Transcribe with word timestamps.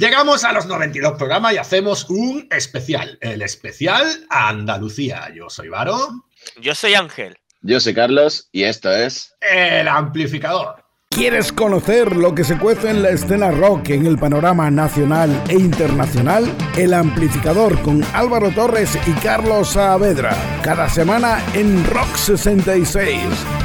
Llegamos 0.00 0.44
a 0.44 0.52
los 0.54 0.64
92 0.64 1.18
programas 1.18 1.52
y 1.52 1.58
hacemos 1.58 2.08
un 2.08 2.48
especial, 2.50 3.18
el 3.20 3.42
especial 3.42 4.06
Andalucía. 4.30 5.28
Yo 5.34 5.50
soy 5.50 5.68
Varo. 5.68 6.24
Yo 6.58 6.74
soy 6.74 6.94
Ángel. 6.94 7.36
Yo 7.60 7.80
soy 7.80 7.92
Carlos 7.92 8.48
y 8.50 8.62
esto 8.62 8.90
es 8.90 9.34
El 9.42 9.88
Amplificador. 9.88 10.82
¿Quieres 11.10 11.52
conocer 11.52 12.16
lo 12.16 12.34
que 12.34 12.44
se 12.44 12.56
cuece 12.56 12.88
en 12.88 13.02
la 13.02 13.10
escena 13.10 13.50
rock 13.50 13.90
en 13.90 14.06
el 14.06 14.16
panorama 14.16 14.70
nacional 14.70 15.38
e 15.50 15.56
internacional? 15.56 16.50
El 16.78 16.94
Amplificador 16.94 17.78
con 17.82 18.02
Álvaro 18.14 18.50
Torres 18.52 18.98
y 19.06 19.12
Carlos 19.20 19.68
Saavedra. 19.68 20.34
Cada 20.62 20.88
semana 20.88 21.44
en 21.52 21.84
Rock 21.84 22.16
66. 22.16 23.20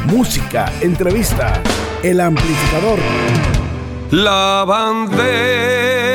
Música, 0.08 0.70
entrevista. 0.82 1.64
El 2.04 2.20
Amplificador. 2.20 3.00
La 4.12 4.66
bandera 4.68 6.15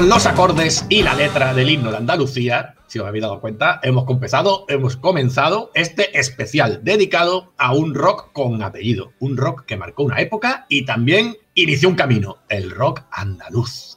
Los 0.00 0.24
acordes 0.24 0.86
y 0.88 1.02
la 1.02 1.14
letra 1.14 1.52
del 1.52 1.68
himno 1.68 1.90
de 1.90 1.98
Andalucía, 1.98 2.74
si 2.86 2.98
os 2.98 3.06
habéis 3.06 3.22
dado 3.22 3.40
cuenta, 3.40 3.80
hemos 3.82 4.04
comenzado, 4.04 4.64
hemos 4.68 4.96
comenzado 4.96 5.70
este 5.74 6.18
especial 6.18 6.80
dedicado 6.82 7.52
a 7.58 7.74
un 7.74 7.94
rock 7.94 8.32
con 8.32 8.62
apellido, 8.62 9.12
un 9.20 9.36
rock 9.36 9.66
que 9.66 9.76
marcó 9.76 10.04
una 10.04 10.20
época 10.20 10.64
y 10.70 10.86
también 10.86 11.36
inició 11.54 11.90
un 11.90 11.96
camino, 11.96 12.38
el 12.48 12.70
rock 12.70 13.02
andaluz. 13.10 13.94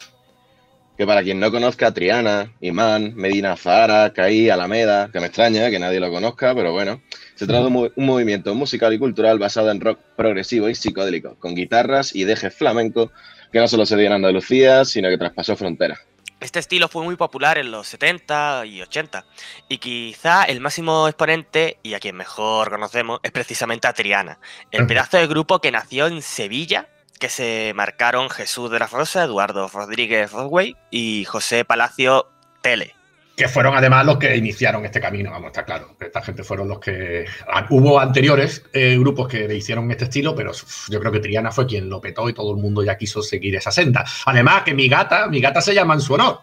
que 0.98 1.08
para 1.08 1.24
quien 1.24 1.40
no 1.40 1.50
conozca 1.52 1.88
a 1.88 1.94
Triana, 1.94 2.54
Imán, 2.60 3.14
Medina 3.16 3.56
Zahara, 3.56 4.12
Caí, 4.14 4.50
Alameda, 4.50 5.10
que 5.12 5.22
me 5.22 5.28
extraña 5.28 5.70
que 5.70 5.80
nadie 5.80 6.02
lo 6.02 6.12
conozca, 6.12 6.54
pero 6.54 6.74
bueno, 6.74 7.02
se 7.36 7.48
trata 7.48 7.68
de 7.68 7.92
un 7.96 8.06
movimiento 8.06 8.54
musical 8.56 8.94
y 8.94 9.00
cultural 9.00 9.40
basado 9.40 9.72
en 9.72 9.80
rock 9.80 10.00
progresivo 10.18 10.70
y 10.70 10.76
psicodélico, 10.76 11.36
con 11.40 11.56
guitarras 11.56 12.14
y 12.14 12.26
dejes 12.26 12.54
flamenco 12.54 13.12
que 13.54 13.60
no 13.60 13.68
solo 13.68 13.86
se 13.86 13.96
dio 13.96 14.08
en 14.08 14.14
Andalucía, 14.14 14.84
sino 14.84 15.10
que 15.10 15.18
traspasó 15.18 15.56
fronteras. 15.56 16.00
Este 16.40 16.60
estilo 16.60 16.90
fue 16.90 17.04
muy 17.04 17.16
popular 17.16 17.58
en 17.58 17.72
los 17.72 17.88
70 17.88 18.66
y 18.66 18.82
80 18.82 19.24
y 19.70 19.78
quizá 19.78 20.44
el 20.44 20.60
máximo 20.60 21.08
exponente 21.08 21.78
y 21.84 21.94
a 21.94 22.00
quien 22.00 22.18
mejor 22.18 22.72
conocemos 22.72 23.20
es 23.24 23.32
precisamente 23.32 23.88
a 23.88 23.94
Triana, 23.94 24.40
el 24.72 24.86
pedazo 24.88 25.18
de 25.18 25.28
grupo 25.28 25.60
que 25.60 25.72
nació 25.72 26.08
en 26.08 26.22
Sevilla, 26.22 26.90
que 27.18 27.30
se 27.30 27.72
marcaron 27.76 28.30
Jesús 28.30 28.70
de 28.72 28.80
la 28.80 28.88
Rosa, 28.88 29.24
Eduardo 29.24 29.70
Rodríguez 29.70 30.32
Rodway 30.32 30.76
y 30.92 31.24
José 31.26 31.64
Palacio 31.64 32.28
Tele. 32.62 32.96
Que 33.36 33.48
fueron 33.48 33.76
además 33.76 34.06
los 34.06 34.18
que 34.20 34.36
iniciaron 34.36 34.86
este 34.86 35.02
camino, 35.02 35.32
vamos, 35.32 35.48
está 35.48 35.66
claro. 35.66 35.96
Esta 36.00 36.22
gente 36.22 36.44
fueron 36.44 36.68
los 36.68 36.80
que. 36.80 37.26
Hubo 37.72 38.00
anteriores 38.00 38.64
eh, 38.74 38.96
grupos 39.00 39.28
que 39.28 39.48
le 39.48 39.56
hicieron 39.56 39.90
este 39.90 40.04
estilo, 40.04 40.36
pero 40.36 40.52
yo 40.90 41.00
creo 41.00 41.12
que 41.12 41.20
Triana 41.20 41.52
fue 41.52 41.66
quien 41.66 41.90
lo 41.90 42.00
petó 42.00 42.30
y 42.30 42.34
todo 42.34 42.52
el 42.56 42.62
mundo 42.62 42.84
ya 42.84 42.96
quiso 42.96 43.24
seguir 43.24 43.56
esa 43.56 43.72
senda. 43.72 44.06
Además, 44.28 44.62
que 44.62 44.76
mi 44.76 44.88
gata, 44.88 45.28
mi 45.28 45.42
gata 45.42 45.62
se 45.62 45.74
llama 45.74 45.96
en 45.96 46.02
su 46.02 46.14
honor. 46.14 46.42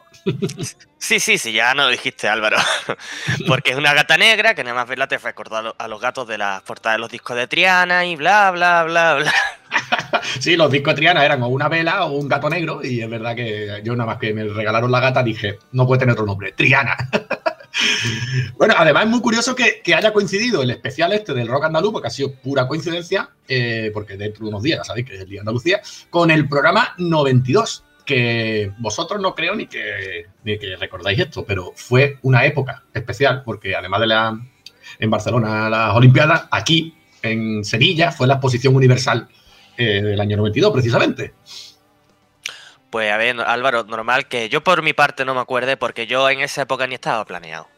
Sí, 0.99 1.21
sí, 1.21 1.39
sí, 1.39 1.53
ya 1.53 1.73
no 1.75 1.85
lo 1.85 1.91
dijiste 1.91 2.29
Álvaro, 2.29 2.57
porque 3.47 3.71
es 3.71 3.77
una 3.77 3.95
gata 3.95 4.19
negra 4.19 4.55
que 4.55 4.65
nada 4.65 4.75
más 4.75 4.89
verla 4.89 5.07
te 5.07 5.17
recuerda 5.19 5.61
a 5.61 5.63
lo- 5.63 5.77
a 5.79 5.89
los 5.89 6.01
gatos 6.01 6.27
de 6.29 6.39
las 6.39 6.61
portadas 6.63 6.97
de 6.97 7.01
los 7.01 7.11
discos 7.11 7.37
de 7.37 7.47
Triana 7.47 8.05
y 8.05 8.17
bla, 8.17 8.51
bla, 8.51 8.83
bla, 8.85 9.15
bla. 9.15 9.35
Sí, 10.41 10.57
los 10.57 10.71
discos 10.71 10.95
Triana 10.95 11.25
eran 11.25 11.43
o 11.43 11.49
una 11.49 11.69
vela 11.69 12.05
o 12.05 12.13
un 12.13 12.29
gato 12.29 12.49
negro, 12.49 12.81
y 12.85 13.01
es 13.01 13.11
verdad 13.11 13.35
que 13.35 13.81
yo 13.85 13.95
nada 13.95 14.07
más 14.07 14.19
que 14.19 14.33
me 14.33 14.45
regalaron 14.45 14.91
la 14.91 15.01
gata 15.01 15.23
dije, 15.23 15.59
no 15.73 15.87
puede 15.87 16.01
tener 16.01 16.13
otro 16.13 16.27
nombre, 16.27 16.53
Triana. 16.53 16.97
bueno, 18.57 18.75
además 18.77 19.05
es 19.05 19.11
muy 19.11 19.21
curioso 19.21 19.55
que, 19.55 19.81
que 19.83 19.95
haya 19.95 20.13
coincidido 20.13 20.63
el 20.63 20.71
especial 20.71 21.13
este 21.13 21.35
del 21.35 21.49
rock 21.49 21.65
andaluz, 21.65 21.93
porque 21.93 22.09
ha 22.09 22.11
sido 22.11 22.33
pura 22.35 22.67
coincidencia, 22.67 23.31
eh, 23.49 23.91
porque 23.93 24.17
dentro 24.17 24.45
de 24.45 24.51
unos 24.51 24.63
días, 24.63 24.79
ya 24.79 24.85
sabéis 24.85 25.07
que 25.07 25.15
es 25.15 25.21
el 25.21 25.29
Día 25.29 25.39
de 25.39 25.41
Andalucía, 25.41 25.81
con 26.11 26.31
el 26.31 26.49
programa 26.49 26.95
92, 26.99 27.85
que 28.05 28.73
vosotros 28.79 29.21
no 29.21 29.35
creo 29.35 29.55
ni 29.55 29.67
que, 29.67 30.27
ni 30.45 30.59
que 30.59 30.77
recordáis 30.77 31.19
esto, 31.19 31.45
pero 31.45 31.73
fue 31.77 32.19
una 32.23 32.45
época 32.45 32.83
especial, 32.93 33.43
porque 33.45 33.75
además 33.75 34.01
de 34.01 34.07
la 34.07 34.41
en 34.99 35.11
Barcelona 35.11 35.71
las 35.71 35.95
Olimpiadas, 35.95 36.49
aquí 36.51 36.95
en 37.23 37.65
Sevilla 37.65 38.11
fue 38.13 38.27
la 38.27 38.35
exposición 38.35 38.75
universal 38.75 39.29
eh, 39.81 40.03
del 40.03 40.21
año 40.21 40.37
92, 40.37 40.73
precisamente. 40.73 41.33
Pues 42.91 43.11
a 43.13 43.17
ver, 43.17 43.41
Álvaro, 43.41 43.85
normal 43.85 44.27
que 44.27 44.49
yo 44.49 44.63
por 44.65 44.83
mi 44.83 44.93
parte 44.93 45.25
no 45.25 45.35
me 45.35 45.41
acuerde 45.41 45.77
porque 45.77 46.07
yo 46.07 46.29
en 46.29 46.41
esa 46.41 46.63
época 46.63 46.87
ni 46.87 46.95
estaba 46.95 47.25
planeado. 47.25 47.69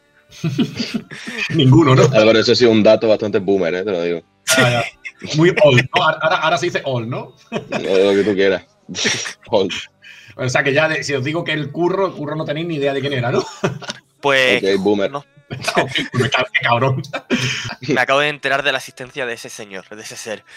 Ninguno, 1.49 1.95
¿no? 1.95 2.03
Álvaro, 2.13 2.39
eso 2.39 2.53
ha 2.53 2.55
sido 2.55 2.71
un 2.71 2.81
dato 2.83 3.07
bastante 3.07 3.39
boomer, 3.39 3.73
¿eh? 3.75 3.83
te 3.83 3.91
lo 3.91 4.01
digo. 4.01 4.21
Ah. 4.57 4.83
Muy 5.35 5.49
old, 5.63 5.87
¿no? 5.95 6.03
Ahora, 6.03 6.37
ahora 6.37 6.57
se 6.57 6.65
dice 6.65 6.81
old, 6.85 7.07
¿no? 7.07 7.33
Lo 7.51 7.59
que 8.13 8.23
tú 8.25 8.33
quieras. 8.33 8.63
Old. 9.49 9.71
O 10.35 10.49
sea 10.49 10.63
que 10.63 10.73
ya, 10.73 10.89
de- 10.89 11.03
si 11.03 11.13
os 11.13 11.23
digo 11.23 11.43
que 11.43 11.53
el 11.53 11.71
curro, 11.71 12.07
el 12.07 12.13
curro 12.13 12.35
no 12.35 12.43
tenéis 12.43 12.67
ni 12.67 12.75
idea 12.75 12.93
de 12.93 12.99
quién 12.99 13.13
era, 13.13 13.31
¿no? 13.31 13.45
Pues 14.19 14.61
Ok, 14.63 14.81
boomer. 14.81 15.11
no, 15.11 15.23
Me 16.13 16.29
cago- 16.29 16.47
qué 16.53 16.59
cabrón. 16.61 17.01
me 17.87 17.99
acabo 18.01 18.19
de 18.19 18.29
enterar 18.29 18.63
de 18.63 18.71
la 18.71 18.77
existencia 18.79 19.25
de 19.25 19.33
ese 19.33 19.49
señor, 19.49 19.87
de 19.89 20.01
ese 20.01 20.15
ser. 20.15 20.43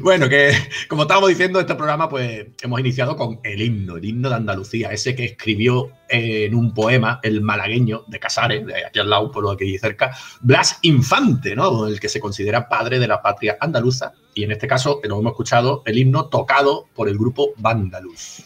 Bueno, 0.00 0.28
que 0.28 0.52
como 0.88 1.02
estábamos 1.02 1.28
diciendo, 1.28 1.60
este 1.60 1.74
programa, 1.74 2.08
pues 2.08 2.46
hemos 2.62 2.80
iniciado 2.80 3.16
con 3.16 3.40
el 3.44 3.60
himno, 3.60 3.96
el 3.96 4.04
himno 4.04 4.28
de 4.30 4.34
Andalucía, 4.36 4.90
ese 4.92 5.14
que 5.14 5.24
escribió 5.26 5.90
eh, 6.08 6.46
en 6.46 6.54
un 6.54 6.72
poema 6.72 7.20
el 7.22 7.40
malagueño 7.42 8.04
de 8.06 8.18
Casares, 8.18 8.66
de 8.66 8.86
aquí 8.86 8.98
al 8.98 9.10
lado, 9.10 9.26
un 9.26 9.32
pueblo 9.32 9.50
de 9.50 9.54
aquí 9.56 9.78
cerca, 9.78 10.16
Blas 10.40 10.78
Infante, 10.82 11.54
¿no? 11.54 11.86
El 11.86 12.00
que 12.00 12.08
se 12.08 12.20
considera 12.20 12.68
padre 12.68 12.98
de 12.98 13.08
la 13.08 13.20
patria 13.20 13.56
andaluza. 13.60 14.12
Y 14.34 14.44
en 14.44 14.52
este 14.52 14.66
caso, 14.66 15.00
lo 15.04 15.18
hemos 15.18 15.32
escuchado, 15.32 15.82
el 15.84 15.98
himno 15.98 16.26
tocado 16.28 16.86
por 16.94 17.08
el 17.08 17.18
grupo 17.18 17.50
Vandaluz. 17.56 18.44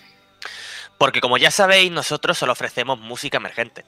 Porque 1.05 1.21
como 1.21 1.37
ya 1.37 1.51
sabéis, 1.51 1.93
nosotros 1.93 2.39
solo 2.39 2.53
ofrecemos 2.53 2.99
música 2.99 3.37
emergente. 3.37 3.85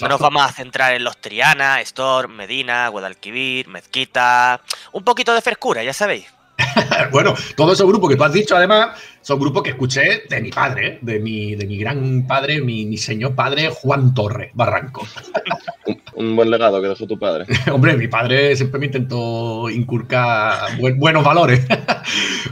No 0.00 0.08
nos 0.08 0.18
vamos 0.18 0.42
a 0.42 0.50
centrar 0.50 0.94
en 0.94 1.04
los 1.04 1.18
Triana, 1.18 1.82
Storm, 1.82 2.32
Medina, 2.36 2.88
Guadalquivir, 2.88 3.68
Mezquita. 3.68 4.62
Un 4.92 5.04
poquito 5.04 5.34
de 5.34 5.42
frescura, 5.42 5.82
ya 5.84 5.92
sabéis. 5.92 6.24
Bueno, 7.10 7.34
todos 7.54 7.74
esos 7.74 7.86
grupos 7.86 8.08
que 8.08 8.16
tú 8.16 8.24
has 8.24 8.32
dicho, 8.32 8.56
además, 8.56 8.98
son 9.20 9.38
grupos 9.38 9.62
que 9.62 9.70
escuché 9.70 10.22
de 10.26 10.40
mi 10.40 10.50
padre, 10.50 10.98
de 11.02 11.18
mi, 11.20 11.54
de 11.54 11.66
mi 11.66 11.76
gran 11.76 12.26
padre, 12.26 12.62
mi, 12.62 12.86
mi 12.86 12.96
señor 12.96 13.34
padre, 13.34 13.68
Juan 13.68 14.14
Torres 14.14 14.50
Barranco. 14.54 15.06
Un, 15.86 16.00
un 16.14 16.36
buen 16.36 16.50
legado 16.50 16.80
que 16.80 16.88
dejó 16.88 17.06
tu 17.06 17.18
padre. 17.18 17.44
Hombre, 17.70 17.94
mi 17.98 18.08
padre 18.08 18.56
siempre 18.56 18.80
me 18.80 18.86
intentó 18.86 19.68
inculcar 19.68 20.78
buen- 20.78 20.98
buenos 20.98 21.22
valores. 21.24 21.60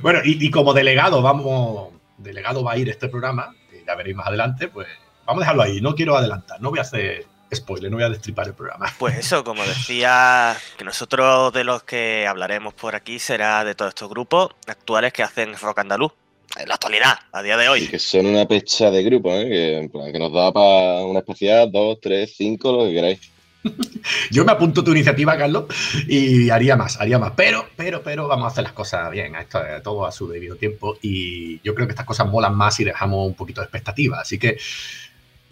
bueno, 0.03 0.19
y, 0.23 0.44
y 0.47 0.50
como 0.50 0.75
delegado, 0.75 1.23
vamos, 1.23 1.89
delegado 2.19 2.62
va 2.62 2.73
a 2.73 2.77
ir 2.77 2.91
este 2.91 3.09
programa, 3.09 3.55
ya 3.92 3.97
veréis 3.97 4.16
más 4.16 4.26
adelante, 4.26 4.69
pues 4.69 4.88
vamos 5.26 5.42
a 5.42 5.44
dejarlo 5.44 5.62
ahí. 5.62 5.80
No 5.80 5.94
quiero 5.94 6.16
adelantar, 6.16 6.60
no 6.60 6.70
voy 6.70 6.78
a 6.78 6.82
hacer 6.82 7.26
spoiler, 7.54 7.91
no 7.91 7.98
voy 7.98 8.04
a 8.04 8.08
destripar 8.08 8.47
el 8.48 8.54
programa. 8.54 8.86
Pues 8.98 9.16
eso, 9.19 9.44
como 9.44 9.62
decía, 9.64 10.56
que 10.78 10.84
nosotros 10.84 11.53
de 11.53 11.64
los 11.64 11.82
que 11.82 12.26
hablaremos 12.26 12.72
por 12.75 12.94
aquí 12.94 13.19
será 13.19 13.64
de 13.64 13.75
todos 13.75 13.91
estos 13.91 14.08
grupos 14.08 14.50
actuales 14.66 15.12
que 15.12 15.22
hacen 15.22 15.54
rock 15.58 15.81
andaluz. 15.81 16.12
En 16.58 16.69
la 16.69 16.75
actualidad, 16.75 17.14
a 17.32 17.42
día 17.42 17.56
de 17.56 17.64
Y 17.64 17.69
hoy. 17.69 17.88
que 17.88 17.98
son 17.98 18.26
una 18.26 18.47
pecha 18.47 18.91
de 18.91 19.02
grupo, 19.02 19.31
¿eh? 19.32 19.48
que, 19.48 19.78
en 19.78 19.88
plan, 19.88 20.12
que 20.12 20.19
nos 20.19 20.32
da 20.32 20.52
para 20.52 21.02
una 21.04 21.20
especial, 21.20 21.72
dos, 21.72 21.98
tres, 22.00 22.34
cinco, 22.36 22.72
lo 22.72 22.84
que 22.84 22.92
queráis. 22.92 23.31
Yo 24.31 24.44
me 24.44 24.53
apunto 24.53 24.82
tu 24.82 24.93
iniciativa, 24.93 25.37
Carlos, 25.37 25.64
y 26.09 26.50
haría 26.50 26.76
más, 26.76 27.00
haría 27.00 27.19
más. 27.19 27.32
Pero, 27.37 27.67
pero, 27.76 28.03
pero 28.03 28.29
vamos 28.29 28.47
a 28.47 28.49
hacer 28.49 28.64
las 28.64 28.73
cosas 28.73 29.11
bien, 29.11 29.35
esto, 29.37 29.61
todo 29.82 30.06
a 30.06 30.12
su 30.12 30.29
debido 30.29 30.56
tiempo. 30.56 30.99
Y 31.03 31.61
yo 31.62 31.75
creo 31.75 31.87
que 31.87 31.93
estas 31.93 32.06
cosas 32.06 32.29
molan 32.29 32.56
más 32.56 32.76
si 32.76 32.85
dejamos 32.85 33.26
un 33.26 33.35
poquito 33.35 33.61
de 33.61 33.67
expectativa. 33.67 34.20
Así 34.20 34.38
que 34.38 34.59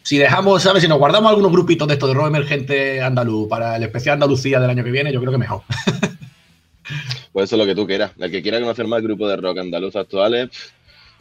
si 0.03 0.19
dejamos, 0.19 0.63
¿sabes? 0.63 0.83
Si 0.83 0.89
nos 0.89 0.99
guardamos 0.99 1.31
algunos 1.31 1.53
grupitos 1.53 1.87
de 1.87 1.95
esto 1.95 2.07
de 2.07 2.15
rock 2.15 2.29
emergente 2.29 3.03
andaluz 3.03 3.49
para 3.49 3.77
el 3.77 3.83
especial 3.83 4.15
Andalucía 4.15 4.59
del 4.59 4.71
año 4.71 4.85
que 4.85 4.91
viene, 4.91 5.13
yo 5.13 5.21
creo 5.21 5.33
que 5.33 5.39
mejor. 5.39 5.63
Pues 7.33 7.45
eso 7.45 7.55
es 7.55 7.61
lo 7.61 7.67
que 7.67 7.77
tú 7.77 7.87
quieras. 7.87 8.11
El 8.19 8.31
que 8.31 8.43
quiera 8.43 8.59
conocer 8.59 8.89
más 8.89 9.03
grupos 9.03 9.31
de 9.31 9.37
rock 9.37 9.59
andaluz 9.59 9.95
actuales, 9.95 10.49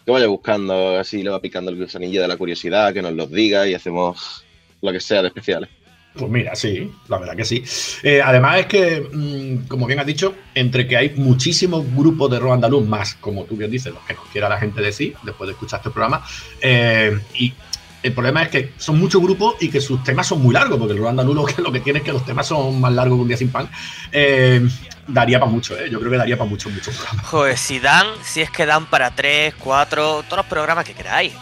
que 0.03 0.11
vaya 0.11 0.25
buscando, 0.25 0.97
así 0.97 1.21
le 1.21 1.29
va 1.29 1.39
picando 1.39 1.69
el 1.69 1.77
gusanillo 1.77 2.21
de 2.23 2.27
la 2.27 2.35
curiosidad, 2.35 2.91
que 2.93 3.03
nos 3.03 3.13
los 3.13 3.29
diga 3.29 3.67
y 3.67 3.75
hacemos 3.75 4.43
lo 4.81 4.91
que 4.91 4.99
sea 4.99 5.21
de 5.21 5.27
especiales. 5.27 5.69
Pues 6.15 6.29
mira, 6.31 6.55
sí, 6.55 6.91
la 7.07 7.17
verdad 7.17 7.35
que 7.35 7.45
sí. 7.45 7.63
Eh, 8.03 8.21
además 8.21 8.59
es 8.59 8.65
que, 8.65 9.01
mm, 9.11 9.67
como 9.67 9.85
bien 9.85 9.99
has 9.99 10.05
dicho, 10.05 10.35
entre 10.55 10.87
que 10.87 10.97
hay 10.97 11.11
muchísimos 11.15 11.85
grupos 11.95 12.31
de 12.31 12.39
rock 12.39 12.53
andaluz 12.53 12.85
más, 12.87 13.13
como 13.15 13.45
tú 13.45 13.55
bien 13.55 13.71
dices, 13.71 13.93
los 13.93 14.03
que 14.03 14.15
nos 14.15 14.25
quiera 14.27 14.49
la 14.49 14.57
gente 14.57 14.81
decir, 14.81 15.15
después 15.23 15.47
de 15.47 15.53
escuchar 15.53 15.79
este 15.79 15.91
programa, 15.91 16.25
eh, 16.61 17.17
y 17.35 17.53
El 18.01 18.13
problema 18.13 18.43
es 18.43 18.49
que 18.49 18.71
son 18.77 18.97
muchos 18.97 19.21
grupos 19.21 19.55
y 19.59 19.69
que 19.69 19.81
sus 19.81 20.01
temas 20.05 20.25
son 20.25 20.41
muy 20.41 20.53
largos, 20.53 20.77
porque 20.79 20.93
el 20.93 20.99
rock 20.99 21.09
andaluz 21.09 21.35
lo 21.35 21.45
que, 21.45 21.61
lo 21.61 21.71
que 21.71 21.81
tiene 21.81 21.99
es 21.99 22.05
que 22.05 22.13
los 22.13 22.25
temas 22.25 22.47
son 22.47 22.79
más 22.79 22.93
largos 22.93 23.17
que 23.17 23.21
un 23.23 23.27
día 23.27 23.37
sin 23.37 23.49
pan. 23.49 23.69
Eh, 24.11 24.65
daría 25.05 25.37
para 25.37 25.51
mucho, 25.51 25.77
¿eh? 25.77 25.89
Yo 25.91 25.99
creo 25.99 26.09
que 26.09 26.17
daría 26.17 26.37
para 26.37 26.49
mucho, 26.49 26.69
mucho 26.69 26.91
programa. 26.91 27.23
Joder, 27.23 27.57
si 27.57 27.79
dan, 27.79 28.07
si 28.23 28.41
es 28.41 28.49
que 28.51 28.65
dan 28.65 28.85
para 28.85 29.11
3, 29.11 29.53
4, 29.59 30.23
todos 30.23 30.37
los 30.37 30.45
programas 30.45 30.85
que 30.85 30.93
queráis. 30.93 31.33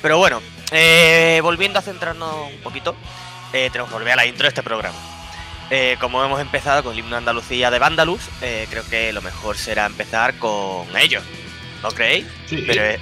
Pero 0.00 0.18
bueno, 0.18 0.40
eh, 0.72 1.38
volviendo 1.40 1.78
a 1.78 1.82
centrarnos 1.82 2.34
un 2.52 2.60
poquito, 2.62 2.96
eh, 3.52 3.68
tenemos 3.70 3.90
que 3.90 3.94
volver 3.94 4.12
a 4.12 4.16
la 4.16 4.26
intro 4.26 4.44
de 4.44 4.48
este 4.48 4.62
programa. 4.62 4.98
Eh, 5.70 5.96
como 6.00 6.22
hemos 6.22 6.40
empezado 6.40 6.82
con 6.82 6.92
el 6.92 6.98
himno 6.98 7.16
Andalucía 7.16 7.70
de 7.70 7.78
Vandalus, 7.78 8.28
eh, 8.42 8.66
creo 8.68 8.84
que 8.90 9.12
lo 9.12 9.22
mejor 9.22 9.56
será 9.56 9.86
empezar 9.86 10.38
con 10.38 10.86
ellos. 10.96 11.24
¿No 11.82 11.88
creéis? 11.90 12.26
Sí. 12.46 12.62
Pero, 12.66 12.82
eh, 12.84 13.00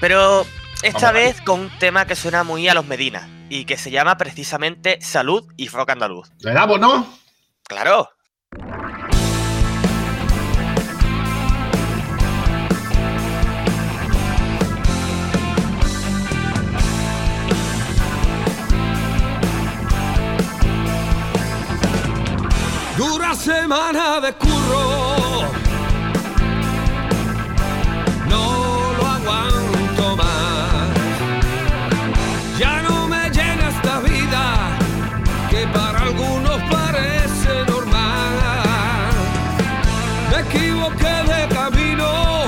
pero 0.00 0.46
esta 0.82 1.12
Vamos, 1.12 1.12
vez 1.12 1.40
con 1.42 1.60
un 1.60 1.78
tema 1.78 2.06
que 2.06 2.16
suena 2.16 2.42
muy 2.42 2.68
a 2.68 2.74
los 2.74 2.86
Medina 2.86 3.28
y 3.48 3.64
que 3.66 3.76
se 3.76 3.90
llama 3.90 4.16
precisamente 4.16 5.00
Salud 5.00 5.44
y 5.56 5.68
Rock 5.68 5.90
Andaluz. 5.90 6.28
¿Le 6.40 6.52
damos, 6.52 6.80
no? 6.80 7.18
¡Claro! 7.62 8.10
Semana 23.38 24.20
de 24.20 24.32
curro. 24.32 25.48
No 28.28 28.92
lo 28.98 29.06
aguanto 29.06 30.16
más. 30.16 30.88
Ya 32.58 32.82
no 32.82 33.06
me 33.06 33.30
llena 33.30 33.68
esta 33.68 34.00
vida 34.00 34.42
que 35.50 35.66
para 35.68 36.00
algunos 36.00 36.60
parece 36.70 37.64
normal. 37.68 39.12
Me 40.30 40.40
equivoqué 40.40 41.14
de 41.32 41.48
camino, 41.54 42.44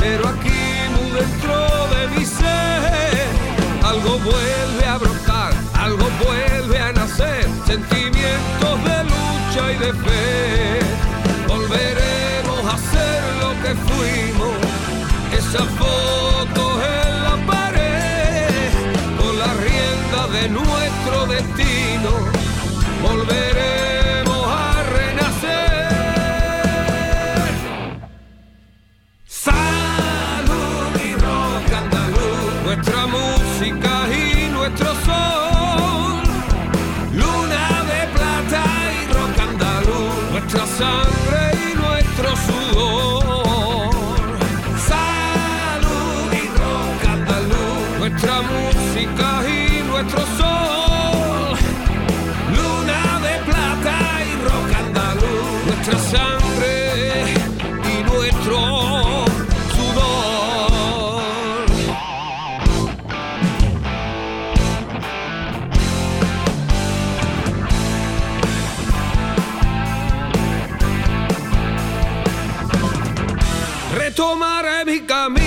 pero 0.00 0.28
aquí 0.28 0.62
muy 0.94 1.10
dentro 1.18 1.56
de 1.94 2.00
mi 2.14 2.24
ser 2.26 3.26
algo 3.82 4.18
vuelve 4.18 4.59
Volveremos 11.48 12.64
a 12.64 12.78
ser 12.78 13.22
lo 13.40 13.50
que 13.60 13.74
fuimos, 13.74 14.56
esa 15.32 15.64
foto 15.64 16.19
Retomaré 74.20 74.84
mi 74.84 75.00
camino 75.06 75.39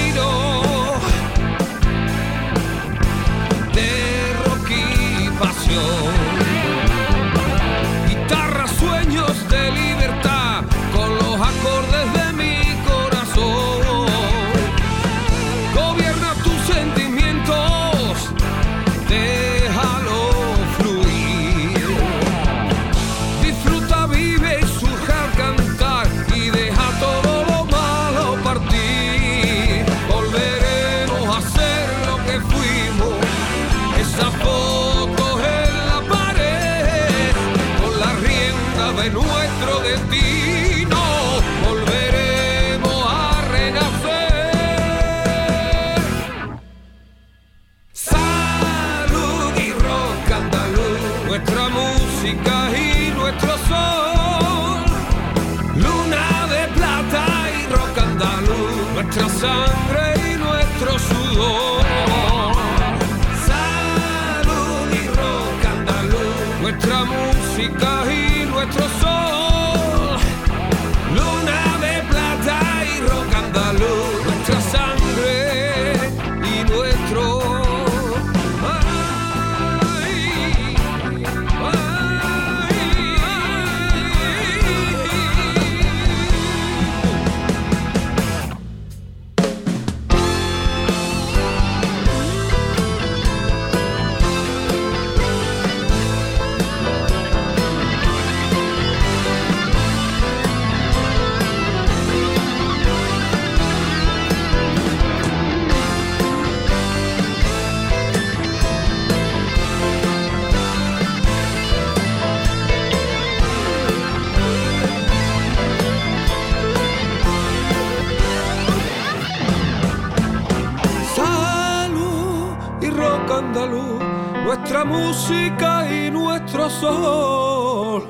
sol. 126.84 128.04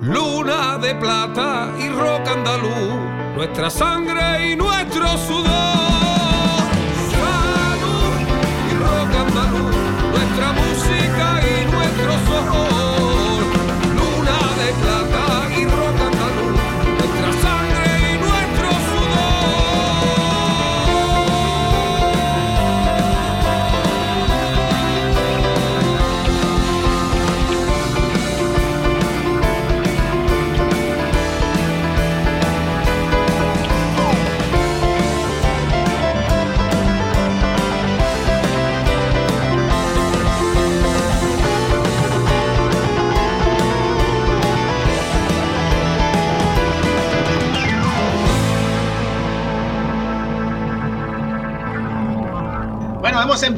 Luna 0.00 0.78
de 0.78 0.94
plata 0.94 1.72
y 1.78 1.88
rock 1.88 2.26
andaluz, 2.28 3.34
nuestra 3.36 3.70
sangre 3.70 4.52
y 4.52 4.56
nuestro 4.56 5.06
sudor. 5.26 5.91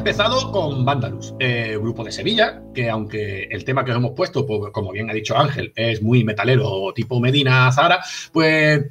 Empezado 0.05 0.51
con 0.51 0.85
Vandalus, 0.85 1.33
eh, 1.39 1.79
grupo 1.81 2.03
de 2.03 2.11
Sevilla, 2.11 2.61
que 2.75 2.91
aunque 2.91 3.45
el 3.45 3.65
tema 3.65 3.83
que 3.83 3.89
os 3.89 3.97
hemos 3.97 4.11
puesto, 4.11 4.45
pues, 4.45 4.71
como 4.71 4.91
bien 4.91 5.09
ha 5.09 5.13
dicho 5.13 5.35
Ángel, 5.35 5.73
es 5.75 5.99
muy 6.03 6.23
metalero 6.23 6.93
tipo 6.93 7.19
Medina 7.19 7.71
Zara, 7.71 8.05
pues 8.31 8.85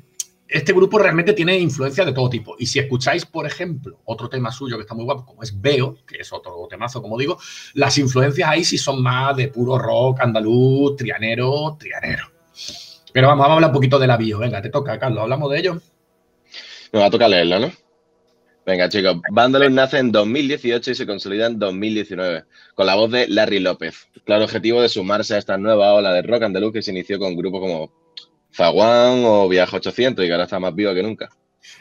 este 0.49 0.73
grupo 0.73 0.99
realmente 0.99 1.33
tiene 1.33 1.57
influencia 1.57 2.05
de 2.05 2.13
todo 2.13 2.29
tipo. 2.29 2.57
Y 2.59 2.67
si 2.67 2.81
escucháis, 2.81 3.25
por 3.27 3.47
ejemplo, 3.47 4.01
otro 4.07 4.29
tema 4.29 4.51
suyo 4.51 4.75
que 4.77 4.83
está 4.83 4.97
muy 4.97 5.05
guapo, 5.05 5.25
como 5.25 5.45
es 5.45 5.61
Veo, 5.61 5.99
que 6.05 6.17
es 6.17 6.33
otro 6.33 6.67
temazo, 6.69 7.01
como 7.01 7.17
digo, 7.17 7.39
las 7.75 7.97
influencias 7.97 8.49
ahí 8.49 8.65
sí 8.65 8.77
son 8.77 9.01
más 9.01 9.37
de 9.37 9.47
puro 9.47 9.79
rock, 9.79 10.19
andaluz, 10.19 10.97
trianero, 10.97 11.77
trianero. 11.79 12.27
Pero 13.13 13.29
vamos, 13.29 13.45
vamos 13.45 13.53
a 13.53 13.55
hablar 13.55 13.71
un 13.71 13.75
poquito 13.75 14.01
de 14.01 14.09
la 14.09 14.17
bio. 14.17 14.41
Venga, 14.41 14.61
te 14.61 14.69
toca, 14.69 14.99
Carlos, 14.99 15.23
hablamos 15.23 15.49
de 15.53 15.59
ello. 15.61 15.81
Me 16.91 16.99
va 16.99 17.07
a 17.07 17.11
tocar 17.11 17.31
leerlo, 17.31 17.61
¿no? 17.61 17.84
Venga, 18.67 18.89
chicos. 18.89 19.17
Vandalus 19.31 19.71
nace 19.71 19.99
en 19.99 20.11
2018 20.11 20.91
y 20.91 20.95
se 20.95 21.07
consolida 21.07 21.47
en 21.47 21.59
2019, 21.59 22.45
con 22.75 22.87
la 22.87 22.95
voz 22.95 23.11
de 23.11 23.29
Larry 23.29 23.61
López. 23.61 24.09
Claro 24.25 24.45
objetivo 24.45 24.81
de 24.81 24.89
sumarse 24.89 25.35
a 25.35 25.39
esta 25.39 25.59
nueva 25.59 25.93
ola 25.93 26.15
de 26.15 26.23
rock 26.23 26.45
andaluz 26.45 26.73
que 26.73 26.83
se 26.83 26.91
inició 26.91 27.19
con 27.19 27.37
grupos 27.37 27.61
como 27.61 27.93
Zaguán 28.55 29.23
o 29.25 29.49
Viaje 29.49 29.77
800 29.77 30.25
y 30.25 30.29
que 30.29 30.33
ahora 30.33 30.45
está 30.45 30.59
más 30.61 30.75
viva 30.75 30.95
que 30.95 31.03
nunca. 31.03 31.29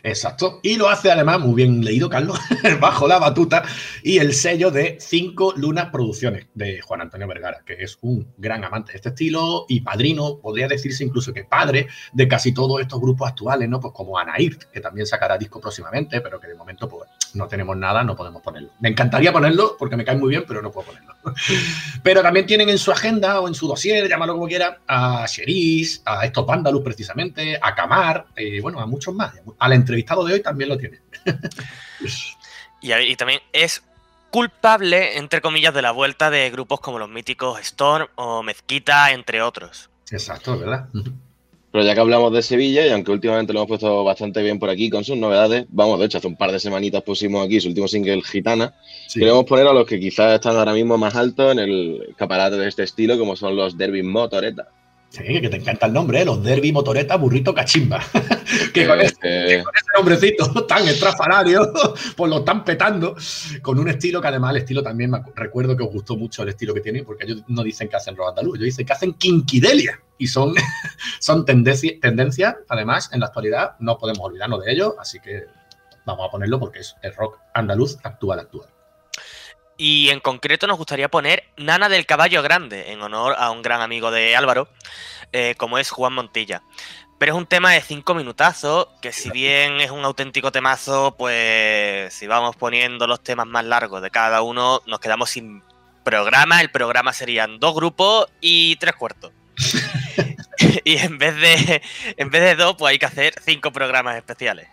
Exacto. 0.04 0.60
Y 0.64 0.76
lo 0.76 0.90
hace 0.90 1.12
además, 1.12 1.40
muy 1.40 1.56
bien 1.56 1.84
leído, 1.84 2.10
Carlos, 2.10 2.40
bajo 2.82 3.08
la 3.08 3.20
batuta 3.20 3.64
y 4.04 4.18
el 4.18 4.34
sello 4.34 4.72
de 4.72 4.98
Cinco 5.00 5.54
Lunas 5.56 5.90
Producciones 5.92 6.48
de 6.54 6.82
Juan 6.82 7.02
Antonio 7.02 7.28
Vergara, 7.28 7.62
que 7.66 7.74
es 7.80 7.98
un 8.02 8.34
gran 8.38 8.64
amante 8.64 8.92
de 8.92 8.98
este 8.98 9.10
estilo 9.10 9.66
y 9.68 9.82
padrino, 9.82 10.40
podría 10.40 10.68
decirse 10.68 11.04
incluso 11.04 11.34
que 11.34 11.46
padre 11.46 11.88
de 12.12 12.28
casi 12.28 12.54
todos 12.54 12.82
estos 12.82 13.00
grupos 13.00 13.30
actuales, 13.30 13.70
¿no? 13.70 13.80
Pues 13.80 13.94
como 13.94 14.18
Anair, 14.18 14.58
que 14.72 14.82
también 14.82 15.08
sacará 15.08 15.38
disco 15.38 15.60
próximamente, 15.60 16.22
pero 16.22 16.40
que 16.40 16.48
de 16.48 16.56
momento 16.56 16.88
pues 16.90 17.10
no 17.34 17.48
tenemos 17.48 17.76
nada, 17.78 18.04
no 18.04 18.16
podemos 18.16 18.42
ponerlo. 18.42 18.72
Me 18.80 18.90
encantaría 18.90 19.32
ponerlo 19.32 19.76
porque 19.78 19.96
me 19.96 20.06
cae 20.06 20.16
muy 20.16 20.30
bien, 20.30 20.44
pero 20.48 20.62
no 20.62 20.72
puedo 20.72 20.88
ponerlo. 20.88 21.14
Pero 22.04 22.22
también 22.22 22.46
tienen 22.46 22.68
en 22.68 22.78
su 22.78 22.92
agenda 22.92 23.40
o 23.40 23.48
en 23.48 23.54
su 23.54 23.66
dossier, 23.66 24.10
llámalo 24.10 24.34
como 24.34 24.46
quiera, 24.46 24.80
a 24.86 25.26
Sheris, 25.26 26.02
a 26.06 26.26
estos 26.26 26.46
vándalos 26.46 26.82
precisamente, 26.82 27.58
a 27.62 27.74
Camar, 27.74 28.26
eh, 28.36 28.60
bueno, 28.62 28.80
a 28.82 28.86
muchos 28.86 29.14
más. 29.16 29.34
Al 29.74 29.80
entrevistado 29.80 30.24
de 30.26 30.34
hoy 30.36 30.42
también 30.42 30.70
lo 30.70 30.78
tiene. 30.78 31.00
Y, 32.82 32.92
y 32.92 33.16
también 33.16 33.40
es 33.54 33.82
culpable, 34.30 35.18
entre 35.18 35.40
comillas, 35.40 35.74
de 35.74 35.82
la 35.82 35.92
vuelta 35.92 36.30
de 36.30 36.50
grupos 36.50 36.82
como 36.82 37.00
los 37.00 37.08
míticos 37.08 37.62
Storm 37.62 38.08
o 38.16 38.44
Mezquita, 38.44 39.12
entre 39.12 39.42
otros. 39.42 39.90
Exacto, 40.12 40.58
¿verdad? 40.58 40.90
Pero 41.72 41.86
ya 41.86 41.94
que 41.94 42.00
hablamos 42.02 42.34
de 42.34 42.42
Sevilla, 42.42 42.86
y 42.86 42.90
aunque 42.90 43.12
últimamente 43.12 43.54
lo 43.54 43.60
hemos 43.60 43.70
puesto 43.70 44.04
bastante 44.04 44.42
bien 44.42 44.60
por 44.60 44.70
aquí 44.70 44.90
con 44.90 45.04
sus 45.04 45.16
novedades, 45.16 45.66
vamos, 45.70 45.98
de 46.00 46.08
hecho, 46.08 46.18
hace 46.18 46.28
un 46.28 46.36
par 46.36 46.52
de 46.52 46.60
semanitas 46.60 47.04
pusimos 47.04 47.46
aquí 47.46 47.62
su 47.62 47.70
último 47.70 47.88
single, 47.88 48.22
Gitana. 48.22 48.74
Sí. 49.08 49.20
Queremos 49.20 49.46
poner 49.46 49.66
a 49.66 49.74
los 49.74 49.88
que 49.88 50.00
quizás 50.00 50.34
están 50.34 50.58
ahora 50.58 50.74
mismo 50.74 50.98
más 50.98 51.16
altos 51.16 51.52
en 51.52 51.60
el 51.60 52.06
escaparate 52.10 52.58
de 52.58 52.68
este 52.68 52.84
estilo, 52.84 53.18
como 53.18 53.36
son 53.36 53.56
los 53.56 53.78
Derby 53.78 54.04
Motoreta. 54.04 54.68
Sí, 55.14 55.22
que 55.42 55.48
te 55.48 55.58
encanta 55.58 55.86
el 55.86 55.94
nombre, 55.94 56.22
¿eh? 56.22 56.26
los 56.26 56.44
Derby 56.44 56.72
Motoreta 56.72 57.18
Burrito 57.18 57.54
Cachimba. 57.54 58.02
que, 58.74 58.88
con 58.88 59.00
Eh, 59.00 59.04
ese, 59.06 59.20
que 59.20 59.64
con 59.64 59.76
ese 59.76 59.86
nombrecito 59.96 60.66
tan 60.68 60.88
estrafalario, 60.88 61.72
pues 62.18 62.32
lo 62.32 62.40
están 62.40 62.66
petando, 62.66 63.16
con 63.62 63.78
un 63.78 63.90
estilo 63.90 64.20
que 64.20 64.30
además 64.30 64.52
el 64.56 64.58
estilo 64.58 64.82
también 64.82 65.12
me 65.12 65.22
recuerdo 65.36 65.78
que 65.78 65.84
os 65.84 65.92
gustó 65.92 66.18
mucho 66.18 66.42
el 66.42 66.50
estilo 66.50 66.74
que 66.74 66.82
tienen, 66.82 67.06
porque 67.06 67.26
ellos 67.26 67.44
no 67.48 67.62
dicen 67.62 67.90
que 67.90 67.96
hacen 67.96 68.16
rock 68.16 68.30
andaluz, 68.30 68.56
ellos 68.56 68.66
dicen 68.66 68.88
que 68.88 68.94
hacen 68.94 69.14
quinquidelia. 69.14 70.00
Y 70.18 70.26
son, 70.26 70.56
son 71.20 71.46
tendencia- 71.46 72.00
tendencias, 72.02 72.56
además, 72.68 73.12
en 73.14 73.20
la 73.20 73.28
actualidad, 73.28 73.76
no 73.80 74.00
podemos 74.00 74.22
olvidarnos 74.26 74.66
de 74.66 74.72
ellos, 74.72 74.94
así 74.98 75.20
que 75.20 75.44
vamos 76.08 76.28
a 76.28 76.32
ponerlo 76.32 76.60
porque 76.60 76.80
es 76.80 76.96
el 77.04 77.14
rock 77.14 77.38
andaluz 77.54 78.00
actual, 78.02 78.40
actual. 78.40 78.68
Y 79.78 80.10
en 80.10 80.20
concreto 80.20 80.68
nos 80.68 80.78
gustaría 80.78 81.10
poner 81.10 81.46
Nana 81.58 81.90
del 81.90 82.06
Caballo 82.06 82.42
Grande, 82.42 82.92
en 82.92 83.02
honor 83.02 83.36
a 83.38 83.52
un 83.52 83.62
gran 83.62 83.82
amigo 83.82 84.12
de 84.12 84.36
Álvaro, 84.36 84.70
eh, 85.32 85.56
como 85.58 85.78
es 85.78 85.90
Juan 85.90 86.14
Montilla. 86.14 86.62
Pero 87.20 87.34
es 87.34 87.38
un 87.38 87.46
tema 87.46 87.72
de 87.72 87.82
cinco 87.82 88.14
minutazos, 88.14 88.88
que 89.02 89.12
si 89.12 89.32
bien 89.32 89.80
es 89.80 89.92
un 89.92 90.04
auténtico 90.04 90.52
temazo, 90.52 91.16
pues 91.18 92.14
si 92.14 92.28
vamos 92.28 92.56
poniendo 92.56 93.08
los 93.08 93.24
temas 93.24 93.48
más 93.48 93.66
largos 93.66 94.02
de 94.02 94.12
cada 94.12 94.42
uno, 94.42 94.82
nos 94.86 95.00
quedamos 95.00 95.30
sin 95.30 95.64
programa. 96.04 96.62
El 96.62 96.70
programa 96.70 97.14
serían 97.14 97.60
dos 97.60 97.74
grupos 97.76 98.28
y 98.42 98.76
tres 98.76 98.96
cuartos. 98.96 99.32
y 100.84 100.98
en 100.98 101.18
vez 101.18 101.36
de 101.36 101.82
en 102.18 102.30
vez 102.30 102.42
de 102.42 102.56
dos, 102.56 102.76
pues 102.78 102.92
hay 102.92 103.00
que 103.00 103.06
hacer 103.06 103.36
cinco 103.44 103.72
programas 103.72 104.16
especiales. 104.16 104.68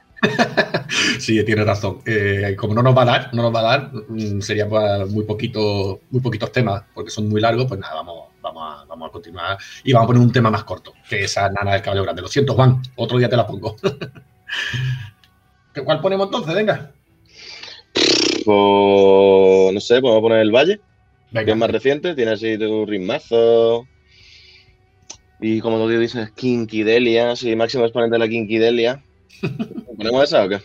Sí, 1.19 1.43
tiene 1.45 1.65
razón. 1.65 2.01
Eh, 2.07 2.55
como 2.59 2.75
no 2.75 2.83
nos 2.83 2.97
va 2.97 3.03
a 3.03 3.05
dar, 3.05 3.35
no 3.35 3.43
nos 3.43 3.55
va 3.55 3.61
a 3.61 3.63
dar, 3.63 3.91
mm, 4.09 4.41
sería 4.41 4.69
para 4.69 5.07
muy 5.07 5.25
poquito, 5.25 6.01
muy 6.11 6.21
poquitos 6.21 6.51
temas, 6.53 6.83
porque 6.95 7.11
son 7.11 7.29
muy 7.29 7.41
largos, 7.41 7.67
pues 7.67 7.79
nada, 7.81 7.95
vamos, 7.95 8.29
vamos, 8.41 8.63
a, 8.65 8.85
vamos 8.87 9.09
a 9.09 9.13
continuar 9.13 9.59
y 9.85 9.93
vamos 9.93 10.05
a 10.05 10.09
poner 10.09 10.23
un 10.23 10.33
tema 10.33 10.51
más 10.51 10.65
corto, 10.65 10.93
que 11.09 11.25
esa 11.25 11.49
nana 11.51 11.73
del 11.73 11.83
caballo 11.83 12.03
grande. 12.03 12.23
Lo 12.23 12.29
siento, 12.29 12.55
Juan, 12.55 12.81
otro 12.97 13.19
día 13.19 13.29
te 13.29 13.37
la 13.37 13.47
pongo. 13.47 13.77
¿Qué- 15.75 15.83
¿Cuál 15.85 16.01
ponemos 16.01 16.27
entonces? 16.27 16.55
Venga. 16.55 16.91
Pues, 18.45 19.75
no 19.75 19.81
sé, 19.81 20.01
podemos 20.01 20.23
poner 20.23 20.41
el 20.41 20.51
Valle, 20.51 20.77
que 20.79 21.39
Venga. 21.39 21.53
es 21.53 21.59
más 21.59 21.71
reciente, 21.71 22.15
tiene 22.15 22.33
así 22.33 22.59
tu 22.59 22.87
ritmazo. 22.87 23.87
Y 25.41 25.61
como 25.61 25.79
tú 25.79 25.89
dices, 25.89 26.31
Kinkidelia, 26.33 27.35
sí, 27.37 27.57
máximo 27.57 27.85
exponente 27.85 28.15
de 28.15 28.19
la 28.19 28.29
Kinkidelia. 28.29 29.03
¿Ponemos 29.97 30.25
esa 30.25 30.45
o 30.45 30.49
qué? 30.49 30.61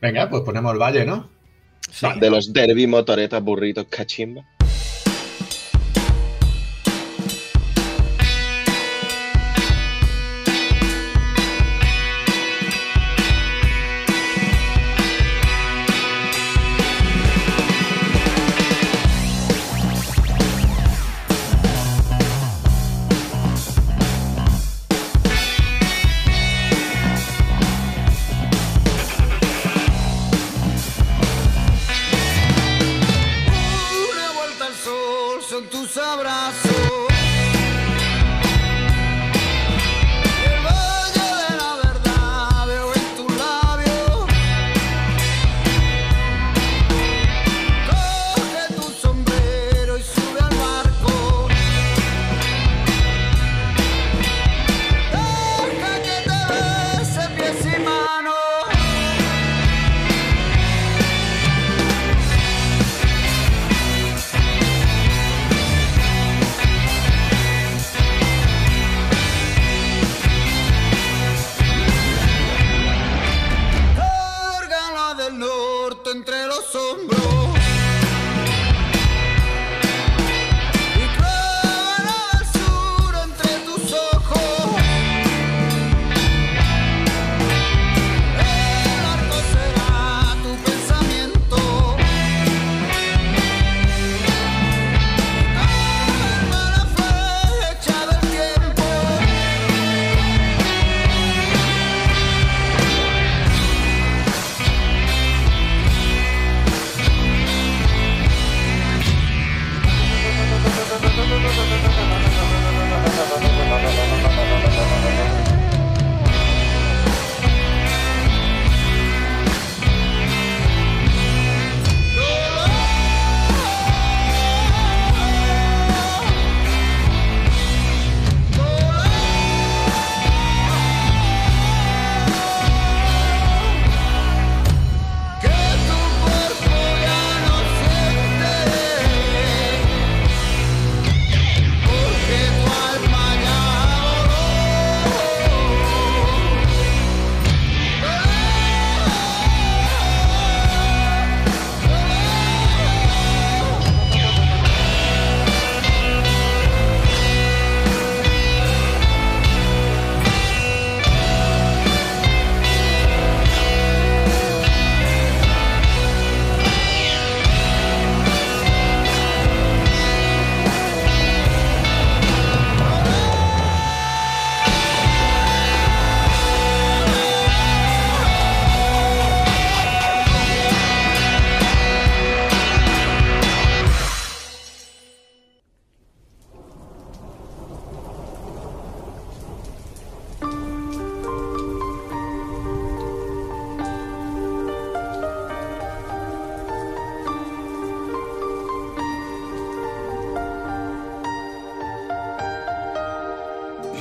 Venga, 0.00 0.28
pues 0.28 0.42
ponemos 0.42 0.72
el 0.72 0.78
valle, 0.78 1.04
¿no? 1.04 1.30
Vale. 2.02 2.20
De 2.20 2.30
los 2.30 2.52
derby, 2.52 2.86
motoretas, 2.86 3.42
burritos, 3.42 3.86
cachimba. 3.88 4.44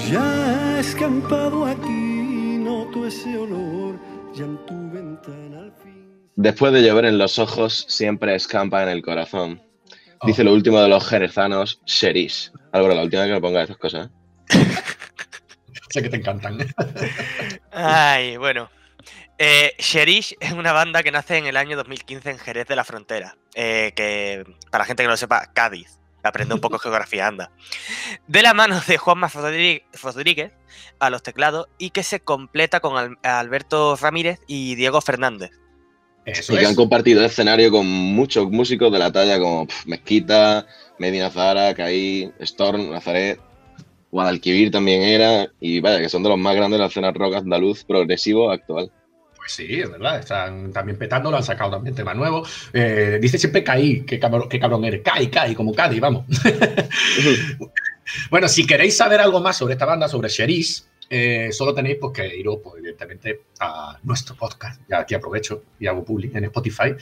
Ya 0.09 0.77
he 0.77 0.79
escampado 0.79 1.65
aquí, 1.65 2.57
noto 2.59 3.07
ese 3.07 3.38
olor, 3.38 3.97
ya 4.33 4.43
en 4.45 4.57
tu 4.65 4.89
ventana 4.91 5.59
al 5.59 5.73
fin. 5.83 6.29
Después 6.35 6.73
de 6.73 6.81
llover 6.81 7.05
en 7.05 7.17
los 7.17 7.39
ojos, 7.39 7.85
siempre 7.88 8.35
escampa 8.35 8.83
en 8.83 8.89
el 8.89 9.01
corazón. 9.01 9.62
Dice 10.25 10.41
Oh. 10.41 10.45
lo 10.45 10.53
último 10.53 10.81
de 10.81 10.89
los 10.89 11.07
jerezanos, 11.07 11.81
Sheris. 11.85 12.51
Álvaro, 12.71 12.95
la 12.95 13.03
última 13.03 13.21
vez 13.23 13.29
que 13.29 13.35
me 13.35 13.41
ponga 13.41 13.63
esas 13.63 13.77
cosas. 13.77 14.09
¿eh? 14.50 14.57
Sé 15.89 16.01
que 16.01 16.09
te 16.09 16.17
encantan. 16.17 16.57
Ay, 17.71 18.38
bueno. 18.38 18.70
Eh, 19.37 19.74
Sherish 19.79 20.35
es 20.39 20.51
una 20.53 20.72
banda 20.74 21.03
que 21.03 21.11
nace 21.11 21.37
en 21.37 21.46
el 21.48 21.57
año 21.57 21.75
2015 21.75 22.31
en 22.31 22.39
Jerez 22.39 22.68
de 22.68 22.75
la 22.75 22.83
Frontera. 22.83 23.35
eh, 23.55 23.91
que, 23.96 24.44
para 24.72 24.83
la 24.83 24.85
gente 24.85 25.03
que 25.03 25.07
no 25.07 25.11
lo 25.13 25.18
sepa, 25.18 25.51
Cádiz. 25.53 26.00
Aprende 26.24 26.55
un 26.55 26.62
poco 26.62 26.79
geografía, 26.79 27.27
anda. 27.27 27.51
De 28.27 28.42
la 28.42 28.53
mano 28.53 28.79
de 28.88 28.98
Juanma 28.98 29.27
Rodríguez 29.29 30.51
a 31.00 31.09
los 31.09 31.22
teclados 31.22 31.68
y 31.77 31.90
que 31.92 32.03
se 32.03 32.20
completa 32.22 32.79
con 32.79 32.98
Al- 32.98 33.18
Alberto 33.24 33.96
Ramírez 33.96 34.40
y 34.48 34.75
Diego 34.75 35.01
Fernández. 35.01 35.51
Eso 36.25 36.53
Y 36.53 36.57
que 36.57 36.66
han 36.66 36.75
compartido 36.75 37.24
escenario 37.25 37.70
con 37.70 37.86
muchos 37.86 38.50
músicos 38.50 38.92
de 38.94 39.00
la 39.00 39.12
talla 39.12 39.38
como 39.40 39.68
Mezquita, 39.86 40.66
Medina 40.98 41.29
Zara, 41.29 41.74
Caí, 41.75 42.31
Storm, 42.40 42.92
Nazaret, 42.92 43.42
Guadalquivir 44.09 44.72
también 44.72 45.01
era. 45.01 45.48
Y 45.59 45.81
vaya, 45.81 46.00
que 46.00 46.07
son 46.07 46.24
de 46.24 46.29
los 46.29 46.38
más 46.38 46.55
grandes 46.55 46.77
de 46.77 46.83
la 46.83 46.88
escena 46.88 47.12
rock 47.12 47.36
andaluz 47.36 47.83
progresivo 47.83 48.51
actual. 48.51 48.90
Pues 49.44 49.56
sí, 49.56 49.82
es 49.82 49.92
verdad. 49.92 50.20
Están 50.20 50.72
también 50.72 50.98
petando, 50.98 51.29
lo 51.29 51.36
han 51.36 51.44
sacado 51.44 51.72
también 51.72 51.94
temas 51.94 52.16
nuevos. 52.16 52.70
Eh, 52.72 53.20
dice 53.22 53.38
siempre 53.38 53.62
Caí, 53.62 54.06
que 54.06 54.18
cabrón, 54.18 54.48
que 54.48 54.58
cabrón 54.58 54.86
eres. 54.86 55.01
Caí, 55.01 55.27
Caí, 55.27 55.53
como 55.53 55.74
Cádiz, 55.74 56.00
vamos. 56.00 56.24
bueno, 58.29 58.48
si 58.48 58.66
queréis 58.66 58.96
saber 58.96 59.20
algo 59.20 59.42
más 59.42 59.58
sobre 59.58 59.74
esta 59.74 59.86
banda, 59.86 60.08
sobre 60.08 60.29
Sheris, 60.29 60.88
eh, 61.10 61.50
solo 61.51 61.74
tenéis 61.74 61.98
pues, 62.00 62.14
que 62.14 62.38
iros, 62.38 62.60
pues, 62.64 62.75
evidentemente, 62.77 63.42
a 63.60 64.00
nuestro 64.03 64.38
podcast. 64.38 64.79
Ya 64.88 65.00
aquí 65.00 65.14
aprovecho 65.14 65.62
y 65.77 65.88
hago 65.88 66.06
public 66.06 66.34
en 66.36 66.46
Spotify 66.46 66.96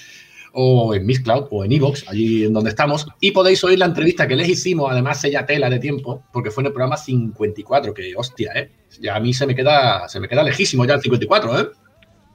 o 0.54 0.96
en 0.96 1.06
Mixcloud 1.06 1.46
o 1.52 1.64
en 1.64 1.74
Evox, 1.74 2.10
allí 2.10 2.46
en 2.46 2.54
donde 2.54 2.72
estamos, 2.72 3.06
y 3.20 3.32
podéis 3.32 3.64
oír 3.64 3.78
la 3.78 3.86
entrevista 3.86 4.28
que 4.28 4.36
les 4.36 4.50
hicimos, 4.50 4.92
además 4.92 5.24
ella 5.24 5.46
tela 5.46 5.70
de 5.70 5.80
tiempo, 5.80 6.24
porque 6.34 6.50
fue 6.50 6.64
en 6.64 6.68
el 6.68 6.74
programa 6.74 6.98
54, 6.98 7.94
que 7.94 8.14
hostia, 8.18 8.52
¿eh? 8.56 8.72
Ya 9.00 9.16
a 9.16 9.20
mí 9.20 9.34
se 9.34 9.46
me 9.46 9.56
queda, 9.56 10.10
se 10.10 10.20
me 10.20 10.28
queda 10.28 10.44
lejísimo 10.44 10.86
ya 10.86 10.96
el 10.96 11.02
54, 11.02 11.62
¿eh? 11.62 11.68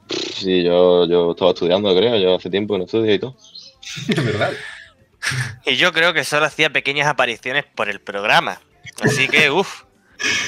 Sí, 0.09 0.63
yo, 0.63 1.05
yo 1.07 1.31
estaba 1.31 1.51
estudiando, 1.51 1.95
creo, 1.95 2.17
yo 2.17 2.35
hace 2.35 2.49
tiempo 2.49 2.73
que 2.73 2.79
no 2.79 2.85
estudio 2.85 3.13
y 3.13 3.19
todo. 3.19 3.35
Es 4.07 4.25
verdad. 4.25 4.51
Y 5.65 5.75
yo 5.75 5.91
creo 5.91 6.13
que 6.13 6.23
solo 6.23 6.45
hacía 6.45 6.69
pequeñas 6.69 7.07
apariciones 7.07 7.65
por 7.75 7.89
el 7.89 7.99
programa. 7.99 8.61
Así 9.01 9.27
que, 9.27 9.49
uff. 9.51 9.83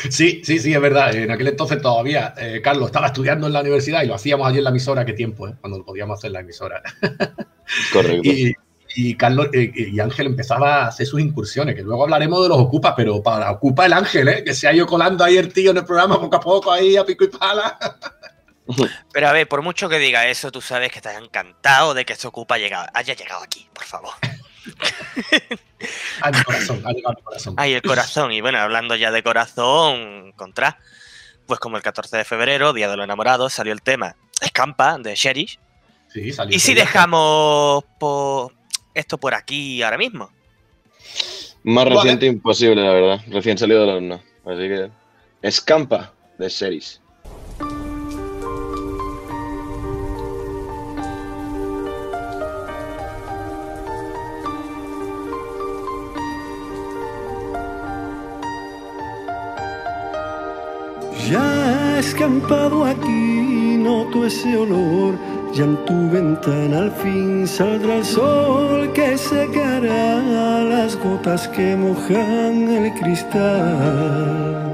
Sí, 0.10 0.42
sí, 0.44 0.60
sí, 0.60 0.74
es 0.74 0.82
verdad. 0.82 1.14
En 1.16 1.30
aquel 1.32 1.48
entonces 1.48 1.82
todavía 1.82 2.34
eh, 2.38 2.60
Carlos 2.64 2.88
estaba 2.88 3.08
estudiando 3.08 3.48
en 3.48 3.54
la 3.54 3.62
universidad 3.62 4.02
y 4.04 4.08
lo 4.08 4.16
hacíamos 4.16 4.48
allí 4.48 4.58
en 4.58 4.64
la 4.64 4.72
emisora, 4.72 5.06
qué 5.06 5.14
tiempo, 5.14 5.48
¿eh? 5.48 5.54
cuando 5.62 5.78
lo 5.80 5.86
podíamos 5.86 6.18
hacer 6.18 6.30
en 6.30 6.34
la 6.34 6.40
emisora. 6.40 6.82
Correcto. 7.94 8.28
Y, 8.28 8.54
y 8.96 9.16
Carlos 9.16 9.50
eh, 9.54 9.72
y 9.76 10.00
Ángel 10.00 10.28
empezaba 10.28 10.84
a 10.84 10.88
hacer 10.88 11.06
sus 11.06 11.22
incursiones, 11.22 11.76
que 11.76 11.84
luego 11.84 12.04
hablaremos 12.04 12.42
de 12.42 12.50
los 12.50 12.58
Ocupa, 12.58 12.96
pero 12.96 13.22
para 13.22 13.52
Ocupa 13.52 13.86
el 13.86 13.94
Ángel, 13.94 14.28
¿eh? 14.28 14.44
que 14.44 14.56
se 14.56 14.68
ha 14.68 14.74
ido 14.74 14.88
colando 14.88 15.24
ahí 15.24 15.38
el 15.38 15.54
tío 15.54 15.72
en 15.72 15.78
el 15.78 15.86
programa 15.86 16.20
poco 16.20 16.36
a 16.36 16.40
poco, 16.40 16.72
ahí 16.72 16.98
a 16.98 17.06
pico 17.06 17.26
y 17.26 17.28
pala. 17.28 17.78
Pero 19.12 19.28
a 19.28 19.32
ver, 19.34 19.48
por 19.48 19.62
mucho 19.62 19.90
que 19.90 20.00
diga 20.00 20.28
eso, 20.28 20.52
tú 20.52 20.62
sabes 20.62 20.92
que 20.92 21.00
estás 21.00 21.22
encantado 21.22 21.94
de 21.94 22.06
que 22.06 22.16
se 22.16 22.28
ocupa 22.28 22.58
llegado, 22.58 22.88
haya 22.94 23.14
llegado 23.16 23.44
aquí, 23.44 23.68
por 23.74 23.84
favor. 23.86 24.14
A 26.22 26.32
mi 26.32 26.44
corazón, 26.44 26.82
ha 26.86 26.92
llegado 26.92 27.16
corazón. 27.24 27.54
Ay, 27.58 27.74
el 27.74 27.82
corazón. 27.82 28.32
Y 28.32 28.42
bueno, 28.42 28.60
hablando 28.60 28.96
ya 28.96 29.12
de 29.12 29.24
corazón, 29.24 30.34
contra. 30.34 30.78
Pues 31.48 31.60
como 31.60 31.78
el 31.78 31.84
14 31.84 32.18
de 32.18 32.26
febrero, 32.26 32.74
Día 32.74 32.90
de 32.90 32.98
los 32.98 33.06
Enamorados, 33.06 33.54
salió 33.54 33.74
el 33.74 33.82
tema 33.82 34.16
Escampa 34.42 34.98
de 35.00 35.16
Sherish. 35.16 35.60
Sí, 36.14 36.32
salió 36.32 36.56
¿Y 36.56 36.60
si 36.60 36.74
dejamos 36.74 37.84
po- 38.00 38.52
esto 38.94 39.18
por 39.18 39.34
aquí 39.34 39.82
ahora 39.82 39.98
mismo? 39.98 40.32
Más 41.64 41.86
Vale. 41.86 41.96
reciente 41.96 42.26
imposible, 42.28 42.84
la 42.84 42.92
verdad. 42.92 43.22
Recién 43.28 43.58
salido 43.58 43.82
del 43.82 43.90
horno. 43.96 44.16
Así 44.46 44.68
que. 44.68 44.92
Escampa 45.42 46.14
de 46.38 46.50
Sheris. 46.50 47.02
Ya 61.30 62.00
escampado 62.00 62.86
aquí, 62.86 63.78
noto 63.78 64.26
ese 64.26 64.58
olor. 64.58 65.14
Ya 65.54 65.66
en 65.66 65.78
tu 65.86 66.10
ventana 66.10 66.80
al 66.80 66.92
fin 66.92 67.48
saldrá 67.48 67.98
el 67.98 68.06
sol 68.06 68.92
que 68.94 69.16
secará 69.16 70.64
las 70.64 70.96
gotas 70.98 71.48
que 71.50 71.76
mojan 71.76 72.70
el 72.70 72.94
cristal. 72.96 74.69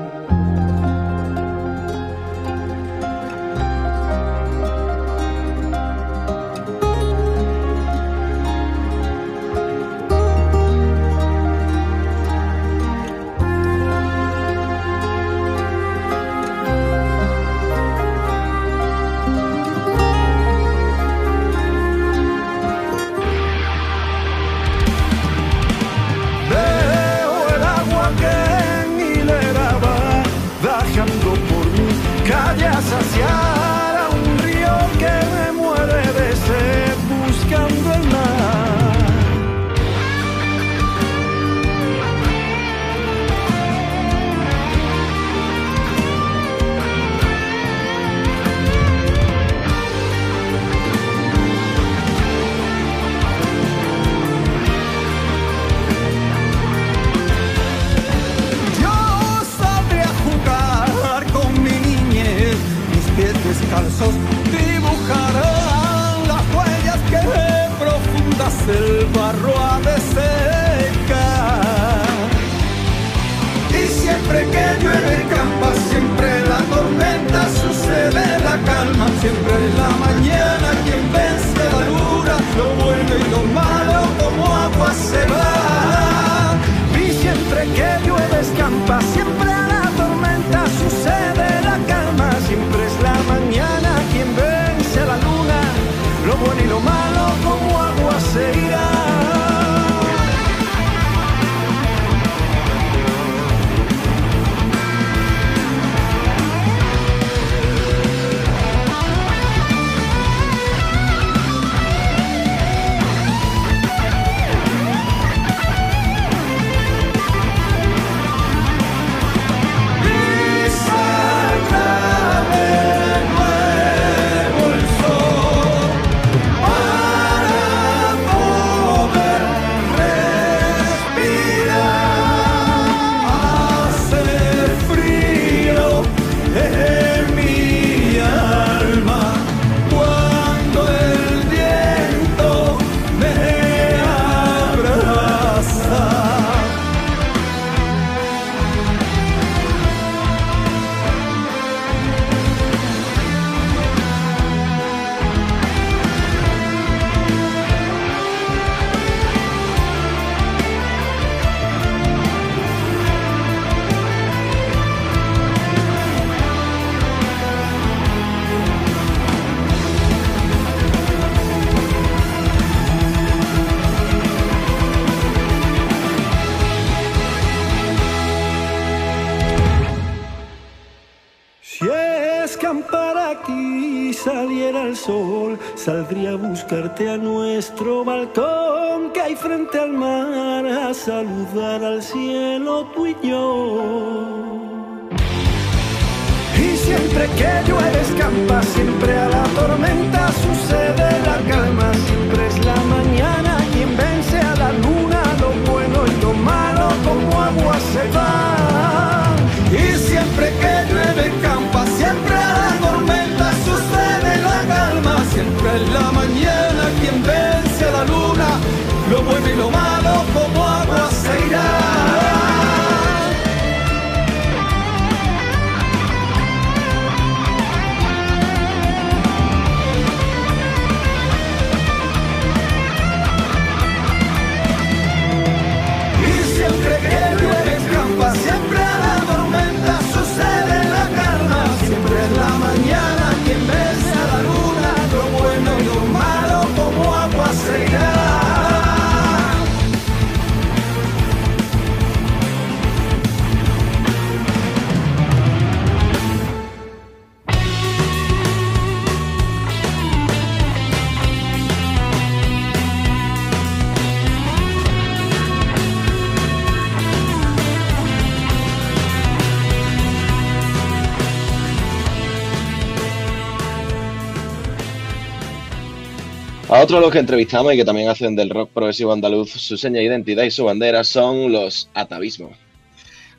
A 276.75 276.81
otros 276.81 276.99
los 276.99 277.09
que 277.09 277.19
entrevistamos 277.19 277.73
y 277.73 277.77
que 277.77 277.85
también 277.85 278.09
hacen 278.09 278.35
del 278.35 278.49
rock 278.49 278.69
progresivo 278.71 279.13
andaluz 279.13 279.49
su 279.49 279.77
seña 279.77 279.99
de 279.99 280.03
identidad 280.07 280.43
y 280.43 280.51
su 280.51 280.65
bandera 280.65 281.05
son 281.05 281.49
los 281.49 281.89
Atavismo. 281.93 282.51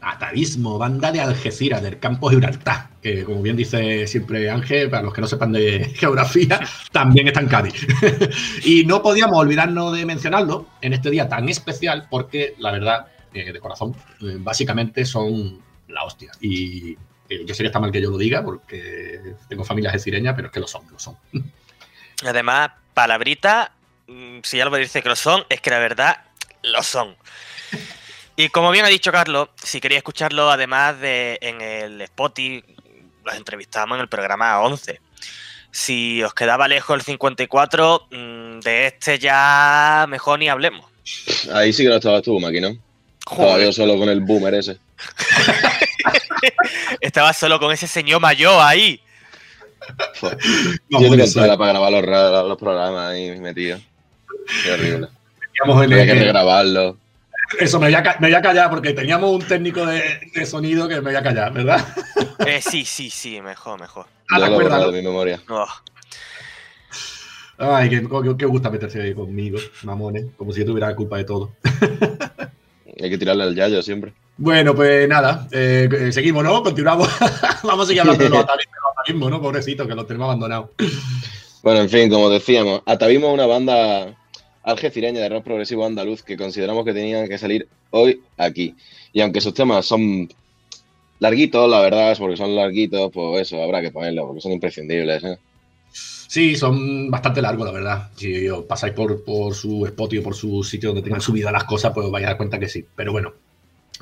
Atavismo, 0.00 0.78
banda 0.78 1.12
de 1.12 1.20
Algeciras, 1.20 1.82
del 1.82 1.98
campo 1.98 2.30
Gibraltar, 2.30 2.88
que 3.02 3.24
como 3.24 3.42
bien 3.42 3.54
dice 3.54 4.06
siempre 4.06 4.48
Ángel, 4.48 4.88
para 4.88 5.02
los 5.02 5.12
que 5.12 5.20
no 5.20 5.26
sepan 5.26 5.52
de 5.52 5.84
geografía, 5.96 6.60
también 6.92 7.28
está 7.28 7.40
en 7.40 7.48
Cádiz. 7.48 7.86
y 8.64 8.86
no 8.86 9.02
podíamos 9.02 9.38
olvidarnos 9.38 9.94
de 9.94 10.06
mencionarlo 10.06 10.68
en 10.80 10.94
este 10.94 11.10
día 11.10 11.28
tan 11.28 11.46
especial, 11.50 12.06
porque 12.08 12.54
la 12.58 12.72
verdad, 12.72 13.08
eh, 13.34 13.52
de 13.52 13.60
corazón, 13.60 13.94
eh, 14.22 14.38
básicamente 14.38 15.04
son 15.04 15.60
la 15.88 16.04
hostia. 16.04 16.32
Y 16.40 16.96
eh, 17.28 17.44
yo 17.44 17.54
sé 17.54 17.64
que 17.64 17.66
está 17.66 17.80
mal 17.80 17.92
que 17.92 18.00
yo 18.00 18.10
lo 18.10 18.16
diga, 18.16 18.42
porque 18.42 19.20
tengo 19.46 19.62
familia 19.62 19.90
algecireña, 19.90 20.34
pero 20.34 20.48
es 20.48 20.54
que 20.54 20.60
lo 20.60 20.66
son, 20.66 20.84
lo 20.90 20.98
son. 20.98 21.18
Además, 22.24 22.70
palabrita, 22.96 23.72
mm, 24.06 24.38
si 24.42 24.58
Álvaro 24.58 24.82
dice 24.82 25.02
que 25.02 25.10
lo 25.10 25.16
son, 25.16 25.44
es 25.50 25.60
que 25.60 25.68
la 25.68 25.78
verdad 25.78 26.16
lo 26.62 26.82
son. 26.82 27.14
Y 28.36 28.48
como 28.48 28.70
bien 28.70 28.86
ha 28.86 28.88
dicho 28.88 29.12
Carlos, 29.12 29.50
si 29.62 29.82
queréis 29.82 29.98
escucharlo, 29.98 30.50
además 30.50 30.98
de 30.98 31.36
en 31.42 31.60
el 31.60 32.00
Spotify, 32.00 32.64
los 33.22 33.34
entrevistamos 33.34 33.96
en 33.96 34.00
el 34.00 34.08
programa 34.08 34.58
11. 34.60 34.98
Si 35.70 36.22
os 36.22 36.32
quedaba 36.32 36.68
lejos 36.68 36.96
el 36.96 37.02
54, 37.02 38.08
mm, 38.10 38.60
de 38.60 38.86
este 38.86 39.18
ya 39.18 40.06
mejor 40.08 40.38
ni 40.38 40.48
hablemos. 40.48 40.90
Ahí 41.52 41.74
sí 41.74 41.82
que 41.82 41.90
no 41.90 41.96
estabas 41.96 42.22
tú, 42.22 42.40
Maki, 42.40 42.62
¿no? 42.62 42.78
Estaba 43.30 43.58
yo 43.58 43.74
solo 43.74 43.98
con 43.98 44.08
el 44.08 44.20
boomer 44.20 44.54
ese. 44.54 44.78
estaba 47.02 47.34
solo 47.34 47.60
con 47.60 47.72
ese 47.72 47.86
señor 47.86 48.22
mayor 48.22 48.58
ahí. 48.62 49.02
No, 50.90 51.00
yo 51.00 51.14
era 51.44 51.56
para 51.56 51.72
grabar 51.72 51.92
los, 51.92 52.48
los 52.48 52.58
programas 52.58 53.10
ahí 53.12 53.38
metido. 53.40 53.78
Qué 54.64 54.72
horrible. 54.72 55.08
teníamos 55.52 55.84
en 55.84 55.92
Había 55.92 56.06
que 56.06 56.12
el- 56.12 56.18
regrabarlo. 56.20 56.98
Eso 57.60 57.78
me 57.78 57.86
voy, 57.86 57.94
a, 57.94 58.02
me 58.18 58.26
voy 58.26 58.34
a 58.34 58.42
callar 58.42 58.68
porque 58.70 58.92
teníamos 58.92 59.30
un 59.30 59.42
técnico 59.42 59.86
de, 59.86 60.02
de 60.34 60.46
sonido 60.46 60.88
que 60.88 60.96
me 60.96 61.00
voy 61.02 61.14
a 61.14 61.22
callar, 61.22 61.52
¿verdad? 61.52 61.84
Eh, 62.46 62.60
sí, 62.60 62.84
sí, 62.84 63.08
sí, 63.10 63.40
mejor, 63.40 63.80
mejor. 63.80 64.06
Ah, 64.30 64.34
Yo 64.34 64.34
¿te 64.34 64.40
lo 64.40 64.46
acuerdas, 64.46 64.72
borrado 64.72 64.86
no? 64.86 64.92
de 64.92 65.02
mi 65.02 65.06
memoria. 65.08 65.40
Oh, 65.48 65.66
Ay, 67.58 67.88
qué, 67.88 68.02
qué- 68.02 68.36
qué 68.38 68.44
gusta 68.46 68.68
meterse 68.70 69.00
ahí 69.00 69.14
conmigo, 69.14 69.58
mamones, 69.82 70.26
como 70.36 70.52
si 70.52 70.60
yo 70.60 70.66
tuviera 70.66 70.88
la 70.88 70.94
culpa 70.96 71.16
de 71.16 71.24
todo. 71.24 71.52
Hay 73.02 73.10
que 73.10 73.18
tirarle 73.18 73.44
al 73.44 73.54
yayo 73.54 73.82
siempre. 73.82 74.12
Bueno, 74.38 74.74
pues 74.74 75.08
nada, 75.08 75.48
eh, 75.50 75.88
eh, 75.90 76.12
seguimos, 76.12 76.44
¿no? 76.44 76.62
Continuamos. 76.62 77.08
Vamos 77.62 77.84
a 77.84 77.86
seguir 77.86 78.02
hablando 78.02 78.24
de 78.24 78.30
los 78.30 78.40
atavismos, 78.44 79.30
¿no? 79.30 79.40
Pobrecito, 79.40 79.86
que 79.86 79.94
los 79.94 80.06
tenemos 80.06 80.26
abandonados. 80.26 80.70
Bueno, 81.62 81.80
en 81.80 81.88
fin, 81.88 82.10
como 82.10 82.28
decíamos, 82.28 82.82
Atavismo 82.84 83.28
es 83.28 83.34
una 83.34 83.46
banda 83.46 84.14
algecireña 84.62 85.20
de 85.20 85.28
rock 85.30 85.44
progresivo 85.44 85.86
andaluz 85.86 86.22
que 86.22 86.36
consideramos 86.36 86.84
que 86.84 86.92
tenían 86.92 87.28
que 87.28 87.38
salir 87.38 87.66
hoy 87.90 88.20
aquí. 88.36 88.74
Y 89.12 89.22
aunque 89.22 89.40
sus 89.40 89.54
temas 89.54 89.86
son 89.86 90.28
larguitos, 91.18 91.70
la 91.70 91.80
verdad, 91.80 92.12
es 92.12 92.18
porque 92.18 92.36
son 92.36 92.54
larguitos, 92.54 93.10
pues 93.12 93.42
eso, 93.42 93.62
habrá 93.62 93.80
que 93.80 93.90
ponerlo, 93.90 94.26
porque 94.26 94.42
son 94.42 94.52
imprescindibles. 94.52 95.24
¿eh? 95.24 95.38
Sí, 95.90 96.56
son 96.56 97.10
bastante 97.10 97.40
largos, 97.40 97.66
la 97.66 97.72
verdad. 97.72 98.10
Si 98.16 98.48
os 98.48 98.64
pasáis 98.64 98.92
por, 98.92 99.24
por 99.24 99.54
su 99.54 99.86
Spotify 99.86 100.20
o 100.20 100.24
por 100.24 100.34
su 100.34 100.62
sitio 100.62 100.90
donde 100.90 101.02
tengan 101.02 101.22
subidas 101.22 101.52
las 101.52 101.64
cosas, 101.64 101.92
pues 101.94 102.04
os 102.04 102.12
vais 102.12 102.26
a 102.26 102.28
dar 102.28 102.36
cuenta 102.36 102.58
que 102.58 102.68
sí. 102.68 102.84
Pero 102.94 103.12
bueno, 103.12 103.32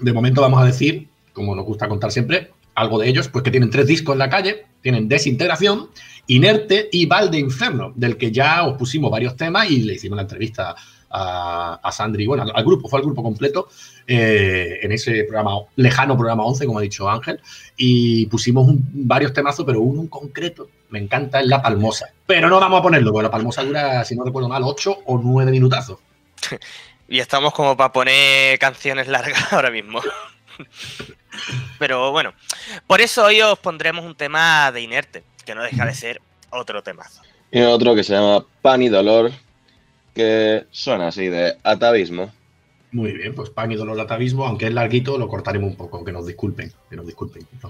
de 0.00 0.12
momento 0.12 0.40
vamos 0.40 0.62
a 0.62 0.66
decir, 0.66 1.08
como 1.32 1.54
nos 1.54 1.64
gusta 1.64 1.88
contar 1.88 2.12
siempre, 2.12 2.50
algo 2.74 2.98
de 2.98 3.08
ellos, 3.08 3.28
pues 3.28 3.44
que 3.44 3.50
tienen 3.50 3.70
tres 3.70 3.86
discos 3.86 4.14
en 4.14 4.18
la 4.18 4.30
calle, 4.30 4.66
tienen 4.82 5.08
Desintegración, 5.08 5.88
Inerte 6.26 6.88
y 6.90 7.06
Val 7.06 7.30
de 7.30 7.38
Inferno, 7.38 7.92
del 7.94 8.16
que 8.16 8.32
ya 8.32 8.64
os 8.64 8.76
pusimos 8.76 9.10
varios 9.10 9.36
temas 9.36 9.70
y 9.70 9.82
le 9.82 9.94
hicimos 9.94 10.16
la 10.16 10.22
entrevista 10.22 10.74
a, 11.10 11.80
a 11.82 11.92
Sandri, 11.92 12.26
bueno, 12.26 12.44
al, 12.52 12.64
grupo, 12.64 12.88
fue 12.88 12.98
al 12.98 13.04
grupo 13.04 13.22
completo, 13.22 13.68
eh, 14.06 14.80
en 14.82 14.90
ese 14.90 15.24
programa, 15.24 15.52
lejano 15.76 16.16
programa 16.16 16.44
11, 16.44 16.66
como 16.66 16.78
ha 16.78 16.82
dicho 16.82 17.08
Ángel, 17.08 17.40
y 17.76 18.26
pusimos 18.26 18.66
varios 18.92 19.32
temazos, 19.32 19.64
pero 19.64 19.80
uno 19.80 20.02
en 20.02 20.08
concreto 20.08 20.68
me 20.90 20.98
encanta, 20.98 21.40
es 21.40 21.46
La 21.46 21.62
Palmosa. 21.62 22.06
Pero 22.26 22.48
no 22.48 22.58
vamos 22.58 22.80
a 22.80 22.82
ponerlo, 22.82 23.12
porque 23.12 23.24
La 23.24 23.30
Palmosa 23.30 23.64
dura, 23.64 24.04
si 24.04 24.16
no 24.16 24.24
recuerdo 24.24 24.48
mal, 24.48 24.62
8 24.64 24.98
o 25.06 25.18
9 25.18 25.50
minutazos. 25.50 25.98
Y 27.08 27.18
estamos 27.18 27.52
como 27.52 27.76
para 27.76 27.92
poner 27.92 28.58
canciones 28.58 29.08
largas 29.08 29.52
ahora 29.52 29.70
mismo. 29.70 30.00
Pero 31.78 32.12
bueno, 32.12 32.32
por 32.86 33.00
eso 33.00 33.24
hoy 33.24 33.40
os 33.40 33.58
pondremos 33.58 34.04
un 34.04 34.14
tema 34.14 34.70
de 34.72 34.80
inerte, 34.80 35.24
que 35.44 35.54
no 35.54 35.62
deja 35.62 35.84
de 35.84 35.94
ser 35.94 36.22
otro 36.50 36.82
temazo. 36.82 37.22
Y 37.50 37.60
otro 37.62 37.94
que 37.94 38.04
se 38.04 38.14
llama 38.14 38.44
Pan 38.62 38.82
y 38.82 38.88
Dolor, 38.88 39.32
que 40.14 40.66
suena 40.70 41.08
así 41.08 41.28
de 41.28 41.56
Atavismo. 41.62 42.32
Muy 42.94 43.10
bien, 43.10 43.34
pues 43.34 43.50
pan 43.50 43.72
y 43.72 43.74
dolor 43.74 43.98
atavismo, 43.98 44.46
aunque 44.46 44.66
es 44.66 44.72
larguito, 44.72 45.18
lo 45.18 45.26
cortaremos 45.26 45.68
un 45.68 45.76
poco, 45.76 46.04
que 46.04 46.12
nos 46.12 46.26
disculpen, 46.26 46.72
que 46.88 46.94
nos 46.94 47.06
disculpen. 47.06 47.44
no 47.60 47.68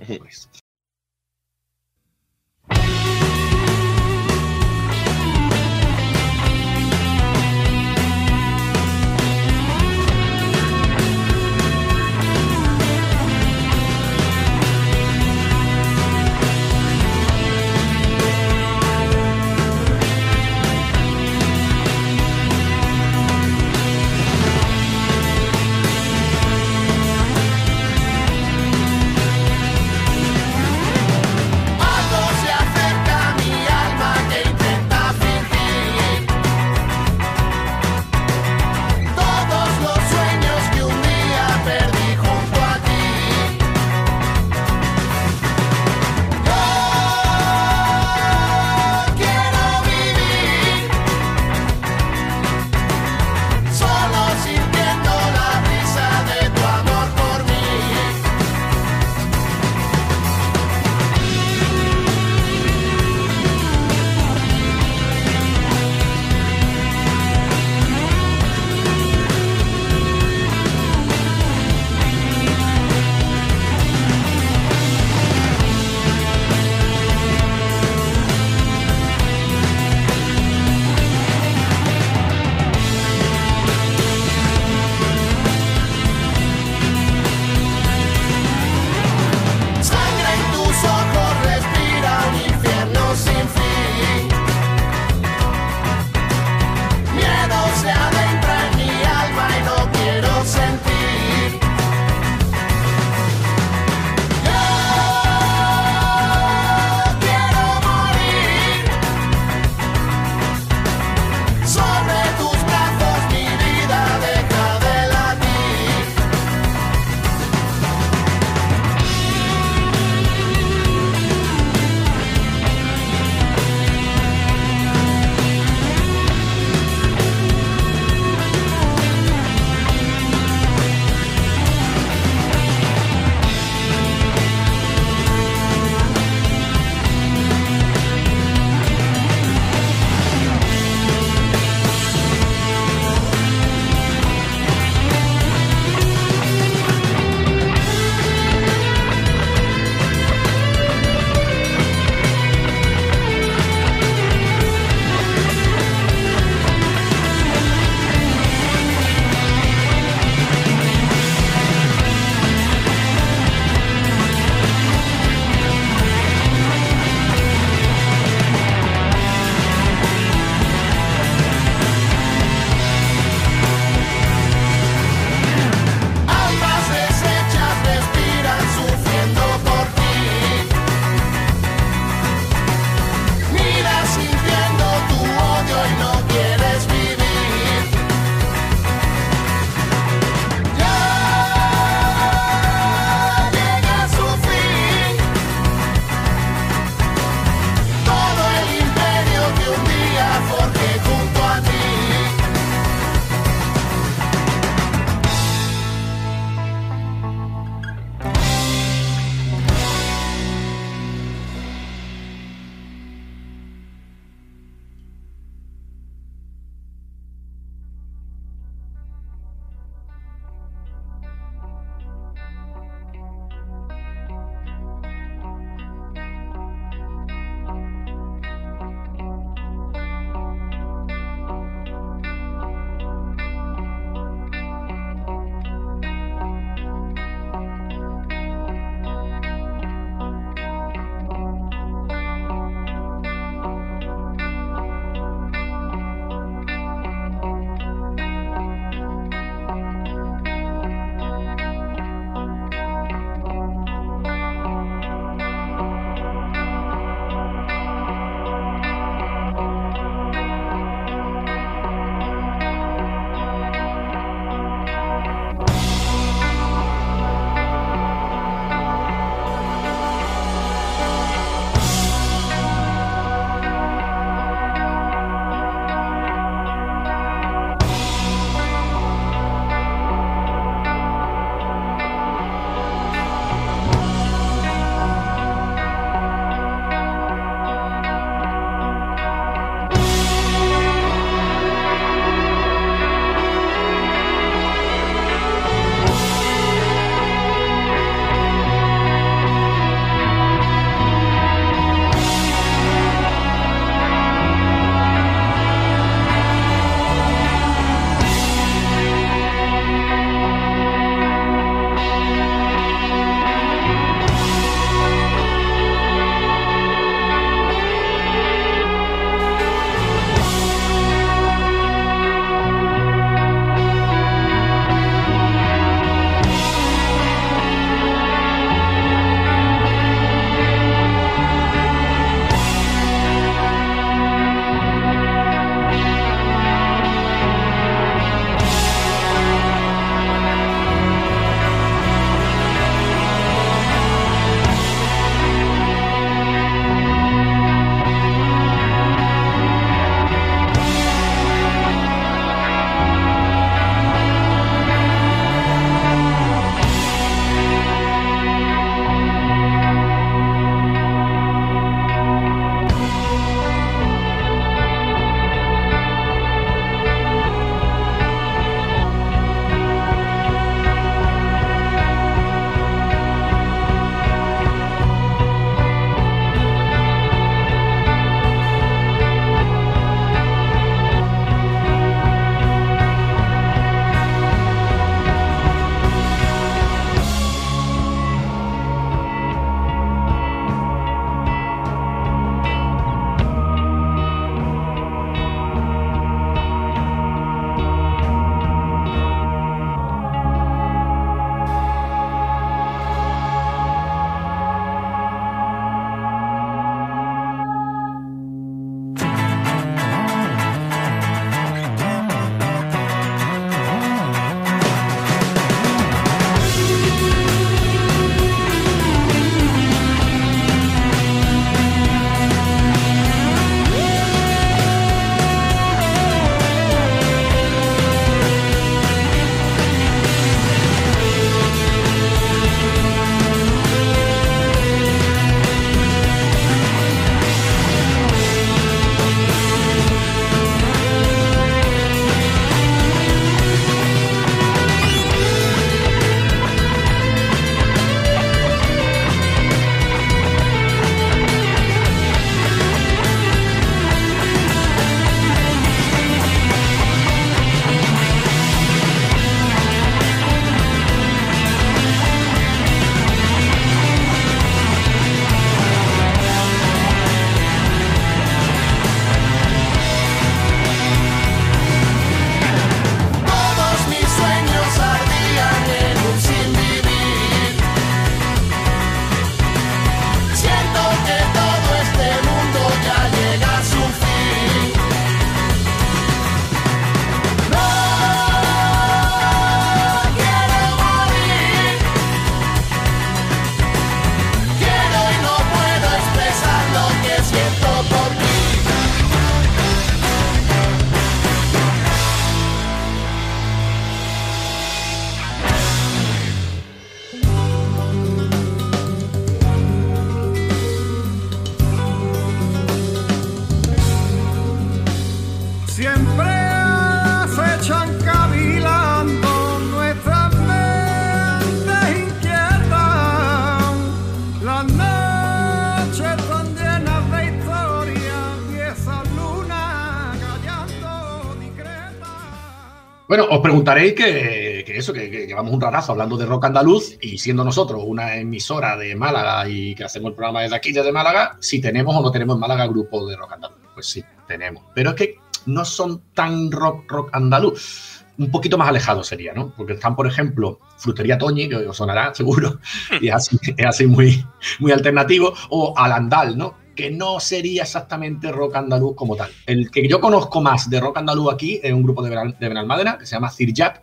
Bueno, 533.37 533.49
os 533.51 533.61
preguntaréis 533.61 534.15
que, 534.15 534.85
eso, 534.97 535.13
que, 535.13 535.29
llevamos 535.29 535.73
un 535.73 535.81
rarazo 535.81 536.13
hablando 536.13 536.37
de 536.37 536.47
rock 536.47 536.67
andaluz 536.67 537.19
y 537.21 537.37
siendo 537.37 537.65
nosotros 537.65 538.05
una 538.07 538.37
emisora 538.37 538.97
de 538.97 539.17
Málaga 539.17 539.69
y 539.69 539.93
que 539.97 540.05
hacemos 540.05 540.29
el 540.31 540.37
programa 540.37 540.63
desde 540.63 540.77
aquí, 540.77 540.93
desde 540.93 541.11
Málaga, 541.11 541.57
si 541.59 541.81
tenemos 541.81 542.15
o 542.15 542.23
no 542.23 542.31
tenemos 542.31 542.55
en 542.55 542.61
Málaga 542.61 542.87
grupo 542.87 543.27
de 543.27 543.35
rock 543.35 543.55
andaluz. 543.55 543.79
Pues 543.93 544.07
sí, 544.07 544.25
tenemos. 544.47 544.85
Pero 544.95 545.11
es 545.11 545.17
que 545.17 545.39
no 545.67 545.85
son 545.85 546.23
tan 546.33 546.71
rock, 546.71 547.11
rock 547.11 547.31
andaluz. 547.33 548.23
Un 548.39 548.53
poquito 548.53 548.79
más 548.79 548.89
alejados 548.89 549.27
sería, 549.27 549.53
¿no? 549.53 549.75
Porque 549.77 549.95
están, 549.95 550.15
por 550.15 550.29
ejemplo, 550.29 550.79
Frutería 550.99 551.37
Toñi, 551.37 551.69
que 551.69 551.75
os 551.75 551.97
sonará 551.97 552.33
seguro, 552.37 552.79
y 553.21 553.31
es 553.31 553.35
así, 553.35 553.59
así 553.85 554.07
muy, 554.07 554.47
muy 554.79 554.93
alternativo, 554.93 555.53
o 555.71 555.93
Alandal, 555.99 556.57
¿no? 556.57 556.84
Que 556.95 557.11
no 557.11 557.41
sería 557.41 557.83
exactamente 557.83 558.53
rock 558.53 558.77
andaluz 558.77 559.15
como 559.15 559.37
tal. 559.37 559.51
El 559.67 559.91
que 559.91 560.07
yo 560.09 560.21
conozco 560.21 560.61
más 560.61 560.89
de 560.89 561.01
rock 561.01 561.19
andaluz 561.19 561.53
aquí 561.53 561.81
es 561.83 561.93
un 561.93 562.03
grupo 562.03 562.23
de, 562.23 562.31
Benal, 562.31 562.57
de 562.59 562.69
Benalmádena 562.69 563.19
que 563.19 563.27
se 563.27 563.37
llama 563.37 563.51
Cirjap, 563.51 563.99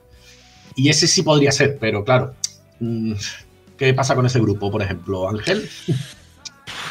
y 0.76 0.90
ese 0.90 1.08
sí 1.08 1.24
podría 1.24 1.52
ser, 1.52 1.78
pero 1.80 2.04
claro, 2.04 2.34
mm, 2.80 3.14
¿qué 3.78 3.94
pasa 3.94 4.16
con 4.16 4.26
ese 4.26 4.40
grupo, 4.40 4.72
por 4.72 4.82
ejemplo, 4.82 5.28
Ángel? 5.28 5.70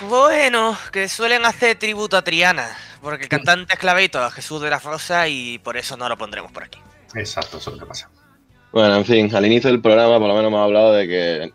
Bueno, 0.08 0.76
que 0.92 1.08
suelen 1.08 1.44
hacer 1.44 1.78
tributo 1.78 2.16
a 2.16 2.22
Triana, 2.22 2.76
porque 3.02 3.24
el 3.24 3.28
cantante 3.28 3.74
es 3.74 3.78
claveito 3.78 4.18
a 4.22 4.30
Jesús 4.30 4.60
de 4.62 4.70
la 4.70 4.78
Rosa 4.78 5.28
y 5.28 5.58
por 5.58 5.76
eso 5.76 5.96
no 5.96 6.08
lo 6.08 6.16
pondremos 6.16 6.52
por 6.52 6.64
aquí. 6.64 6.78
Exacto, 7.14 7.58
eso 7.58 7.70
es 7.70 7.76
lo 7.76 7.82
que 7.82 7.88
pasa. 7.88 8.08
Bueno, 8.72 8.96
en 8.96 9.04
fin, 9.04 9.34
al 9.34 9.46
inicio 9.46 9.70
del 9.70 9.80
programa 9.80 10.18
por 10.18 10.28
lo 10.28 10.34
menos 10.34 10.48
hemos 10.48 10.64
hablado 10.64 10.92
de 10.92 11.08
que 11.08 11.52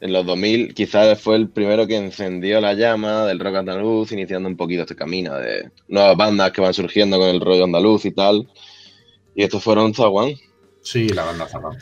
en 0.00 0.12
los 0.12 0.26
2000 0.26 0.74
quizás 0.74 1.20
fue 1.20 1.36
el 1.36 1.48
primero 1.48 1.86
que 1.86 1.96
encendió 1.96 2.60
la 2.60 2.74
llama 2.74 3.24
del 3.26 3.38
rock 3.40 3.56
andaluz, 3.56 4.12
iniciando 4.12 4.48
un 4.48 4.56
poquito 4.56 4.82
este 4.82 4.96
camino 4.96 5.34
de 5.34 5.70
nuevas 5.88 6.16
bandas 6.16 6.52
que 6.52 6.60
van 6.60 6.74
surgiendo 6.74 7.18
con 7.18 7.28
el 7.28 7.40
rollo 7.40 7.64
andaluz 7.64 8.04
y 8.04 8.12
tal. 8.12 8.48
Y 9.34 9.42
estos 9.42 9.62
fueron 9.62 9.94
Zaguán. 9.94 10.34
Sí, 10.82 11.08
la 11.08 11.24
banda 11.24 11.46
Zaguán. 11.48 11.76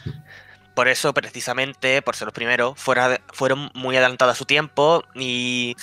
Por 0.74 0.88
eso, 0.88 1.14
precisamente, 1.14 2.02
por 2.02 2.16
ser 2.16 2.26
los 2.26 2.34
primeros, 2.34 2.74
fuera- 2.78 3.20
fueron 3.32 3.70
muy 3.74 3.96
adelantados 3.96 4.32
a 4.34 4.38
su 4.38 4.44
tiempo 4.44 5.04
y... 5.14 5.76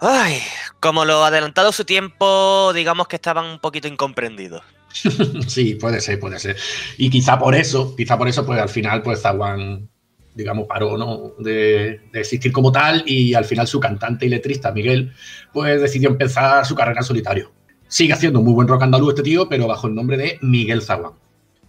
Ay, 0.00 0.38
como 0.80 1.04
lo 1.04 1.24
adelantado 1.24 1.68
a 1.68 1.72
su 1.72 1.84
tiempo, 1.84 2.72
digamos 2.74 3.06
que 3.08 3.16
estaban 3.16 3.46
un 3.46 3.58
poquito 3.60 3.88
incomprendidos. 3.88 4.62
Sí, 5.48 5.76
puede 5.76 6.00
ser, 6.00 6.18
puede 6.20 6.38
ser. 6.38 6.56
Y 6.98 7.08
quizá 7.08 7.38
por 7.38 7.54
eso, 7.54 7.94
quizá 7.96 8.18
por 8.18 8.28
eso, 8.28 8.44
pues 8.44 8.58
al 8.60 8.68
final, 8.68 9.00
pues 9.02 9.22
Zaguán, 9.22 9.88
digamos, 10.34 10.66
paró, 10.66 10.96
¿no? 10.96 11.32
De, 11.38 12.00
de 12.12 12.20
existir 12.20 12.52
como 12.52 12.72
tal 12.72 13.02
y 13.06 13.34
al 13.34 13.44
final 13.44 13.66
su 13.66 13.80
cantante 13.80 14.26
y 14.26 14.28
letrista, 14.28 14.72
Miguel, 14.72 15.12
pues 15.52 15.80
decidió 15.80 16.08
empezar 16.08 16.64
su 16.66 16.74
carrera 16.74 17.00
en 17.00 17.04
solitario. 17.04 17.52
Sigue 17.88 18.14
haciendo 18.14 18.40
muy 18.40 18.54
buen 18.54 18.68
rock 18.68 18.82
andaluz 18.82 19.10
este 19.10 19.22
tío, 19.22 19.48
pero 19.48 19.66
bajo 19.66 19.86
el 19.86 19.94
nombre 19.94 20.16
de 20.16 20.38
Miguel 20.40 20.82
Zaguán. 20.82 21.12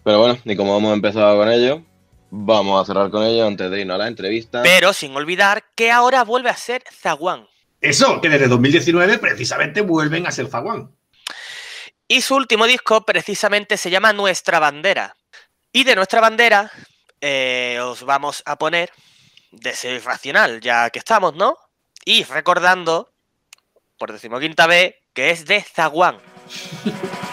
Pero 0.04 0.20
bueno, 0.20 0.38
y 0.44 0.56
como 0.56 0.78
hemos 0.78 0.94
empezado 0.94 1.38
con 1.38 1.50
ello, 1.50 1.82
vamos 2.30 2.82
a 2.82 2.86
cerrar 2.86 3.10
con 3.10 3.24
ello 3.24 3.46
antes 3.46 3.70
de 3.70 3.82
irnos 3.82 3.96
a 3.96 4.00
la 4.00 4.08
entrevista. 4.08 4.62
Pero 4.64 4.94
sin 4.94 5.16
olvidar 5.16 5.64
que 5.76 5.92
ahora 5.92 6.24
vuelve 6.24 6.50
a 6.50 6.56
ser 6.56 6.84
Zaguán. 6.92 7.48
Eso, 7.80 8.22
que 8.22 8.30
desde 8.30 8.48
2019 8.48 9.18
precisamente 9.18 9.82
vuelven 9.82 10.26
a 10.26 10.32
ser 10.32 10.48
Zaguán. 10.48 10.92
Y 12.08 12.22
su 12.22 12.36
último 12.36 12.66
disco 12.66 13.06
precisamente 13.06 13.78
se 13.78 13.90
llama 13.90 14.14
Nuestra 14.14 14.60
Bandera. 14.60 15.16
Y 15.72 15.84
de 15.84 15.96
Nuestra 15.96 16.22
Bandera 16.22 16.72
eh, 17.26 17.80
os 17.82 18.04
vamos 18.04 18.44
a 18.46 18.58
poner 18.58 18.92
Deseo 19.52 19.96
Irracional, 19.96 20.60
ya 20.60 20.90
que 20.90 21.00
estamos, 21.00 21.34
¿no? 21.36 21.58
Y 22.04 22.26
recordando, 22.26 23.14
por 23.98 24.12
decimoquinta 24.12 24.68
vez, 24.68 24.96
que 25.14 25.30
es 25.30 25.46
de 25.46 25.62
Zaguán. 25.62 26.20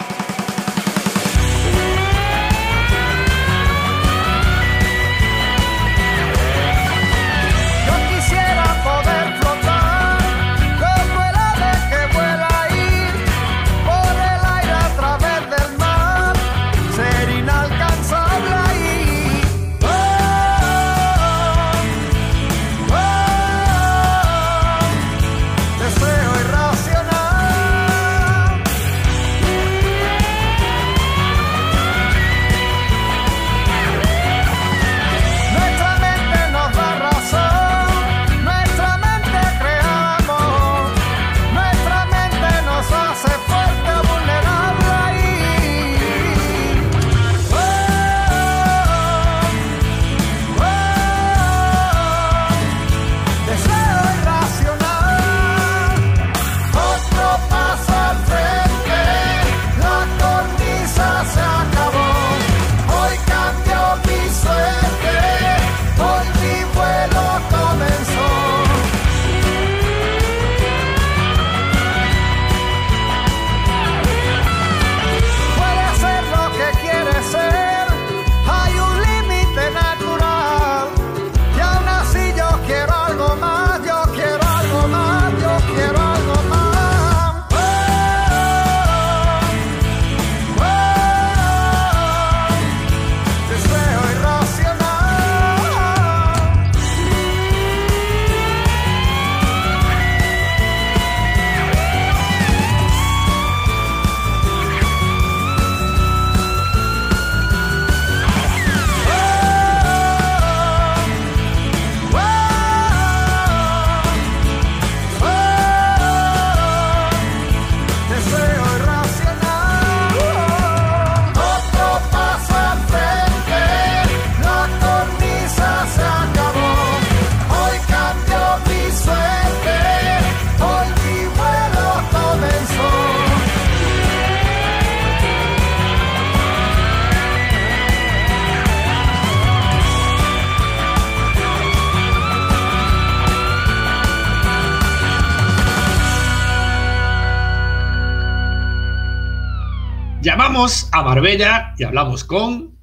Llamamos 150.61 150.89
a 150.91 151.01
Marbella 151.01 151.73
y 151.75 151.83
hablamos 151.83 152.23
con 152.23 152.77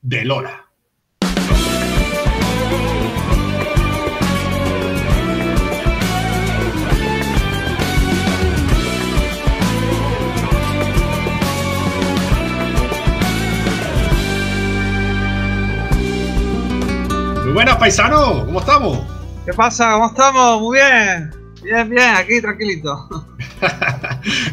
De 0.00 0.24
Lola. 0.24 0.66
Muy 17.44 17.52
buenas, 17.52 17.76
paisanos, 17.76 18.46
¿cómo 18.46 18.58
estamos? 18.58 18.98
¿Qué 19.46 19.52
pasa? 19.52 19.92
¿Cómo 19.92 20.06
estamos? 20.08 20.60
Muy 20.60 20.78
bien. 20.78 21.30
Bien, 21.62 21.88
bien, 21.88 22.16
aquí 22.16 22.40
tranquilito. 22.40 23.08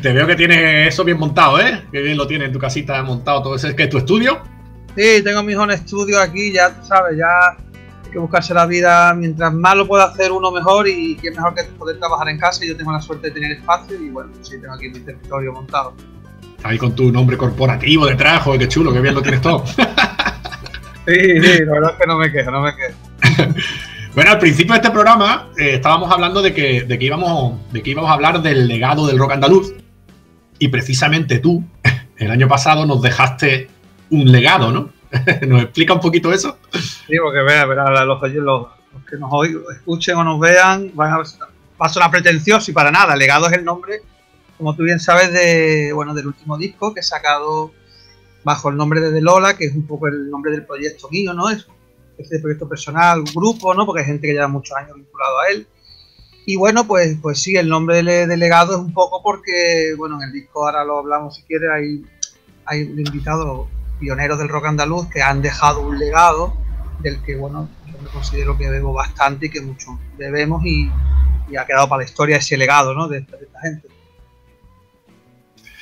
Te 0.02 0.14
veo 0.14 0.26
que 0.26 0.36
tienes 0.36 0.94
eso 0.94 1.04
bien 1.04 1.18
montado, 1.18 1.60
¿eh? 1.60 1.84
Que 1.92 2.02
bien 2.02 2.18
lo 2.18 2.26
tienes 2.26 2.48
en 2.48 2.54
tu 2.54 2.60
casita 2.60 3.02
montado 3.04 3.44
todo 3.44 3.56
eso. 3.56 3.68
¿Es 3.68 3.76
que 3.76 3.84
es 3.84 3.90
tu 3.90 3.98
estudio? 3.98 4.42
Sí, 4.96 5.22
tengo 5.24 5.44
mi 5.44 5.54
home 5.56 5.76
studio 5.78 6.20
aquí, 6.20 6.54
ya 6.54 6.70
tú 6.70 6.86
sabes, 6.86 7.18
ya 7.18 7.50
hay 8.06 8.12
que 8.12 8.18
buscarse 8.18 8.54
la 8.54 8.66
vida. 8.66 9.14
Mientras 9.14 9.54
más 9.54 9.76
lo 9.76 9.88
pueda 9.88 10.06
hacer 10.06 10.32
uno 10.32 10.52
mejor 10.52 10.88
y 10.88 11.18
que 11.18 11.30
es 11.30 11.36
mejor 11.36 11.54
que 11.54 11.64
poder 11.64 12.00
trabajar 12.00 12.30
en 12.30 12.40
casa. 12.40 12.66
Yo 12.66 12.78
tengo 12.78 12.94
la 12.94 13.02
suerte 13.02 13.28
de 13.28 13.34
tener 13.34 13.52
espacio 13.52 14.02
y 14.02 14.10
bueno, 14.10 14.32
sí, 14.42 14.60
tengo 14.60 14.74
aquí 14.74 14.90
mi 14.90 15.00
territorio 15.00 15.52
montado. 15.52 15.94
Ahí 16.64 16.78
con 16.78 16.96
tu 16.96 17.12
nombre 17.12 17.38
corporativo 17.38 18.06
detrás, 18.06 18.44
joder, 18.44 18.62
qué 18.62 18.68
chulo, 18.68 18.94
qué 18.94 19.02
bien 19.02 19.16
lo 19.16 19.22
tienes 19.22 19.42
todo. 19.42 19.64
Sí, 21.08 21.16
sí, 21.16 21.66
la 21.66 21.72
verdad 21.72 21.92
es 21.94 22.02
que 22.02 22.08
no 22.08 22.18
me 22.20 22.32
quejo, 22.32 22.52
no 22.52 22.62
me 22.62 22.72
quejo. 22.76 23.56
Bueno, 24.14 24.32
al 24.32 24.40
principio 24.40 24.74
de 24.74 24.80
este 24.80 24.92
programa 24.92 25.50
eh, 25.58 25.76
estábamos 25.76 26.12
hablando 26.12 26.42
de 26.42 26.54
que, 26.54 26.84
de, 26.84 27.00
que 27.00 27.06
íbamos, 27.06 27.72
de 27.72 27.82
que 27.82 27.92
íbamos 27.92 28.10
a 28.12 28.14
hablar 28.14 28.42
del 28.42 28.68
legado 28.68 29.08
del 29.08 29.18
rock 29.18 29.32
andaluz 29.32 29.74
y 30.60 30.68
precisamente 30.68 31.40
tú, 31.40 31.64
el 32.18 32.32
año 32.32 32.48
pasado, 32.48 32.86
nos 32.86 33.02
dejaste 33.02 33.70
un 34.12 34.32
legado, 34.32 34.72
¿no? 34.72 34.92
¿Nos 35.48 35.64
explica 35.64 35.94
un 35.94 36.00
poquito 36.00 36.32
eso? 36.32 36.58
Sí, 36.72 37.16
porque 37.22 37.42
vea, 37.42 37.66
los, 37.66 38.22
que 38.22 39.18
nos 39.18 39.32
escuchen 39.76 40.16
o 40.18 40.24
nos 40.24 40.40
vean, 40.40 40.92
van 40.94 41.14
a, 41.14 41.18
va 41.18 41.86
a 41.86 41.90
sonar 41.90 42.12
pretencioso 42.12 42.70
y 42.70 42.74
para 42.74 42.92
nada. 42.92 43.16
Legado 43.16 43.48
es 43.48 43.54
el 43.54 43.66
nombre, 43.66 44.02
como 44.58 44.76
tú 44.76 44.84
bien 44.84 45.00
sabes, 45.00 45.32
de, 45.32 45.92
bueno, 45.94 46.14
del 46.14 46.28
último 46.28 46.58
disco 46.58 46.94
que 46.94 47.00
he 47.00 47.04
sacado 47.04 47.72
bajo 48.44 48.70
el 48.70 48.78
nombre 48.78 49.02
de 49.02 49.12
De 49.12 49.22
Lola, 49.22 49.58
que 49.58 49.66
es 49.66 49.76
un 49.76 49.88
poco 49.88 50.08
el 50.08 50.30
nombre 50.30 50.52
del 50.52 50.66
proyecto 50.66 51.10
mío, 51.10 51.34
¿no? 51.34 51.50
Es 51.50 51.66
este 52.18 52.40
proyecto 52.40 52.68
personal, 52.68 53.24
grupo, 53.34 53.74
¿no? 53.74 53.86
Porque 53.86 54.02
hay 54.02 54.08
gente 54.08 54.28
que 54.28 54.34
lleva 54.34 54.48
muchos 54.48 54.76
años 54.78 54.96
vinculado 54.96 55.40
a 55.40 55.52
él. 55.52 55.68
Y 56.50 56.56
bueno, 56.56 56.88
pues, 56.88 57.16
pues 57.22 57.40
sí, 57.44 57.58
el 57.58 57.70
nombre 57.70 58.02
de, 58.02 58.26
de 58.26 58.36
legado 58.36 58.74
es 58.74 58.80
un 58.80 58.92
poco 58.92 59.22
porque, 59.22 59.94
bueno, 59.96 60.16
en 60.16 60.30
el 60.30 60.34
disco 60.34 60.66
ahora 60.66 60.84
lo 60.84 60.98
hablamos 60.98 61.36
si 61.36 61.44
quieres, 61.44 61.70
hay, 61.70 62.04
hay 62.66 62.80
invitados 62.82 63.68
pioneros 64.00 64.40
del 64.40 64.50
rock 64.50 64.66
andaluz 64.66 65.08
que 65.12 65.22
han 65.22 65.44
dejado 65.44 65.82
un 65.82 66.00
legado 66.00 66.58
del 67.02 67.22
que, 67.22 67.36
bueno, 67.36 67.70
yo 67.86 68.02
me 68.02 68.10
considero 68.10 68.58
que 68.58 68.68
bebo 68.68 68.94
bastante 68.94 69.46
y 69.46 69.50
que 69.52 69.62
mucho 69.62 70.00
bebemos 70.18 70.66
y, 70.66 70.92
y 71.52 71.56
ha 71.56 71.68
quedado 71.68 71.88
para 71.88 72.02
la 72.02 72.10
historia 72.10 72.38
ese 72.38 72.58
legado, 72.58 72.96
¿no? 72.96 73.08
De 73.08 73.20
esta 73.20 73.38
gente. 73.62 73.88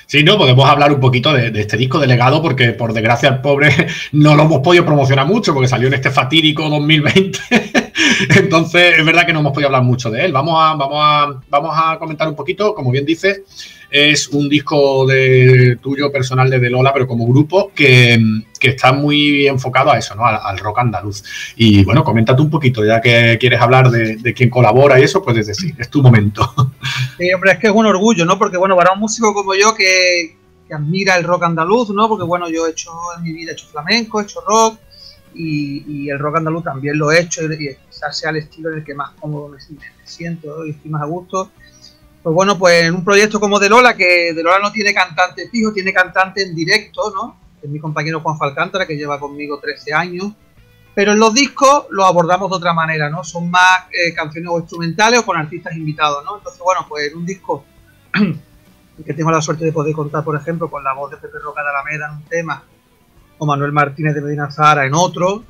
Sí, 0.07 0.23
no, 0.23 0.37
podemos 0.37 0.65
hablar 0.65 0.93
un 0.93 1.01
poquito 1.01 1.33
de, 1.33 1.51
este 1.59 1.75
disco 1.75 1.99
de 1.99 2.07
legado 2.07 2.41
porque 2.41 2.71
por 2.71 2.93
desgracia 2.93 3.27
el 3.27 3.41
pobre 3.41 3.69
no 4.13 4.35
lo 4.37 4.43
hemos 4.43 4.61
podido 4.61 4.85
promocionar 4.85 5.27
mucho 5.27 5.53
porque 5.53 5.67
salió 5.67 5.89
en 5.89 5.95
este 5.95 6.11
fatídico 6.11 6.69
2020. 6.69 7.39
Entonces 8.37 8.97
es 8.97 9.05
verdad 9.05 9.25
que 9.25 9.33
no 9.33 9.41
hemos 9.41 9.51
podido 9.51 9.67
hablar 9.67 9.83
mucho 9.83 10.09
de 10.09 10.23
él. 10.23 10.31
Vamos 10.31 10.55
a, 10.57 10.75
vamos 10.75 10.97
a, 11.01 11.41
vamos 11.49 11.71
a 11.75 11.99
comentar 11.99 12.25
un 12.29 12.35
poquito, 12.35 12.73
como 12.73 12.89
bien 12.89 13.05
dices, 13.05 13.41
es 13.91 14.29
un 14.29 14.47
disco 14.47 15.05
de 15.05 15.77
tuyo 15.81 16.09
personal 16.09 16.49
de, 16.49 16.59
de 16.59 16.69
Lola, 16.69 16.93
pero 16.93 17.05
como 17.05 17.27
grupo 17.27 17.73
que, 17.75 18.17
que, 18.59 18.69
está 18.69 18.91
muy 18.91 19.47
enfocado 19.47 19.91
a 19.91 19.97
eso, 19.97 20.15
¿no? 20.15 20.25
Al, 20.25 20.39
al, 20.41 20.57
rock 20.59 20.79
andaluz. 20.79 21.23
Y 21.55 21.83
bueno, 21.83 22.03
coméntate 22.03 22.41
un 22.41 22.49
poquito, 22.49 22.85
ya 22.85 23.01
que 23.01 23.37
quieres 23.39 23.61
hablar 23.61 23.89
de, 23.89 24.17
de 24.17 24.33
quién 24.33 24.49
colabora 24.49 24.99
y 24.99 25.03
eso, 25.03 25.23
puedes 25.23 25.47
decir, 25.47 25.75
es 25.77 25.89
tu 25.89 26.01
momento. 26.01 26.53
Sí, 27.17 27.33
hombre, 27.33 27.53
es 27.53 27.57
que 27.57 27.65
es 27.65 27.73
un 27.73 27.87
orgullo, 27.87 28.25
¿no? 28.25 28.37
Porque 28.37 28.57
bueno, 28.57 28.75
para 28.75 28.93
un 28.93 28.99
músico 28.99 29.33
como 29.33 29.55
yo 29.55 29.73
que, 29.73 30.37
que 30.67 30.73
admira 30.73 31.15
el 31.15 31.23
rock 31.23 31.43
andaluz, 31.43 31.89
¿no? 31.89 32.07
Porque 32.07 32.23
bueno, 32.23 32.47
yo 32.47 32.67
he 32.67 32.71
hecho 32.71 32.91
en 33.17 33.23
mi 33.23 33.33
vida, 33.33 33.51
he 33.51 33.53
hecho 33.53 33.65
flamenco, 33.67 34.19
he 34.19 34.23
hecho 34.23 34.39
rock, 34.47 34.79
y, 35.33 35.83
y, 35.87 36.09
el 36.09 36.19
rock 36.19 36.37
andaluz 36.37 36.63
también 36.63 36.97
lo 36.97 37.11
he 37.11 37.21
hecho 37.21 37.41
y, 37.43 37.53
y 37.53 37.75
quizás 37.89 38.19
sea 38.19 38.29
el 38.29 38.37
estilo 38.37 38.71
en 38.71 38.79
el 38.79 38.83
que 38.83 38.93
más 38.93 39.11
cómodo 39.19 39.49
me 39.49 39.57
siento 40.03 40.65
y 40.65 40.71
estoy 40.71 40.91
más 40.91 41.01
a 41.01 41.05
gusto. 41.05 41.51
Pues 42.23 42.35
bueno, 42.35 42.57
pues 42.57 42.83
en 42.83 42.93
un 42.93 43.03
proyecto 43.03 43.39
como 43.39 43.59
De 43.59 43.69
Lola, 43.69 43.95
que 43.95 44.33
De 44.33 44.43
Lola 44.43 44.59
no 44.59 44.71
tiene 44.71 44.93
cantante 44.93 45.49
fijo, 45.49 45.71
tiene 45.71 45.93
cantante 45.93 46.43
en 46.43 46.53
directo, 46.53 47.11
¿no? 47.15 47.46
Es 47.61 47.69
mi 47.69 47.79
compañero 47.79 48.21
Juan 48.21 48.37
Falcántara, 48.37 48.85
que 48.85 48.95
lleva 48.95 49.19
conmigo 49.19 49.59
13 49.59 49.93
años. 49.93 50.33
Pero 50.93 51.11
en 51.11 51.19
los 51.19 51.33
discos 51.33 51.85
lo 51.91 52.05
abordamos 52.05 52.49
de 52.49 52.55
otra 52.55 52.73
manera, 52.73 53.09
¿no? 53.09 53.23
Son 53.23 53.49
más 53.51 53.85
eh, 53.91 54.13
canciones 54.13 54.49
o 54.51 54.59
instrumentales 54.59 55.19
o 55.19 55.25
con 55.25 55.37
artistas 55.37 55.75
invitados, 55.75 56.23
¿no? 56.25 56.37
Entonces, 56.37 56.61
bueno, 56.63 56.85
pues 56.89 57.11
en 57.11 57.17
un 57.17 57.25
disco 57.25 57.65
que 59.05 59.13
tengo 59.13 59.29
la 59.29 59.41
suerte 59.41 59.65
de 59.65 59.71
poder 59.71 59.93
contar, 59.93 60.23
por 60.23 60.35
ejemplo, 60.35 60.69
con 60.69 60.83
la 60.83 60.93
voz 60.93 61.11
de 61.11 61.17
Pepe 61.17 61.37
Roca 61.39 61.61
de 61.61 61.69
Alameda 61.69 62.07
en 62.07 62.17
un 62.17 62.23
tema, 62.23 62.63
o 63.37 63.45
Manuel 63.45 63.71
Martínez 63.71 64.15
de 64.15 64.21
Medina 64.21 64.49
Zahara 64.49 64.85
en 64.85 64.95
otro, 64.95 65.43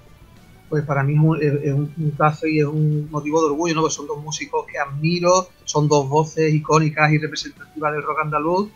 pues 0.70 0.84
para 0.84 1.04
mí 1.04 1.14
es 1.14 1.20
un, 1.20 1.42
es 1.42 2.44
y 2.44 2.60
es 2.60 2.66
un 2.66 3.10
motivo 3.10 3.42
de 3.42 3.48
orgullo, 3.48 3.76
¿no? 3.76 3.82
Pues 3.82 3.94
son 3.94 4.08
dos 4.08 4.22
músicos 4.22 4.66
que 4.66 4.78
admiro, 4.78 5.48
son 5.64 5.88
dos 5.88 6.10
voces 6.10 6.54
icónicas 6.54 7.12
y 7.12 7.20
representativas 7.20 7.94
del 7.94 8.04
rock 8.04 8.20
andaluz. 8.24 8.70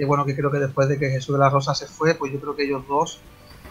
Y 0.00 0.04
bueno, 0.06 0.24
que 0.24 0.34
creo 0.34 0.50
que 0.50 0.58
después 0.58 0.88
de 0.88 0.98
que 0.98 1.10
Jesús 1.10 1.34
de 1.34 1.40
la 1.40 1.50
Rosa 1.50 1.74
se 1.74 1.86
fue, 1.86 2.14
pues 2.14 2.32
yo 2.32 2.40
creo 2.40 2.56
que 2.56 2.64
ellos 2.64 2.82
dos, 2.88 3.20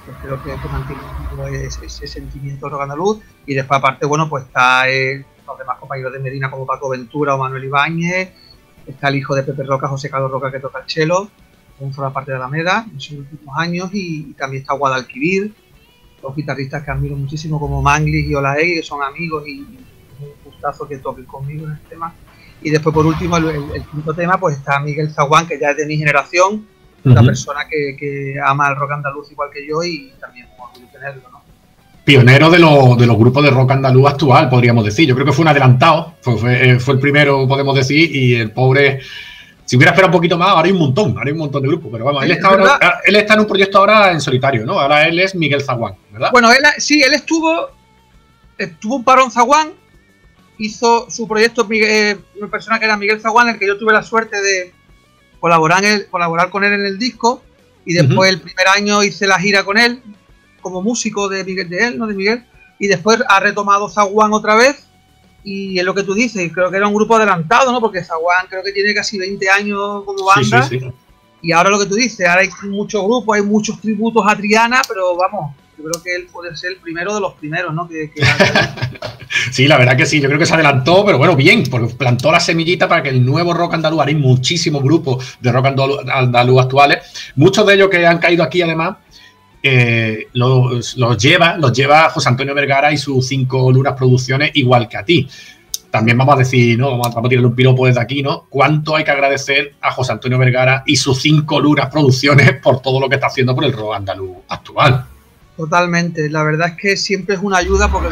pues 0.05 0.15
creo 0.21 0.37
que, 0.43 0.51
que 0.51 0.69
mantienen 0.69 1.65
ese, 1.65 2.05
sentimiento 2.05 2.67
del 2.67 2.73
rock 2.73 2.83
andaluz. 2.83 3.19
Y 3.47 3.55
después, 3.55 3.79
aparte, 3.79 4.05
bueno, 4.05 4.29
pues 4.29 4.45
está 4.45 4.87
el, 4.87 5.25
los 5.47 5.57
demás 5.57 5.79
compañeros 5.79 6.13
de 6.13 6.19
Medina 6.19 6.51
como 6.51 6.67
Paco 6.67 6.87
Ventura 6.87 7.33
o 7.33 7.39
Manuel 7.39 7.63
Ibáñez, 7.63 8.31
está 8.85 9.07
el 9.07 9.15
hijo 9.15 9.33
de 9.33 9.41
Pepe 9.41 9.63
Roca, 9.63 9.87
José 9.87 10.11
Carlos 10.11 10.29
Roca, 10.29 10.51
que 10.51 10.59
toca 10.59 10.77
el 10.77 10.87
cello, 10.87 11.29
en 11.79 11.91
forma 11.91 12.13
parte 12.13 12.29
de 12.29 12.37
Alameda 12.37 12.85
en 12.87 13.01
sus 13.01 13.17
últimos 13.17 13.57
años, 13.57 13.89
y, 13.91 14.33
también 14.33 14.61
está 14.61 14.75
Guadalquivir, 14.75 15.55
dos 16.21 16.35
guitarristas 16.35 16.83
que 16.83 16.91
admiro 16.91 17.15
muchísimo 17.15 17.59
como 17.59 17.81
Manglis 17.81 18.29
y 18.29 18.35
Olaegui, 18.35 18.75
que 18.75 18.83
son 18.83 19.01
amigos 19.01 19.47
y, 19.47 19.61
y 19.61 19.85
un 20.21 20.33
gustazo 20.45 20.87
que 20.87 20.99
toquen 20.99 21.25
conmigo 21.25 21.65
en 21.65 21.71
el 21.71 21.81
tema. 21.89 22.13
Y 22.61 22.69
después, 22.69 22.93
por 22.93 23.05
último, 23.05 23.37
el, 23.37 23.49
el, 23.49 23.63
el, 23.75 23.83
quinto 23.85 24.13
tema, 24.13 24.37
pues 24.39 24.57
está 24.57 24.79
Miguel 24.79 25.11
Zaguán, 25.11 25.47
que 25.47 25.59
ya 25.59 25.69
es 25.69 25.77
de 25.77 25.85
mi 25.85 25.97
generación, 25.97 26.53
uh 26.55 26.57
-huh. 27.07 27.11
una 27.11 27.23
persona 27.23 27.61
que, 27.69 27.95
que, 27.97 28.35
ama 28.43 28.69
el 28.69 28.75
rock 28.75 28.91
andaluz 28.91 29.31
igual 29.31 29.49
que 29.53 29.67
yo 29.67 29.83
y 29.83 30.11
también 30.19 30.47
orgullo 30.57 30.87
tenerlo, 30.91 31.29
¿no? 31.31 31.39
Pionero 32.03 32.49
de, 32.49 32.59
lo, 32.59 32.95
de, 32.95 33.05
los 33.05 33.17
grupos 33.17 33.43
de 33.43 33.51
rock 33.51 33.71
andaluz 33.71 34.09
actual, 34.09 34.49
podríamos 34.49 34.83
decir. 34.83 35.07
Yo 35.07 35.13
creo 35.15 35.27
que 35.27 35.31
fue 35.31 35.43
un 35.43 35.49
adelantado, 35.49 36.15
fue, 36.21 36.37
fue, 36.37 36.79
fue 36.79 36.93
el 36.95 36.99
primero, 36.99 37.47
podemos 37.47 37.75
decir, 37.75 38.15
y 38.15 38.35
el 38.35 38.51
pobre 38.51 38.99
si 39.69 39.75
hubiera 39.75 39.91
esperado 39.91 40.09
un 40.09 40.17
poquito 40.17 40.35
más, 40.35 40.49
ahora 40.49 40.65
hay 40.65 40.71
un 40.71 40.79
montón, 40.79 41.09
ahora 41.11 41.25
hay 41.27 41.31
un 41.31 41.37
montón 41.37 41.61
de 41.61 41.67
grupos, 41.67 41.91
pero 41.91 42.03
vamos, 42.03 42.23
él 42.23 42.31
está, 42.31 42.47
ahora, 42.47 42.79
él 43.05 43.15
está, 43.15 43.35
en 43.35 43.41
un 43.41 43.45
proyecto 43.45 43.77
ahora 43.77 44.11
en 44.11 44.19
solitario, 44.19 44.65
¿no? 44.65 44.79
Ahora 44.79 45.07
él 45.07 45.19
es 45.19 45.35
Miguel 45.35 45.61
Zaguán, 45.61 45.93
¿verdad? 46.11 46.29
Bueno, 46.31 46.51
él, 46.51 46.57
sí, 46.79 47.03
él 47.03 47.13
estuvo, 47.13 47.69
estuvo 48.57 48.95
un 48.95 49.03
parón 49.03 49.29
Zaguán, 49.29 49.73
hizo 50.59 51.09
su 51.09 51.27
proyecto, 51.27 51.67
eh, 51.71 52.17
una 52.37 52.51
persona 52.51 52.77
que 52.77 52.85
era 52.85 52.97
Miguel 52.97 53.19
Zaguán, 53.19 53.49
el 53.49 53.57
que 53.57 53.65
yo 53.65 53.77
tuve 53.77 53.93
la 53.93 54.03
suerte 54.03 54.39
de 54.39 54.73
colaborar, 55.39 55.83
en 55.83 55.93
el, 55.93 56.07
colaborar 56.07 56.49
con 56.49 56.63
él 56.63 56.73
en 56.73 56.85
el 56.85 56.99
disco, 56.99 57.41
y 57.85 57.93
después 57.93 58.17
uh 58.17 58.21
-huh. 58.21 58.27
el 58.27 58.41
primer 58.41 58.67
año 58.67 59.01
hice 59.01 59.25
la 59.25 59.39
gira 59.39 59.63
con 59.63 59.77
él, 59.77 60.03
como 60.61 60.81
músico 60.81 61.29
de 61.29 61.43
Miguel, 61.45 61.69
de 61.69 61.87
él, 61.87 61.97
no 61.97 62.05
de 62.05 62.13
Miguel, 62.13 62.45
y 62.77 62.87
después 62.87 63.19
ha 63.27 63.39
retomado 63.39 63.89
Zaguán 63.89 64.33
otra 64.33 64.55
vez, 64.55 64.85
y 65.43 65.79
es 65.79 65.85
lo 65.85 65.95
que 65.95 66.03
tú 66.03 66.13
dices, 66.13 66.51
creo 66.53 66.69
que 66.69 66.77
era 66.77 66.87
un 66.87 66.93
grupo 66.93 67.15
adelantado, 67.15 67.71
¿no? 67.71 67.79
Porque 67.79 68.03
Zaguán 68.03 68.47
creo 68.49 68.61
que 68.61 68.73
tiene 68.73 68.93
casi 68.93 69.17
20 69.17 69.49
años 69.49 70.03
como 70.05 70.25
banda. 70.25 70.63
Sí, 70.63 70.77
sí, 70.77 70.85
sí. 70.85 70.91
Y 71.41 71.53
ahora 71.53 71.69
lo 71.69 71.79
que 71.79 71.85
tú 71.85 71.95
dices, 71.95 72.27
ahora 72.27 72.41
hay 72.41 72.49
muchos 72.67 73.01
grupos, 73.01 73.37
hay 73.37 73.43
muchos 73.43 73.79
tributos 73.79 74.25
a 74.27 74.35
Triana, 74.35 74.81
pero 74.85 75.15
vamos, 75.15 75.55
yo 75.79 75.89
creo 75.89 76.03
que 76.03 76.15
él 76.15 76.27
puede 76.31 76.55
ser 76.57 76.71
el 76.71 76.77
primero 76.77 77.13
de 77.13 77.21
los 77.21 77.33
primeros, 77.33 77.73
¿no? 77.73 77.87
Que, 77.87 78.11
que 78.11 78.21
sí, 79.51 79.67
la 79.67 79.77
verdad 79.77 79.95
que 79.95 80.05
sí, 80.05 80.19
yo 80.19 80.27
creo 80.27 80.39
que 80.39 80.45
se 80.45 80.53
adelantó, 80.53 81.05
pero 81.05 81.17
bueno, 81.17 81.35
bien, 81.35 81.63
porque 81.69 81.93
plantó 81.95 82.31
la 82.31 82.39
semillita 82.39 82.87
para 82.87 83.01
que 83.01 83.09
el 83.09 83.25
nuevo 83.25 83.53
rock 83.53 83.75
andaluz, 83.75 84.01
hay 84.05 84.15
muchísimos 84.15 84.83
grupos 84.83 85.37
de 85.39 85.51
rock 85.51 85.67
andaluz, 85.67 85.99
andaluz 86.11 86.61
actuales, 86.61 87.31
muchos 87.35 87.65
de 87.65 87.75
ellos 87.75 87.89
que 87.89 88.05
han 88.05 88.19
caído 88.19 88.43
aquí 88.43 88.61
además, 88.61 88.97
eh, 89.61 90.27
los, 90.33 90.97
los, 90.97 91.17
lleva, 91.17 91.57
los 91.57 91.73
lleva 91.73 92.09
José 92.09 92.29
Antonio 92.29 92.53
Vergara 92.53 92.91
y 92.91 92.97
sus 92.97 93.27
cinco 93.27 93.71
lunas 93.71 93.93
producciones 93.93 94.51
igual 94.53 94.87
que 94.87 94.97
a 94.97 95.03
ti. 95.03 95.27
También 95.91 96.17
vamos 96.17 96.35
a 96.35 96.39
decir, 96.39 96.77
¿no? 96.77 96.91
Vamos 96.91 97.07
a, 97.07 97.09
vamos 97.09 97.25
a 97.25 97.29
tirarle 97.29 97.47
un 97.47 97.55
piropo 97.55 97.87
desde 97.87 97.99
aquí, 97.99 98.21
¿no? 98.21 98.45
¿Cuánto 98.49 98.95
hay 98.95 99.03
que 99.03 99.11
agradecer 99.11 99.73
a 99.81 99.91
José 99.91 100.11
Antonio 100.11 100.37
Vergara 100.37 100.83
y 100.85 100.95
sus 100.95 101.19
cinco 101.19 101.59
lunas 101.59 101.89
producciones 101.89 102.53
por 102.61 102.81
todo 102.81 102.99
lo 102.99 103.09
que 103.09 103.15
está 103.15 103.27
haciendo 103.27 103.55
por 103.55 103.65
el 103.65 103.73
rock 103.73 103.95
andaluz 103.95 104.37
actual? 104.47 105.05
Totalmente, 105.59 106.29
la 106.29 106.41
verdad 106.43 106.69
es 106.69 106.77
que 106.77 106.95
siempre 106.95 107.35
es 107.35 107.41
una 107.41 107.57
ayuda 107.57 107.91
porque, 107.91 108.07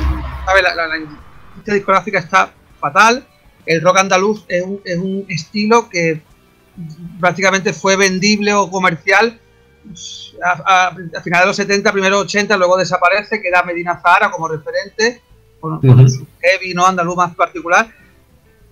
¿sabes? 0.45 0.64
La, 0.64 0.76
la, 0.76 0.88
la 0.88 0.98
industria 0.98 1.76
discográfica 1.76 2.20
está 2.20 2.52
fatal. 2.78 3.26
El 3.66 3.82
rock 3.82 4.00
andaluz 4.00 4.43
es 4.50 4.64
un, 4.64 4.82
es 4.84 4.98
un 4.98 5.26
estilo 5.30 5.88
que 5.88 6.22
prácticamente 7.22 7.72
fue 7.72 7.95
vendible 7.95 8.54
o 8.54 8.70
comercial 8.70 9.39
a, 10.43 10.50
a, 10.50 10.88
a, 10.88 11.22
finales 11.22 11.43
de 11.43 11.48
los 11.48 11.56
70, 11.56 11.89
primero 11.93 12.20
80, 12.20 12.58
luego 12.58 12.76
desaparece, 12.76 13.41
queda 13.41 13.64
Medina 13.64 13.98
Zahara 14.02 14.30
como 14.30 14.50
referente, 14.50 15.22
con, 15.62 15.76
uh 15.76 15.80
-huh. 15.80 16.10
su 16.10 16.28
heavy, 16.41 16.74
¿no? 16.74 16.86
Andaluz 16.86 17.16
más 17.16 17.34
particular. 17.34 17.88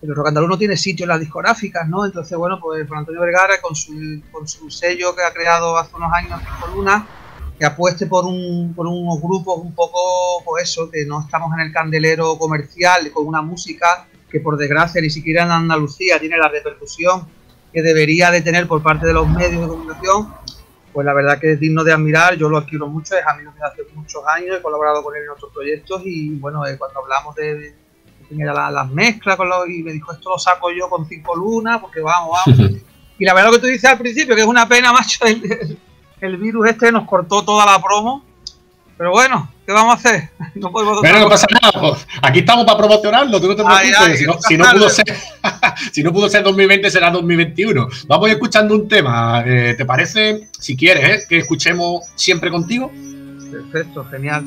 Pero 0.01 0.11
el 0.11 0.17
rock 0.17 0.28
andaluz 0.28 0.49
no 0.49 0.57
tiene 0.57 0.76
sitio 0.76 1.05
en 1.05 1.11
las 1.11 1.21
discográficas, 1.21 1.88
¿no? 1.88 2.03
Entonces, 2.03 2.38
bueno, 2.38 2.59
pues 2.59 2.86
Juan 2.89 2.99
Antonio 2.99 3.21
Vergara, 3.21 3.61
con 3.61 3.73
su, 3.73 4.21
con 4.34 4.45
su 4.49 4.69
sello 4.69 5.15
que 5.15 5.23
ha 5.23 5.32
creado 5.32 5.78
hace 5.78 5.95
unos 5.95 6.11
años 6.11 6.41
con 6.59 6.76
Luna, 6.76 7.07
que 7.57 7.65
apueste 7.65 8.05
por, 8.07 8.25
un, 8.25 8.73
por 8.75 8.85
unos 8.87 9.21
grupos 9.21 9.59
un 9.59 9.73
poco, 9.73 10.43
pues 10.43 10.63
eso, 10.69 10.89
que 10.91 11.05
no 11.05 11.21
estamos 11.21 11.53
en 11.53 11.61
el 11.61 11.71
candelero 11.71 12.37
comercial, 12.37 13.11
con 13.11 13.25
una 13.27 13.41
música 13.41 14.07
que 14.29 14.39
por 14.41 14.57
desgracia 14.57 15.01
ni 15.01 15.09
siquiera 15.09 15.43
en 15.43 15.51
Andalucía 15.51 16.19
tiene 16.19 16.37
la 16.37 16.49
repercusión 16.49 17.27
que 17.71 17.81
debería 17.81 18.31
de 18.31 18.41
tener 18.41 18.67
por 18.67 18.81
parte 18.83 19.05
de 19.07 19.13
los 19.13 19.27
medios 19.27 19.61
de 19.61 19.67
comunicación 19.67 20.33
pues 20.93 21.03
la 21.05 21.13
verdad 21.13 21.37
que 21.39 21.51
es 21.51 21.59
digno 21.59 21.83
de 21.83 21.91
admirar, 21.91 22.35
yo 22.37 22.47
lo 22.47 22.57
adquiero 22.57 22.87
mucho, 22.87 23.17
es 23.17 23.27
amigo 23.27 23.51
mío 23.51 23.63
hace 23.65 23.81
muchos 23.95 24.21
años, 24.27 24.57
he 24.57 24.61
colaborado 24.61 25.03
con 25.03 25.13
él 25.13 25.23
en 25.23 25.29
otros 25.29 25.51
proyectos 25.53 26.01
y 26.05 26.29
bueno, 26.39 26.65
eh, 26.65 26.77
cuando 26.77 27.01
hablamos 27.01 27.35
de, 27.35 27.53
de 27.53 27.75
tenía 28.29 28.53
la- 28.53 28.71
las 28.71 28.89
mezclas 28.91 29.35
con 29.35 29.49
los, 29.49 29.67
y 29.69 29.83
me 29.83 29.91
dijo 29.91 30.13
esto 30.13 30.29
lo 30.29 30.39
saco 30.39 30.71
yo 30.71 30.87
con 30.89 31.05
cinco 31.05 31.35
lunas 31.35 31.81
porque 31.81 31.99
vamos, 31.99 32.37
vamos. 32.45 32.71
y 33.19 33.25
la 33.25 33.33
verdad 33.33 33.49
lo 33.49 33.55
que 33.57 33.61
tú 33.61 33.67
dices 33.67 33.89
al 33.89 33.97
principio, 33.97 34.35
que 34.35 34.41
es 34.43 34.47
una 34.47 34.67
pena, 34.69 34.93
macho, 34.93 35.25
el, 35.25 35.43
el- 35.51 35.79
el 36.22 36.38
virus 36.38 36.68
este 36.70 36.91
nos 36.91 37.07
cortó 37.07 37.43
toda 37.43 37.66
la 37.66 37.80
promo, 37.82 38.24
pero 38.97 39.11
bueno, 39.11 39.49
¿qué 39.66 39.72
vamos 39.74 39.95
a 39.95 39.97
hacer? 39.97 40.30
No 40.55 40.72
podemos 40.72 40.99
Pero 41.01 41.20
no 41.20 41.28
pasa 41.30 41.45
nada, 41.51 41.74
pues, 41.82 42.07
aquí 42.22 42.39
estamos 42.39 42.66
para 42.66 42.78
promocionarlo, 42.78 43.41
tú 43.41 43.47
no 43.49 43.55
te 43.57 43.63
Ay, 43.66 43.89
preocupes. 43.89 44.09
ay, 44.11 44.18
si, 44.18 44.26
no, 44.26 44.34
si 44.41 44.57
pudo 44.57 44.89
ser, 44.89 45.05
si 45.91 46.03
no 46.03 46.13
pudo 46.13 46.30
ser 46.30 46.43
2020, 46.43 46.89
será 46.89 47.11
2021. 47.11 47.88
Vamos 48.07 48.26
a 48.26 48.30
ir 48.30 48.36
escuchando 48.36 48.74
un 48.74 48.88
tema. 48.88 49.43
eh, 49.45 49.76
¿Te 49.78 49.86
parece, 49.86 50.47
si 50.57 50.78
quieres, 50.78 51.24
eh, 51.24 51.26
que 51.28 51.39
escuchemos 51.39 52.05
siempre 52.16 52.49
contigo? 52.49 52.89
Perfecto, 53.51 54.05
genial. 54.05 54.45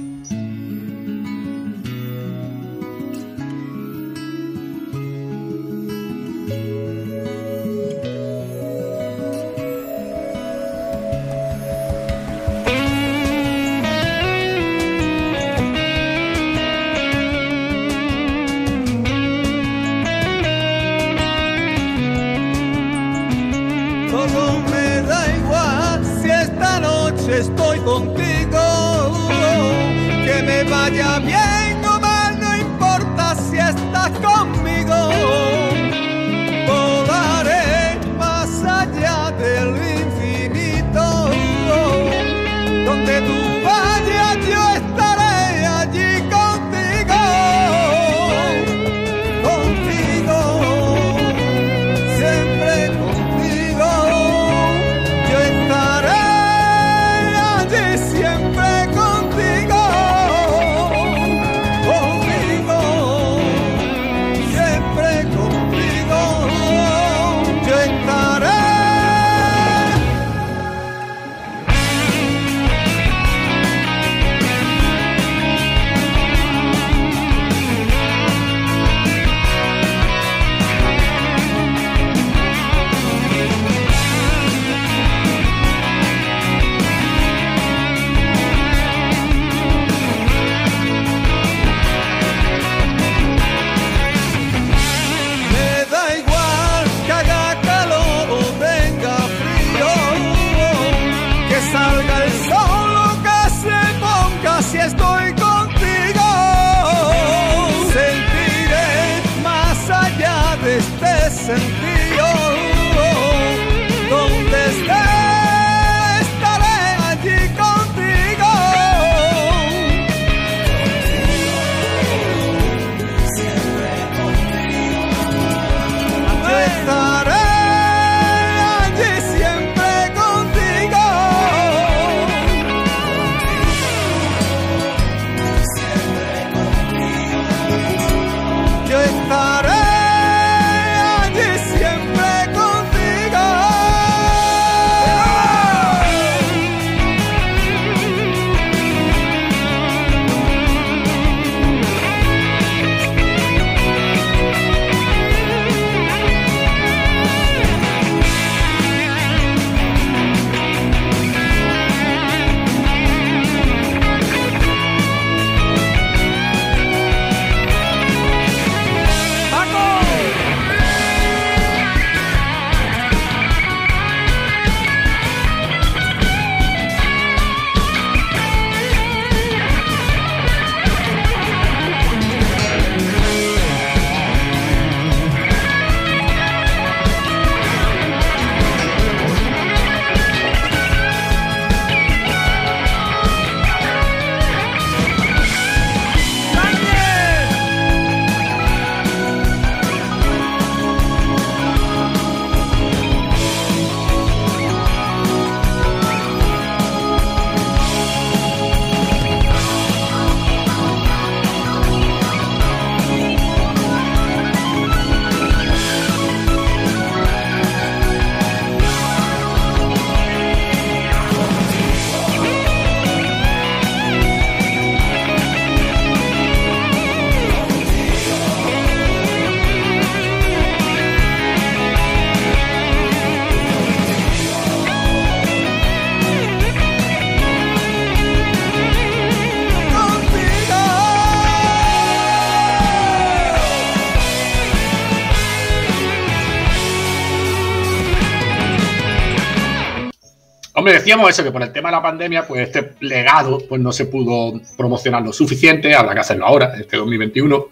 Hombre, 250.79 250.93
decíamos 250.93 251.29
eso, 251.29 251.43
que 251.43 251.51
por 251.51 251.61
el 251.61 251.73
tema 251.73 251.89
de 251.89 251.97
la 251.97 252.03
pandemia, 252.03 252.47
pues 252.47 252.69
este 252.69 252.93
legado 253.01 253.59
pues 253.69 253.81
no 253.81 253.91
se 253.91 254.07
pudo 254.07 254.61
promocionar 254.77 255.25
lo 255.25 255.33
suficiente, 255.33 255.93
habrá 255.93 256.15
que 256.15 256.21
hacerlo 256.21 256.47
ahora, 256.47 256.73
este 256.79 256.99
2021. 256.99 257.69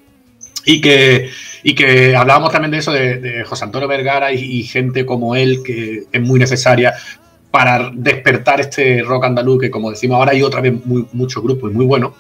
Y 0.64 0.80
que, 0.80 1.30
y 1.62 1.76
que 1.76 2.16
hablábamos 2.16 2.50
también 2.50 2.72
de 2.72 2.78
eso, 2.78 2.90
de, 2.90 3.44
José 3.46 3.64
Antonio 3.64 3.86
Vergara 3.86 4.32
y, 4.32 4.64
gente 4.64 5.06
como 5.06 5.36
él, 5.36 5.62
que 5.64 6.02
es 6.10 6.20
muy 6.20 6.40
necesaria 6.40 6.94
para 7.52 7.92
despertar 7.94 8.60
este 8.60 9.02
rock 9.02 9.26
andaluz 9.26 9.60
que, 9.60 9.70
como 9.70 9.90
decimos 9.90 10.16
ahora, 10.16 10.32
hay 10.32 10.42
otra 10.42 10.60
vez 10.60 10.74
muy, 10.84 11.06
muchos 11.12 11.40
grupos 11.44 11.70
y 11.70 11.74
muy 11.74 11.86
buenos. 11.86 12.14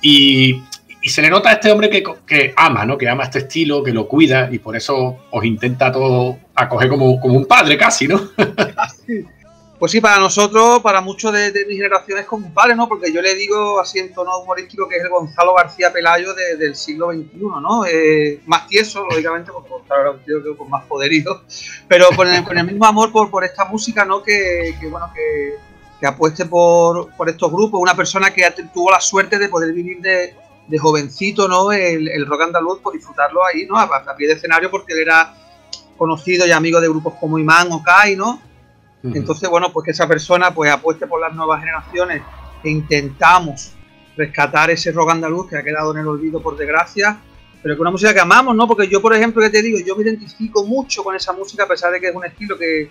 Y, 0.00 0.62
se 1.02 1.22
le 1.22 1.28
nota 1.28 1.50
a 1.50 1.54
este 1.54 1.72
hombre 1.72 1.90
que, 1.90 2.04
que, 2.24 2.54
ama, 2.56 2.86
¿no? 2.86 2.96
Que 2.96 3.08
ama 3.08 3.24
este 3.24 3.40
estilo, 3.40 3.82
que 3.82 3.92
lo 3.92 4.06
cuida 4.06 4.48
y 4.52 4.60
por 4.60 4.76
eso 4.76 5.24
os 5.32 5.44
intenta 5.44 5.90
todo 5.90 6.38
acoger 6.54 6.88
como, 6.88 7.18
como 7.18 7.34
un 7.34 7.46
padre 7.46 7.76
casi, 7.76 8.06
¿no? 8.06 8.30
Pues 9.78 9.90
sí, 9.90 10.00
para 10.00 10.18
nosotros, 10.18 10.80
para 10.82 11.00
muchos 11.00 11.32
de, 11.32 11.50
de, 11.50 11.66
mi 11.66 11.74
generación 11.74 12.18
es 12.18 12.26
como 12.26 12.46
un 12.46 12.54
padre, 12.54 12.76
¿no? 12.76 12.88
Porque 12.88 13.12
yo 13.12 13.20
le 13.20 13.34
digo 13.34 13.80
así 13.80 13.98
en 13.98 14.14
tono 14.14 14.38
humorístico 14.38 14.88
que 14.88 14.96
es 14.96 15.02
el 15.02 15.10
Gonzalo 15.10 15.52
García 15.52 15.92
Pelayo 15.92 16.32
de, 16.32 16.56
del 16.56 16.76
siglo 16.76 17.10
XXI, 17.12 17.38
¿no? 17.60 17.84
Eh, 17.84 18.40
más 18.46 18.68
tieso, 18.68 19.04
lógicamente, 19.04 19.50
porque 19.50 19.70
Gonzalo 19.70 20.00
era 20.00 20.10
un 20.12 20.24
tío 20.24 20.42
que, 20.44 20.56
con 20.56 20.70
más 20.70 20.84
poderío, 20.84 21.42
pero 21.88 22.06
con 22.14 22.28
el, 22.28 22.44
con 22.44 22.56
el, 22.56 22.64
mismo 22.64 22.86
amor 22.86 23.10
por, 23.10 23.30
por 23.30 23.44
esta 23.44 23.64
música, 23.64 24.04
¿no? 24.04 24.22
Que, 24.22 24.76
que 24.80 24.86
bueno, 24.86 25.10
que, 25.12 25.54
que, 25.98 26.06
apueste 26.06 26.46
por, 26.46 27.12
por 27.16 27.28
estos 27.28 27.50
grupos. 27.50 27.80
Una 27.80 27.96
persona 27.96 28.32
que 28.32 28.48
tuvo 28.72 28.92
la 28.92 29.00
suerte 29.00 29.40
de 29.40 29.48
poder 29.48 29.72
vivir 29.72 30.00
de, 30.00 30.36
de 30.68 30.78
jovencito, 30.78 31.48
¿no? 31.48 31.72
El, 31.72 32.08
el, 32.08 32.26
rock 32.26 32.42
andaluz, 32.42 32.78
por 32.78 32.92
disfrutarlo 32.92 33.44
ahí, 33.44 33.66
¿no? 33.66 33.76
A, 33.76 33.82
a, 33.82 34.16
pie 34.16 34.28
de 34.28 34.34
escenario, 34.34 34.70
porque 34.70 34.92
él 34.92 35.00
era 35.00 35.34
conocido 35.98 36.46
y 36.46 36.52
amigo 36.52 36.80
de 36.80 36.88
grupos 36.88 37.14
como 37.18 37.40
Imán 37.40 37.72
o 37.72 37.82
Kai, 37.82 38.14
¿no? 38.14 38.40
Uh 39.04 39.08
-huh. 39.08 39.16
Entonces, 39.16 39.48
bueno, 39.50 39.70
pues 39.70 39.84
que 39.84 39.90
esa 39.90 40.08
persona 40.08 40.52
pues 40.52 40.70
apueste 40.70 41.06
por 41.06 41.20
las 41.20 41.34
nuevas 41.34 41.60
generaciones 41.60 42.22
e 42.62 42.70
intentamos 42.70 43.72
rescatar 44.16 44.70
ese 44.70 44.92
rock 44.92 45.10
andaluz 45.10 45.48
que 45.48 45.58
ha 45.58 45.62
quedado 45.62 45.92
en 45.92 45.98
el 46.00 46.08
olvido 46.08 46.40
por 46.40 46.56
desgracia, 46.56 47.20
pero 47.62 47.74
que 47.74 47.80
una 47.82 47.90
música 47.90 48.14
que 48.14 48.20
amamos, 48.20 48.56
¿no? 48.56 48.66
Porque 48.66 48.88
yo, 48.88 49.02
por 49.02 49.14
ejemplo, 49.14 49.42
que 49.42 49.50
te 49.50 49.60
digo, 49.60 49.78
yo 49.78 49.94
me 49.94 50.02
identifico 50.04 50.64
mucho 50.64 51.04
con 51.04 51.14
esa 51.14 51.32
música 51.32 51.64
a 51.64 51.68
pesar 51.68 51.92
de 51.92 52.00
que 52.00 52.08
es 52.08 52.14
un 52.14 52.24
estilo 52.24 52.56
que, 52.56 52.90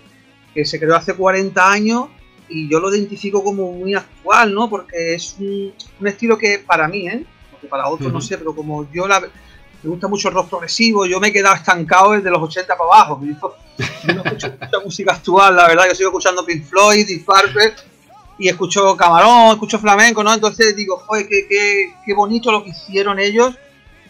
que 0.54 0.64
se 0.64 0.78
creó 0.78 0.94
hace 0.94 1.14
40 1.14 1.70
años 1.70 2.06
y 2.48 2.68
yo 2.68 2.78
lo 2.78 2.94
identifico 2.94 3.42
como 3.42 3.72
muy 3.72 3.94
actual, 3.94 4.54
¿no? 4.54 4.70
Porque 4.70 5.14
es 5.14 5.36
un, 5.40 5.72
un 6.00 6.06
estilo 6.06 6.38
que 6.38 6.60
para 6.60 6.86
mí, 6.86 7.08
¿eh? 7.08 7.24
Porque 7.50 7.66
para 7.66 7.88
otros 7.88 8.08
uh 8.08 8.10
-huh. 8.10 8.14
no 8.14 8.20
sé, 8.20 8.38
pero 8.38 8.54
como 8.54 8.88
yo 8.92 9.08
la, 9.08 9.20
me 9.84 9.90
gusta 9.90 10.08
mucho 10.08 10.28
el 10.28 10.34
rock 10.34 10.48
progresivo, 10.48 11.04
yo 11.04 11.20
me 11.20 11.28
he 11.28 11.32
quedado 11.32 11.54
estancado 11.54 12.12
desde 12.12 12.30
los 12.30 12.42
80 12.42 12.74
para 12.76 12.90
abajo. 12.90 13.20
Yo, 13.22 13.54
yo 14.06 14.14
no 14.14 14.24
escucho 14.24 14.48
mucha 14.60 14.80
música 14.82 15.12
actual, 15.12 15.56
la 15.56 15.68
verdad, 15.68 15.84
yo 15.88 15.94
sigo 15.94 16.08
escuchando 16.08 16.44
Pink 16.44 16.64
Floyd, 16.64 17.06
Deep 17.06 17.24
Purple, 17.24 17.74
y 18.38 18.48
escucho 18.48 18.96
Camarón, 18.96 19.52
escucho 19.52 19.78
flamenco, 19.78 20.24
¿no? 20.24 20.32
Entonces 20.32 20.74
digo, 20.74 20.96
joder, 21.06 21.28
qué, 21.28 21.46
qué, 21.46 21.94
qué 22.04 22.14
bonito 22.14 22.50
lo 22.50 22.64
que 22.64 22.70
hicieron 22.70 23.18
ellos, 23.18 23.54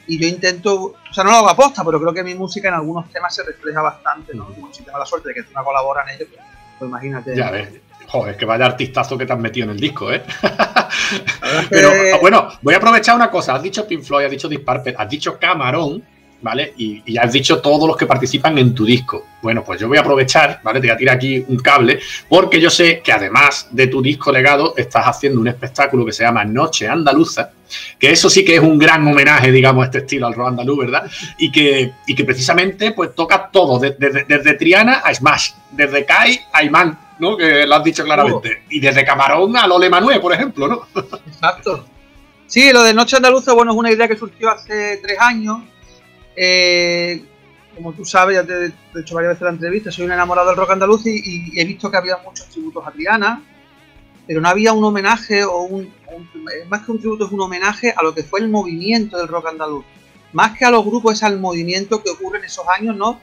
y 0.06 0.18
yo 0.18 0.28
intento, 0.28 0.74
o 0.74 1.12
sea, 1.12 1.24
no 1.24 1.30
lo 1.30 1.36
hago 1.38 1.50
aposta, 1.50 1.82
pero 1.84 2.00
creo 2.00 2.14
que 2.14 2.22
mi 2.22 2.34
música 2.34 2.68
en 2.68 2.74
algunos 2.74 3.10
temas 3.10 3.34
se 3.34 3.42
refleja 3.42 3.82
bastante, 3.82 4.32
¿no? 4.32 4.46
Como 4.46 4.72
si 4.72 4.84
tengo 4.84 4.98
la 4.98 5.06
suerte 5.06 5.28
de 5.28 5.34
que 5.34 5.40
encima 5.40 5.64
colaboran 5.64 6.08
ellos, 6.10 6.28
pues, 6.30 6.40
pues 6.78 6.88
imagínate. 6.88 7.34
Ya 7.34 7.50
ves. 7.50 7.68
Joder, 8.06 8.36
que 8.36 8.44
vaya 8.44 8.66
artistazo 8.66 9.18
que 9.18 9.26
te 9.26 9.32
has 9.32 9.38
metido 9.38 9.64
en 9.64 9.70
el 9.70 9.80
disco, 9.80 10.12
¿eh? 10.12 10.22
Pero 11.70 11.90
bueno, 12.20 12.48
voy 12.62 12.74
a 12.74 12.76
aprovechar 12.76 13.16
una 13.16 13.30
cosa. 13.30 13.54
Has 13.54 13.62
dicho 13.62 13.86
Pink 13.86 14.02
Floyd, 14.02 14.26
has 14.26 14.30
dicho 14.30 14.48
Deep 14.48 14.64
Purple, 14.64 14.94
has 14.96 15.08
dicho 15.08 15.38
Camarón, 15.38 16.04
¿vale? 16.44 16.74
Y, 16.76 17.02
y, 17.06 17.16
has 17.16 17.32
dicho 17.32 17.60
todos 17.62 17.88
los 17.88 17.96
que 17.96 18.04
participan 18.04 18.58
en 18.58 18.74
tu 18.74 18.84
disco. 18.84 19.24
Bueno, 19.40 19.64
pues 19.64 19.80
yo 19.80 19.88
voy 19.88 19.96
a 19.96 20.02
aprovechar, 20.02 20.60
¿vale? 20.62 20.78
Te 20.78 20.88
voy 20.88 20.94
a 20.94 20.96
tirar 20.96 21.16
aquí 21.16 21.42
un 21.48 21.56
cable, 21.56 21.98
porque 22.28 22.60
yo 22.60 22.68
sé 22.68 23.00
que 23.02 23.12
además 23.12 23.68
de 23.70 23.86
tu 23.86 24.02
disco 24.02 24.30
legado, 24.30 24.74
estás 24.76 25.06
haciendo 25.06 25.40
un 25.40 25.48
espectáculo 25.48 26.04
que 26.04 26.12
se 26.12 26.22
llama 26.22 26.44
Noche 26.44 26.86
Andaluza, 26.86 27.50
que 27.98 28.10
eso 28.10 28.28
sí 28.28 28.44
que 28.44 28.56
es 28.56 28.60
un 28.60 28.78
gran 28.78 29.06
homenaje, 29.08 29.50
digamos, 29.50 29.84
a 29.84 29.86
este 29.86 29.98
estilo 29.98 30.26
al 30.26 30.34
rock 30.34 30.48
andaluz, 30.48 30.78
¿verdad? 30.80 31.10
Y 31.38 31.50
que, 31.50 31.92
y 32.06 32.14
que 32.14 32.24
precisamente 32.24 32.92
pues 32.92 33.14
toca 33.14 33.48
todo, 33.50 33.78
desde, 33.78 34.24
desde, 34.28 34.54
Triana 34.54 34.98
a 34.98 35.14
Smash, 35.14 35.52
desde 35.70 36.04
Kai 36.04 36.38
a 36.52 36.62
Imán, 36.62 36.98
¿no? 37.18 37.38
Que 37.38 37.66
lo 37.66 37.74
has 37.74 37.84
dicho 37.84 38.04
claramente. 38.04 38.64
Y 38.68 38.80
desde 38.80 39.02
Camarón 39.02 39.56
a 39.56 39.66
Lole 39.66 39.88
Manuel, 39.88 40.20
por 40.20 40.34
ejemplo, 40.34 40.68
¿no? 40.68 40.86
Exacto. 41.26 41.86
Sí, 42.46 42.72
lo 42.72 42.82
de 42.82 42.94
Noche 42.94 43.16
Andaluza, 43.16 43.52
bueno, 43.52 43.72
es 43.72 43.78
una 43.78 43.90
idea 43.90 44.06
que 44.06 44.16
surgió 44.16 44.50
hace 44.50 44.98
tres 45.02 45.18
años. 45.18 45.62
Eh, 46.36 47.24
como 47.74 47.92
tú 47.92 48.04
sabes, 48.04 48.36
ya 48.36 48.44
te, 48.44 48.70
te, 48.70 48.98
he 48.98 49.00
hecho 49.00 49.14
varias 49.14 49.32
veces 49.32 49.42
la 49.42 49.50
entrevista, 49.50 49.90
soy 49.90 50.06
un 50.06 50.12
enamorado 50.12 50.48
del 50.48 50.56
rock 50.56 50.70
andaluz 50.70 51.06
y, 51.06 51.50
y, 51.54 51.60
he 51.60 51.64
visto 51.64 51.90
que 51.90 51.96
había 51.96 52.16
muchos 52.18 52.48
tributos 52.48 52.86
a 52.86 52.90
Triana, 52.92 53.42
pero 54.26 54.40
no 54.40 54.48
había 54.48 54.72
un 54.72 54.84
homenaje 54.84 55.44
o 55.44 55.60
un, 55.62 55.92
un, 56.14 56.28
más 56.68 56.82
que 56.82 56.92
un 56.92 56.98
tributo 56.98 57.26
es 57.26 57.32
un 57.32 57.40
homenaje 57.40 57.92
a 57.96 58.02
lo 58.02 58.14
que 58.14 58.22
fue 58.22 58.40
el 58.40 58.48
movimiento 58.48 59.18
del 59.18 59.28
rock 59.28 59.48
andaluz. 59.48 59.84
Más 60.32 60.56
que 60.56 60.64
a 60.64 60.70
los 60.70 60.84
grupos 60.84 61.14
es 61.14 61.22
al 61.22 61.38
movimiento 61.38 62.02
que 62.02 62.10
ocurre 62.10 62.38
en 62.38 62.44
esos 62.44 62.64
años, 62.68 62.96
¿no? 62.96 63.20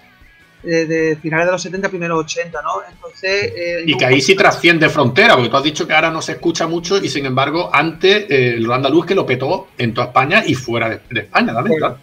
De, 0.64 0.86
de, 0.86 1.16
finales 1.16 1.48
de 1.48 1.52
los 1.54 1.62
70, 1.62 1.90
primeros 1.90 2.20
80, 2.20 2.62
¿no? 2.62 2.70
Entonces. 2.88 3.52
Eh, 3.56 3.84
y 3.86 3.98
que 3.98 4.06
ahí 4.06 4.22
sí 4.22 4.36
trasciende 4.36 4.90
frontera, 4.90 5.34
porque 5.34 5.50
tú 5.50 5.58
has 5.58 5.64
dicho 5.64 5.88
que 5.88 5.94
ahora 5.94 6.12
no 6.12 6.22
se 6.22 6.34
escucha 6.34 6.68
mucho 6.68 7.04
y 7.04 7.10
sin 7.10 7.26
embargo, 7.26 7.70
antes 7.74 8.30
eh, 8.30 8.54
el 8.58 8.72
andaluz 8.72 9.08
que 9.08 9.16
lo 9.16 9.26
petó 9.26 9.70
en 9.78 9.94
toda 9.94 10.08
España 10.08 10.44
y 10.46 10.54
fuera 10.54 10.88
de, 10.88 11.02
de 11.10 11.22
España 11.22 11.54
también, 11.54 11.80
claro. 11.80 11.98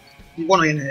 Bueno, 0.45 0.65
y 0.65 0.69
en, 0.69 0.81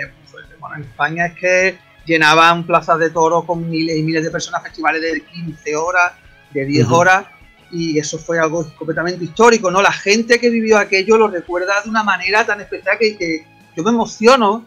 bueno, 0.61 0.77
en 0.77 0.83
España 0.83 1.27
es 1.27 1.35
que 1.35 1.79
llenaban 2.07 2.67
plazas 2.67 2.99
de 2.99 3.11
toros 3.11 3.45
con 3.45 3.69
miles 3.69 3.97
y 3.97 4.03
miles 4.03 4.25
de 4.25 4.31
personas, 4.31 4.63
festivales 4.63 5.03
de 5.03 5.21
15 5.21 5.77
horas, 5.77 6.13
de 6.53 6.65
10 6.65 6.87
uh 6.87 6.89
-huh. 6.89 6.95
horas, 6.95 7.27
y 7.71 7.99
eso 7.99 8.19
fue 8.19 8.39
algo 8.39 8.67
completamente 8.77 9.25
histórico, 9.25 9.71
¿no? 9.71 9.83
La 9.83 9.93
gente 9.93 10.39
que 10.39 10.49
vivió 10.49 10.79
aquello 10.79 11.19
lo 11.19 11.29
recuerda 11.29 11.83
de 11.83 11.91
una 11.91 12.03
manera 12.03 12.47
tan 12.47 12.61
especial 12.61 12.97
que, 12.99 13.17
que 13.19 13.47
yo 13.77 13.83
me 13.83 13.91
emociono 13.91 14.65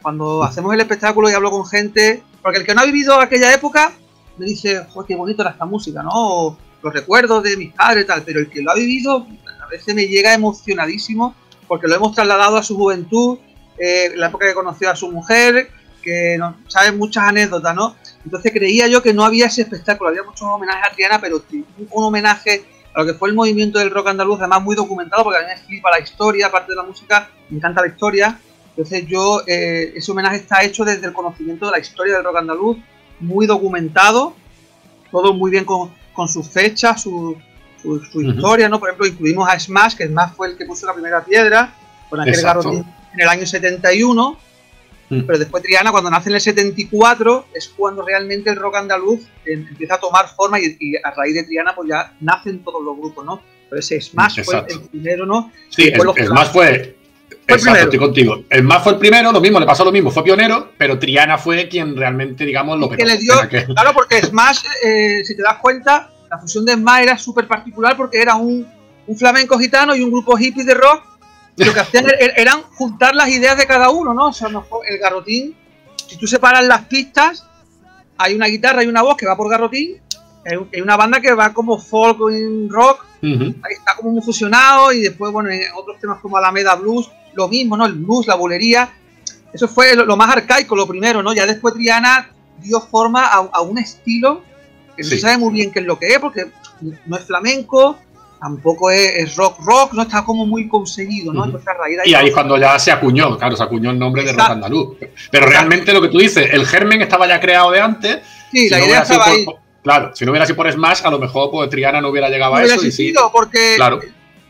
cuando 0.00 0.44
hacemos 0.44 0.72
el 0.74 0.80
espectáculo 0.80 1.28
y 1.28 1.32
hablo 1.32 1.50
con 1.50 1.66
gente, 1.66 2.22
porque 2.42 2.58
el 2.58 2.66
que 2.66 2.74
no 2.74 2.82
ha 2.82 2.84
vivido 2.84 3.18
aquella 3.18 3.52
época 3.52 3.92
me 4.36 4.46
dice, 4.46 4.86
oh, 4.94 5.04
qué 5.04 5.16
bonito 5.16 5.42
era 5.42 5.52
esta 5.52 5.64
música, 5.64 6.02
¿no? 6.02 6.10
O 6.12 6.58
los 6.82 6.92
recuerdos 6.92 7.42
de 7.42 7.56
mis 7.56 7.72
padres 7.72 8.04
y 8.04 8.06
tal, 8.06 8.22
pero 8.22 8.40
el 8.40 8.50
que 8.50 8.62
lo 8.62 8.70
ha 8.70 8.74
vivido 8.74 9.26
a 9.62 9.66
veces 9.68 9.94
me 9.94 10.06
llega 10.06 10.34
emocionadísimo 10.34 11.34
porque 11.66 11.88
lo 11.88 11.96
hemos 11.96 12.14
trasladado 12.14 12.58
a 12.58 12.62
su 12.62 12.76
juventud, 12.76 13.38
eh, 13.78 14.12
la 14.14 14.28
época 14.28 14.46
que 14.46 14.54
conoció 14.54 14.90
a 14.90 14.96
su 14.96 15.10
mujer, 15.10 15.70
que 16.02 16.36
no, 16.38 16.56
sabe 16.68 16.92
muchas 16.92 17.24
anécdotas, 17.24 17.74
¿no? 17.74 17.96
Entonces 18.24 18.52
creía 18.52 18.86
yo 18.86 19.02
que 19.02 19.12
no 19.12 19.24
había 19.24 19.46
ese 19.46 19.62
espectáculo, 19.62 20.10
había 20.10 20.22
muchos 20.22 20.42
homenajes 20.42 20.82
a 20.84 20.94
Triana, 20.94 21.20
pero 21.20 21.42
un, 21.50 22.04
homenaje 22.04 22.64
a 22.94 23.00
lo 23.00 23.06
que 23.06 23.14
fue 23.14 23.30
el 23.30 23.34
movimiento 23.34 23.78
del 23.78 23.90
rock 23.90 24.08
andaluz, 24.08 24.38
además 24.38 24.62
muy 24.62 24.76
documentado, 24.76 25.24
porque 25.24 25.38
a 25.38 25.42
mí 25.42 25.48
me 25.48 25.66
flipa 25.66 25.90
la 25.90 25.98
historia, 25.98 26.46
aparte 26.46 26.72
de 26.72 26.76
la 26.76 26.82
música, 26.84 27.30
me 27.48 27.56
encanta 27.56 27.80
la 27.80 27.88
historia. 27.88 28.38
Entonces 28.68 29.06
yo, 29.06 29.42
eh, 29.46 29.92
ese 29.96 30.12
homenaje 30.12 30.36
está 30.36 30.62
hecho 30.62 30.84
desde 30.84 31.06
el 31.06 31.12
conocimiento 31.12 31.66
de 31.66 31.72
la 31.72 31.78
historia 31.78 32.14
del 32.14 32.24
rock 32.24 32.36
andaluz, 32.36 32.76
muy 33.20 33.46
documentado, 33.46 34.34
todo 35.10 35.32
muy 35.32 35.50
bien 35.50 35.64
con, 35.64 35.92
con 36.12 36.28
sus 36.28 36.48
fechas, 36.48 37.02
su, 37.02 37.36
su, 37.80 38.00
su 38.00 38.18
uh 38.18 38.22
-huh. 38.22 38.36
historia, 38.36 38.68
¿no? 38.68 38.78
Por 38.78 38.88
ejemplo, 38.88 39.06
incluimos 39.06 39.48
a 39.48 39.58
Smash, 39.58 39.94
que 39.96 40.06
Smash 40.06 40.32
fue 40.34 40.48
el 40.48 40.56
que 40.56 40.66
puso 40.66 40.86
la 40.86 40.92
primera 40.92 41.24
piedra, 41.24 41.74
con 42.10 42.20
aquel 42.20 42.42
garrotín 42.42 42.84
en 43.14 43.20
el 43.20 43.28
año 43.28 43.46
71, 43.46 44.38
mm. 45.10 45.20
pero 45.22 45.38
después 45.38 45.62
Triana, 45.62 45.90
cuando 45.90 46.10
nace 46.10 46.28
en 46.28 46.36
el 46.36 46.40
74, 46.40 47.46
es 47.54 47.68
cuando 47.68 48.04
realmente 48.04 48.50
el 48.50 48.56
rock 48.56 48.76
andaluz 48.76 49.20
empieza 49.44 49.94
a 49.94 50.00
tomar 50.00 50.28
forma 50.28 50.60
y, 50.60 50.76
y, 50.80 50.96
a 50.96 51.10
raíz 51.10 51.34
de 51.34 51.44
Triana 51.44 51.74
pues 51.74 51.88
ya 51.88 52.12
nacen 52.20 52.62
todos 52.62 52.82
los 52.82 52.96
grupos, 52.96 53.24
¿no? 53.24 53.42
Pero 53.68 53.80
ese 53.80 54.00
Smash 54.00 54.40
Exacto. 54.40 54.74
fue 54.74 54.82
el 54.82 54.88
primero, 54.90 55.26
¿no? 55.26 55.52
Sí, 55.70 55.88
el, 55.88 56.26
Smash 56.26 56.48
fue... 56.48 56.96
Fue 57.46 57.56
Exacto, 57.56 57.84
estoy 57.84 57.98
contigo. 57.98 58.44
El 58.48 58.62
más 58.62 58.82
fue 58.82 58.92
el 58.92 58.98
primero, 58.98 59.30
lo 59.30 59.40
mismo, 59.40 59.60
le 59.60 59.66
pasó 59.66 59.84
lo 59.84 59.92
mismo, 59.92 60.10
fue 60.10 60.24
pionero, 60.24 60.72
pero 60.78 60.98
Triana 60.98 61.36
fue 61.36 61.68
quien 61.68 61.94
realmente, 61.94 62.46
digamos, 62.46 62.78
lo 62.78 62.88
que 62.88 63.04
le 63.04 63.18
dio, 63.18 63.34
Claro, 63.48 63.92
porque 63.92 64.22
Smash, 64.22 64.60
eh, 64.82 65.22
si 65.24 65.36
te 65.36 65.42
das 65.42 65.58
cuenta, 65.58 66.10
la 66.30 66.38
fusión 66.38 66.64
de 66.64 66.72
Smash 66.72 67.02
era 67.02 67.18
súper 67.18 67.46
particular 67.46 67.98
porque 67.98 68.22
era 68.22 68.36
un, 68.36 68.66
un 69.06 69.16
flamenco 69.16 69.58
gitano 69.58 69.94
y 69.94 70.00
un 70.00 70.10
grupo 70.10 70.38
hippie 70.38 70.64
de 70.64 70.74
rock 70.74 71.02
lo 71.56 71.72
que 71.72 71.80
hacían 71.80 72.06
er, 72.06 72.16
er, 72.20 72.32
eran 72.36 72.62
juntar 72.62 73.14
las 73.14 73.28
ideas 73.28 73.56
de 73.56 73.66
cada 73.66 73.90
uno, 73.90 74.12
¿no? 74.14 74.28
O 74.28 74.32
sea, 74.32 74.48
el 74.48 74.98
garrotín, 74.98 75.56
si 76.08 76.16
tú 76.16 76.26
separas 76.26 76.64
las 76.64 76.86
pistas, 76.86 77.46
hay 78.18 78.34
una 78.34 78.46
guitarra 78.46 78.82
y 78.82 78.86
una 78.86 79.02
voz 79.02 79.16
que 79.16 79.26
va 79.26 79.36
por 79.36 79.48
garrotín, 79.48 80.00
hay 80.44 80.80
una 80.80 80.96
banda 80.96 81.20
que 81.20 81.32
va 81.32 81.54
como 81.54 81.78
folk 81.78 82.18
rock, 82.68 83.06
uh 83.22 83.26
-huh. 83.26 83.54
ahí 83.62 83.74
está 83.74 83.96
como 83.96 84.10
muy 84.10 84.22
fusionado, 84.22 84.92
y 84.92 85.02
después, 85.02 85.32
bueno, 85.32 85.50
en 85.50 85.62
otros 85.74 85.98
temas 86.00 86.20
como 86.20 86.36
Alameda 86.36 86.74
Blues, 86.74 87.10
lo 87.34 87.48
mismo, 87.48 87.76
¿no? 87.76 87.86
El 87.86 87.94
blues, 87.94 88.26
la 88.26 88.34
bulería, 88.34 88.92
eso 89.52 89.68
fue 89.68 89.94
lo, 89.94 90.04
lo 90.04 90.16
más 90.16 90.30
arcaico, 90.30 90.76
lo 90.76 90.86
primero, 90.86 91.22
¿no? 91.22 91.32
Ya 91.32 91.46
después 91.46 91.74
Triana 91.74 92.30
dio 92.58 92.80
forma 92.80 93.26
a, 93.26 93.38
a 93.52 93.60
un 93.62 93.78
estilo 93.78 94.42
que 94.96 95.02
sí. 95.02 95.10
no 95.10 95.16
se 95.16 95.20
sabe 95.20 95.38
muy 95.38 95.52
bien 95.52 95.72
qué 95.72 95.80
es 95.80 95.86
lo 95.86 95.98
que 95.98 96.08
es, 96.08 96.18
porque 96.18 96.50
no 97.06 97.16
es 97.16 97.24
flamenco, 97.24 97.98
tampoco 98.44 98.90
es, 98.90 99.16
es, 99.16 99.36
rock 99.36 99.58
rock, 99.64 99.94
no 99.94 100.02
está 100.02 100.22
como 100.22 100.44
muy 100.44 100.68
conseguido, 100.68 101.32
¿no? 101.32 101.40
Uh 101.40 101.42
-huh. 101.44 101.46
Entonces, 101.46 101.68
a 101.68 101.74
raíz 101.78 101.96
de 101.96 102.02
ahí 102.02 102.10
y 102.10 102.14
ahí 102.14 102.26
es 102.26 102.34
cuando 102.34 102.58
ya 102.58 102.78
se 102.78 102.92
acuñó, 102.92 103.38
claro, 103.38 103.56
se 103.56 103.62
acuñó 103.62 103.90
el 103.90 103.98
nombre 103.98 104.20
Exacto. 104.20 104.42
de 104.42 104.48
rock 104.48 104.52
andaluz. 104.52 104.96
Pero 105.30 105.46
realmente 105.46 105.94
lo 105.94 106.02
que 106.02 106.08
tú 106.08 106.18
dices, 106.18 106.50
el 106.52 106.66
germen 106.66 107.00
estaba 107.00 107.26
ya 107.26 107.40
creado 107.40 107.70
de 107.70 107.80
antes. 107.80 108.18
Sí, 108.50 108.68
si 108.68 108.68
la 108.68 108.80
no 108.80 108.84
idea 108.84 109.00
estaba 109.00 109.28
ahí. 109.28 109.46
Por, 109.46 109.56
claro, 109.82 110.14
si 110.14 110.26
no 110.26 110.30
hubiera 110.30 110.44
sido 110.44 110.56
por 110.56 110.70
Smash, 110.70 111.00
a 111.04 111.10
lo 111.10 111.18
mejor 111.18 111.50
pues, 111.50 111.70
Triana 111.70 112.02
no 112.02 112.10
hubiera 112.10 112.28
llegado 112.28 112.52
no 112.52 112.58
a 112.58 112.60
hubiera 112.60 112.76
eso. 112.76 112.84
Existido, 112.84 113.22
y 113.22 113.24
sí, 113.24 113.30
porque 113.32 113.72
claro. 113.76 114.00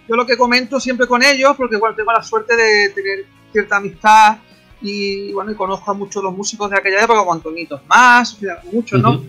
yo 0.08 0.16
lo 0.16 0.26
que 0.26 0.36
comento 0.36 0.80
siempre 0.80 1.06
con 1.06 1.22
ellos, 1.22 1.54
porque 1.56 1.76
bueno, 1.76 1.94
tengo 1.94 2.10
la 2.10 2.22
suerte 2.24 2.56
de 2.56 2.88
tener 2.88 3.26
cierta 3.52 3.76
amistad 3.76 4.38
y 4.82 5.32
bueno, 5.32 5.52
y 5.52 5.54
conozco 5.54 5.88
a 5.92 5.94
muchos 5.94 6.20
los 6.20 6.36
músicos 6.36 6.68
de 6.68 6.78
aquella 6.78 7.04
época, 7.04 7.20
como 7.20 7.32
Antonitos 7.32 7.80
más, 7.86 8.36
muchos, 8.72 9.00
¿no? 9.00 9.10
Uh 9.10 9.14
-huh. 9.14 9.28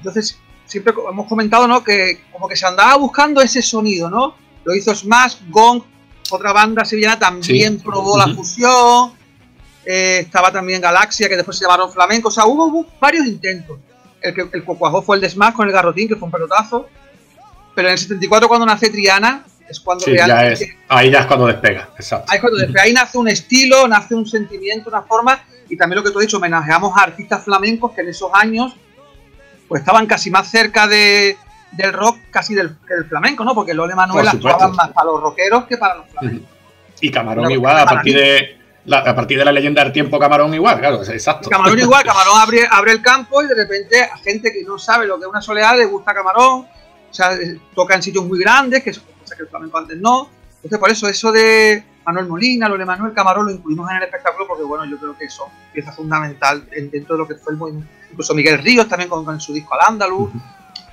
Entonces, 0.00 0.38
siempre 0.72 0.92
hemos 1.10 1.26
comentado, 1.28 1.68
¿no? 1.68 1.84
Que 1.84 2.22
como 2.32 2.48
que 2.48 2.56
se 2.56 2.66
andaba 2.66 2.96
buscando 2.96 3.40
ese 3.40 3.62
sonido, 3.62 4.10
¿no? 4.10 4.34
Lo 4.64 4.74
hizo 4.74 4.94
Smash, 4.94 5.36
Gong, 5.48 5.82
otra 6.30 6.52
banda 6.52 6.84
sevillana 6.84 7.18
también 7.18 7.78
Sí. 7.78 7.84
probó 7.84 8.18
la 8.18 8.28
fusión. 8.34 9.12
eh, 9.84 10.20
estaba 10.20 10.52
también 10.52 10.80
Galaxia, 10.80 11.28
que 11.28 11.34
después 11.36 11.58
se 11.58 11.64
llamaron 11.64 11.90
Flamenco. 11.92 12.28
O 12.28 12.30
sea, 12.30 12.46
hubo, 12.46 12.66
hubo 12.66 12.86
varios 13.00 13.26
intentos. 13.26 13.78
El 14.20 14.32
que 14.32 14.48
el 14.52 14.62
cuajó 14.64 15.02
fue 15.02 15.16
el 15.16 15.22
de 15.22 15.28
Smash 15.28 15.54
con 15.54 15.66
el 15.66 15.72
garrotín, 15.72 16.06
que 16.06 16.14
fue 16.14 16.26
un 16.26 16.30
pelotazo. 16.32 16.88
Pero 17.74 17.88
en 17.88 17.92
el 17.94 17.98
74, 17.98 18.46
cuando 18.48 18.64
nace 18.64 18.90
Triana, 18.90 19.44
es 19.68 19.80
cuando 19.80 20.04
Sí, 20.04 20.12
ya 20.16 20.26
realmente 20.26 20.64
es, 20.64 20.70
ahí 20.88 21.10
ya 21.10 21.20
es 21.22 21.26
cuando 21.26 21.46
despega, 21.48 21.88
exacto. 21.98 22.30
Ahí, 22.30 22.38
cuando 22.38 22.58
desde 22.58 22.80
ahí 22.80 22.92
nace 22.92 23.18
un 23.18 23.26
estilo, 23.26 23.88
nace 23.88 24.14
un 24.14 24.24
sentimiento, 24.26 24.88
una 24.88 25.02
forma, 25.02 25.42
y 25.68 25.76
también 25.76 25.96
lo 25.96 26.04
que 26.04 26.12
tú 26.12 26.18
has 26.20 26.26
dicho, 26.26 26.36
homenajeamos 26.36 26.96
a 26.96 27.02
artistas 27.02 27.42
flamencos 27.44 27.90
que 27.92 28.02
en 28.02 28.08
esos 28.10 28.30
años 28.34 28.76
pues 29.72 29.80
estaban 29.80 30.06
casi 30.06 30.30
más 30.30 30.50
cerca 30.50 30.86
de, 30.86 31.36
del 31.72 31.92
rock 31.92 32.18
casi 32.30 32.54
del, 32.54 32.76
que 32.86 32.94
del 32.94 33.04
flamenco, 33.06 33.42
¿no? 33.44 33.54
Porque 33.54 33.72
Lole 33.74 33.94
Manuel 33.94 34.26
actuaban 34.28 34.72
más 34.76 34.90
para 34.90 35.06
los 35.06 35.20
rockeros 35.20 35.64
que 35.64 35.76
para 35.78 35.94
los 35.96 36.08
flamencos. 36.10 36.48
Y 37.00 37.10
Camarón 37.10 37.50
igual, 37.50 37.78
a 37.78 37.84
partir 37.86 38.14
de 38.16 38.58
la, 38.84 38.98
a 38.98 39.14
partir 39.14 39.38
de 39.38 39.44
la 39.44 39.52
leyenda 39.52 39.82
del 39.82 39.92
tiempo 39.92 40.18
Camarón 40.18 40.52
igual, 40.54 40.78
claro, 40.78 41.02
exacto. 41.02 41.48
Camarón 41.48 41.78
igual, 41.78 42.04
Camarón 42.04 42.38
abre, 42.38 42.68
abre 42.70 42.92
el 42.92 43.02
campo 43.02 43.42
y 43.42 43.46
de 43.46 43.54
repente 43.54 44.02
a 44.02 44.16
gente 44.18 44.52
que 44.52 44.62
no 44.64 44.78
sabe 44.78 45.06
lo 45.06 45.18
que 45.18 45.24
es 45.24 45.30
una 45.30 45.40
soleada 45.40 45.76
le 45.76 45.86
gusta 45.86 46.12
Camarón, 46.12 46.66
o 46.66 47.14
sea, 47.14 47.32
eh, 47.34 47.58
toca 47.74 47.94
en 47.94 48.02
sitios 48.02 48.24
muy 48.26 48.38
grandes, 48.38 48.82
que 48.82 48.90
es 48.90 48.98
cosa 48.98 49.34
que 49.36 49.42
el 49.42 49.48
flamenco 49.48 49.78
antes 49.78 49.96
no. 49.98 50.28
Entonces, 50.56 50.78
por 50.78 50.90
eso, 50.90 51.08
eso 51.08 51.32
de 51.32 51.82
Manuel 52.04 52.26
Molina, 52.28 52.68
Lole 52.68 52.84
Manuel 52.84 53.12
Camarón 53.14 53.46
lo 53.46 53.52
incluimos 53.52 53.90
en 53.90 53.96
el 53.96 54.02
espectáculo 54.04 54.46
porque, 54.46 54.62
bueno, 54.64 54.84
yo 54.84 54.96
creo 54.98 55.16
que 55.18 55.24
eso 55.24 55.48
pieza 55.72 55.90
fundamental 55.92 56.64
en- 56.72 56.90
dentro 56.90 57.16
de 57.16 57.22
lo 57.22 57.26
que 57.28 57.34
fue 57.34 57.52
el 57.54 57.58
movimiento. 57.58 57.90
Incluso 58.12 58.34
Miguel 58.34 58.58
Ríos 58.58 58.86
también 58.88 59.08
con, 59.10 59.24
con 59.24 59.40
su 59.40 59.52
disco 59.52 59.74
Al 59.74 59.88
Andaluz. 59.88 60.30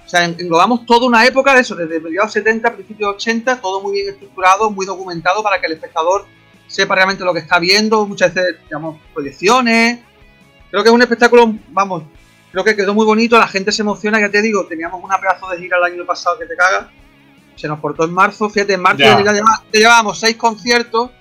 O 0.06 0.10
sea, 0.10 0.26
en- 0.26 0.36
englobamos 0.40 0.86
toda 0.88 1.06
una 1.06 1.24
época 1.26 1.54
de 1.54 1.62
eso, 1.62 1.76
desde 1.76 2.00
mediados 2.00 2.32
70, 2.32 2.74
principios 2.74 3.14
80, 3.16 3.62
todo 3.62 3.82
muy 3.82 3.94
bien 3.94 4.10
estructurado, 4.10 4.72
muy 4.72 4.86
documentado 4.86 5.44
para 5.44 5.60
que 5.60 5.68
el 5.68 5.74
espectador 5.74 6.26
sepa 6.68 6.96
realmente 6.96 7.24
lo 7.24 7.34
que 7.34 7.40
está 7.42 7.60
viendo, 7.60 8.08
muchas 8.08 8.34
veces, 8.34 8.56
digamos, 8.64 9.00
proyecciones. 9.14 10.00
Creo 10.72 10.82
que 10.84 10.90
es 10.90 10.94
un 10.96 11.02
espectáculo, 11.02 11.54
vamos, 11.70 12.04
creo 12.52 12.64
que 12.64 12.76
quedó 12.76 12.94
muy 12.94 13.06
bonito, 13.06 13.38
la 13.38 13.48
gente 13.48 13.72
se 13.72 13.82
emociona, 13.84 14.20
ya 14.20 14.30
te 14.30 14.42
digo, 14.42 14.66
teníamos 14.66 15.04
una 15.04 15.20
pedazo 15.20 15.50
de 15.50 15.58
gira 15.60 15.78
el 15.78 15.84
año 15.84 16.06
pasado 16.06 16.38
que 16.40 16.46
te 16.46 16.56
caga, 16.56 16.90
se 17.56 17.68
nos 17.68 17.80
cortó 17.80 18.04
en 18.06 18.14
marzo, 18.14 18.50
fíjate, 18.50 18.74
en 18.74 18.82
marzo 18.82 19.00
Ya. 19.04 19.18
llevábamos 19.72 20.20
seis 20.20 20.36
conciertos 20.38 21.12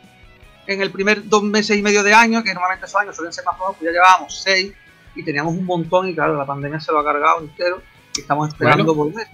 en 0.66 0.80
el 0.82 0.90
primer 0.92 1.26
dos 1.28 1.42
meses 1.42 1.76
y 1.78 1.82
medio 1.82 2.02
de 2.02 2.12
año, 2.14 2.42
que 2.42 2.52
normalmente 2.52 2.86
esos 2.86 3.00
años 3.00 3.16
suelen 3.16 3.32
ser 3.32 3.44
más 3.44 3.56
flojos, 3.56 3.76
pues 3.78 3.86
ya 3.90 3.92
llevábamos 3.92 4.38
seis 4.42 4.72
y 5.18 5.24
teníamos 5.24 5.54
un 5.54 5.64
montón 5.64 6.08
y 6.08 6.14
claro, 6.14 6.36
la 6.36 6.46
pandemia 6.46 6.80
se 6.80 6.92
lo 6.92 7.00
ha 7.00 7.04
cargado 7.04 7.40
entero 7.40 7.82
y 8.16 8.20
estamos 8.20 8.48
esperando 8.48 8.94
volver. 8.94 9.26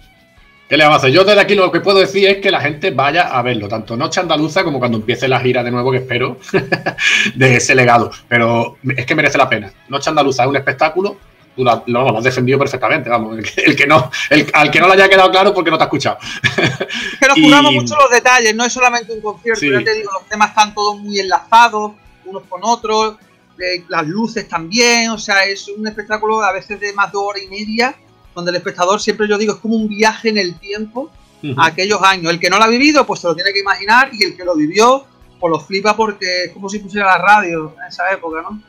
¿Qué 0.69 0.79
le 0.79 0.85
vamos 0.85 0.97
a 0.97 0.99
hacer? 1.01 1.13
Yo 1.13 1.25
desde 1.25 1.41
aquí 1.43 1.55
lo 1.55 1.71
que 1.71 1.81
puedo 1.81 1.99
decir 1.99 2.27
es 2.27 2.39
que 2.39 2.51
la 2.51 2.61
gente 2.61 2.91
vaya 2.91 3.29
a 3.29 3.43
verlo, 3.43 3.69
tanto 3.69 3.97
Noche 3.99 4.21
Andaluza 4.21 4.65
como 4.65 4.79
cuando 4.79 4.97
empiece 4.97 5.29
la 5.29 5.39
gira 5.41 5.63
de 5.63 5.71
nuevo, 5.71 5.91
que 5.93 5.99
espero, 5.99 6.39
de 7.35 7.57
ese 7.57 7.75
legado. 7.75 8.11
Pero 8.29 8.79
es 8.97 9.05
que 9.07 9.15
merece 9.15 9.37
la 9.39 9.49
pena. 9.49 9.71
Noche 9.89 10.09
Andaluza 10.11 10.43
es 10.45 10.49
un 10.49 10.57
espectáculo, 10.57 11.17
tú 11.55 11.63
la- 11.65 11.83
lo, 11.87 12.11
lo 12.11 12.17
has 12.19 12.25
defendido 12.25 12.59
perfectamente, 12.59 13.11
vamos. 13.11 13.37
El, 13.39 13.45
que- 13.45 13.61
el 13.61 13.77
que 13.77 13.87
no, 13.87 14.11
el- 14.31 14.51
al 14.55 14.71
que 14.71 14.81
no 14.81 14.87
le 14.89 14.95
haya 14.95 15.09
quedado 15.09 15.31
claro 15.31 15.53
porque 15.53 15.71
no 15.71 15.77
te 15.77 15.85
ha 15.85 15.87
escuchado. 15.87 16.17
Es 16.57 17.19
que 17.21 17.29
nos 17.29 17.37
Y- 17.37 17.43
curramos 17.45 17.73
mucho 17.75 17.95
los 17.97 18.11
detalles, 18.11 18.55
no 18.57 18.65
es 18.65 18.73
solamente 18.73 19.13
un 19.13 19.21
concierto, 19.21 19.61
Sí. 19.61 19.71
ya 19.71 19.85
te 19.85 19.95
digo, 19.95 20.11
los 20.19 20.27
temas 20.29 20.49
están 20.49 20.73
todos 20.75 20.99
muy 20.99 21.19
enlazados, 21.21 21.93
unos 22.25 22.43
con 22.49 22.61
otros, 22.65 23.17
eh, 23.59 23.85
las 23.89 24.07
luces 24.07 24.49
también, 24.49 25.11
o 25.11 25.19
sea, 25.19 25.45
es 25.45 25.69
un 25.69 25.87
espectáculo 25.87 26.43
a 26.43 26.53
veces 26.53 26.81
de 26.81 26.93
más 26.93 27.13
de 27.13 27.19
hora 27.19 27.39
y 27.39 27.49
media, 27.49 27.95
donde 28.35 28.51
el 28.51 28.57
espectador 28.57 29.01
siempre 29.01 29.29
yo 29.29 29.39
digo 29.39 29.55
es 29.55 29.61
como 29.61 29.77
un 29.77 29.89
viaje 29.89 30.29
en 30.29 30.39
el 30.39 30.59
tiempo 30.59 31.11
a 31.57 31.67
aquellos 31.67 32.03
años. 32.03 32.33
El 32.33 32.41
que 32.41 32.49
no 32.49 32.59
lo 32.59 32.65
ha 32.65 32.69
vivido, 32.69 33.07
pues 33.07 33.21
se 33.21 33.27
lo 33.27 33.35
tiene 33.35 33.53
que 33.53 33.61
imaginar, 33.61 34.11
y 34.13 34.25
el 34.25 34.37
que 34.37 34.45
lo 34.45 34.57
vivió, 34.57 35.05
pues 35.39 35.51
lo 35.51 35.61
flipa 35.61 35.95
porque 35.95 36.45
es 36.45 36.53
como 36.53 36.69
si 36.69 36.79
pusiera 36.79 37.07
la 37.07 37.19
radio 37.19 37.75
en 37.79 37.89
esa 37.89 38.11
época, 38.13 38.43
¿no? 38.43 38.61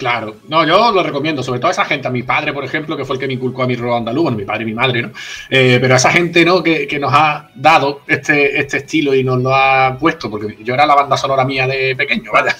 Claro, 0.00 0.36
no, 0.48 0.66
yo 0.66 0.92
lo 0.92 1.02
recomiendo, 1.02 1.42
sobre 1.42 1.60
todo 1.60 1.68
a 1.68 1.72
esa 1.72 1.84
gente, 1.84 2.08
a 2.08 2.10
mi 2.10 2.22
padre, 2.22 2.54
por 2.54 2.64
ejemplo, 2.64 2.96
que 2.96 3.04
fue 3.04 3.16
el 3.16 3.20
que 3.20 3.26
me 3.26 3.34
inculcó 3.34 3.64
a 3.64 3.66
mi 3.66 3.76
rock 3.76 3.98
andaluz, 3.98 4.22
bueno, 4.22 4.38
mi 4.38 4.46
padre 4.46 4.62
y 4.62 4.64
mi 4.64 4.72
madre, 4.72 5.02
¿no? 5.02 5.12
Eh, 5.50 5.76
pero 5.78 5.92
a 5.92 5.98
esa 5.98 6.10
gente, 6.10 6.42
¿no? 6.42 6.62
Que, 6.62 6.88
que 6.88 6.98
nos 6.98 7.12
ha 7.12 7.50
dado 7.54 8.00
este, 8.06 8.58
este 8.58 8.78
estilo 8.78 9.14
y 9.14 9.22
nos 9.22 9.42
lo 9.42 9.54
ha 9.54 9.98
puesto, 10.00 10.30
porque 10.30 10.56
yo 10.64 10.72
era 10.72 10.86
la 10.86 10.94
banda 10.94 11.18
sonora 11.18 11.44
mía 11.44 11.66
de 11.66 11.94
pequeño, 11.96 12.30
¿vale? 12.32 12.52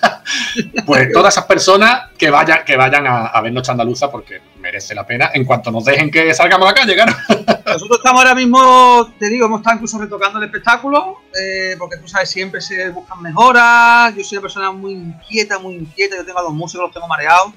Pues 0.84 1.10
todas 1.14 1.32
esas 1.32 1.46
personas 1.46 2.10
que 2.18 2.28
vayan, 2.28 2.58
que 2.62 2.76
vayan 2.76 3.06
a, 3.06 3.28
a 3.28 3.40
ver 3.40 3.54
Noche 3.54 3.72
Andaluza 3.72 4.10
porque 4.10 4.42
merece 4.70 4.94
la 4.94 5.04
pena 5.04 5.30
en 5.34 5.44
cuanto 5.44 5.70
nos 5.72 5.84
dejen 5.84 6.10
que 6.12 6.32
salgamos 6.32 6.66
a 6.68 6.70
la 6.70 6.74
calle, 6.74 6.94
claro. 6.94 7.12
Nosotros 7.66 7.98
estamos 7.98 8.20
ahora 8.22 8.34
mismo, 8.36 9.12
te 9.18 9.28
digo, 9.28 9.46
hemos 9.46 9.60
estado 9.60 9.74
incluso 9.76 9.98
retocando 9.98 10.38
el 10.38 10.44
espectáculo, 10.44 11.18
eh, 11.40 11.74
porque 11.78 11.96
tú 11.96 12.06
sabes, 12.08 12.30
siempre 12.30 12.60
se 12.60 12.88
buscan 12.90 13.20
mejoras. 13.20 14.14
Yo 14.16 14.22
soy 14.22 14.38
una 14.38 14.42
persona 14.42 14.70
muy 14.72 14.92
inquieta, 14.92 15.58
muy 15.58 15.74
inquieta. 15.74 16.16
Yo 16.16 16.24
tengo 16.24 16.38
a 16.38 16.42
los 16.42 16.52
músicos, 16.52 16.86
los 16.86 16.92
tengo 16.94 17.08
mareados, 17.08 17.52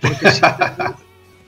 porque 0.00 0.28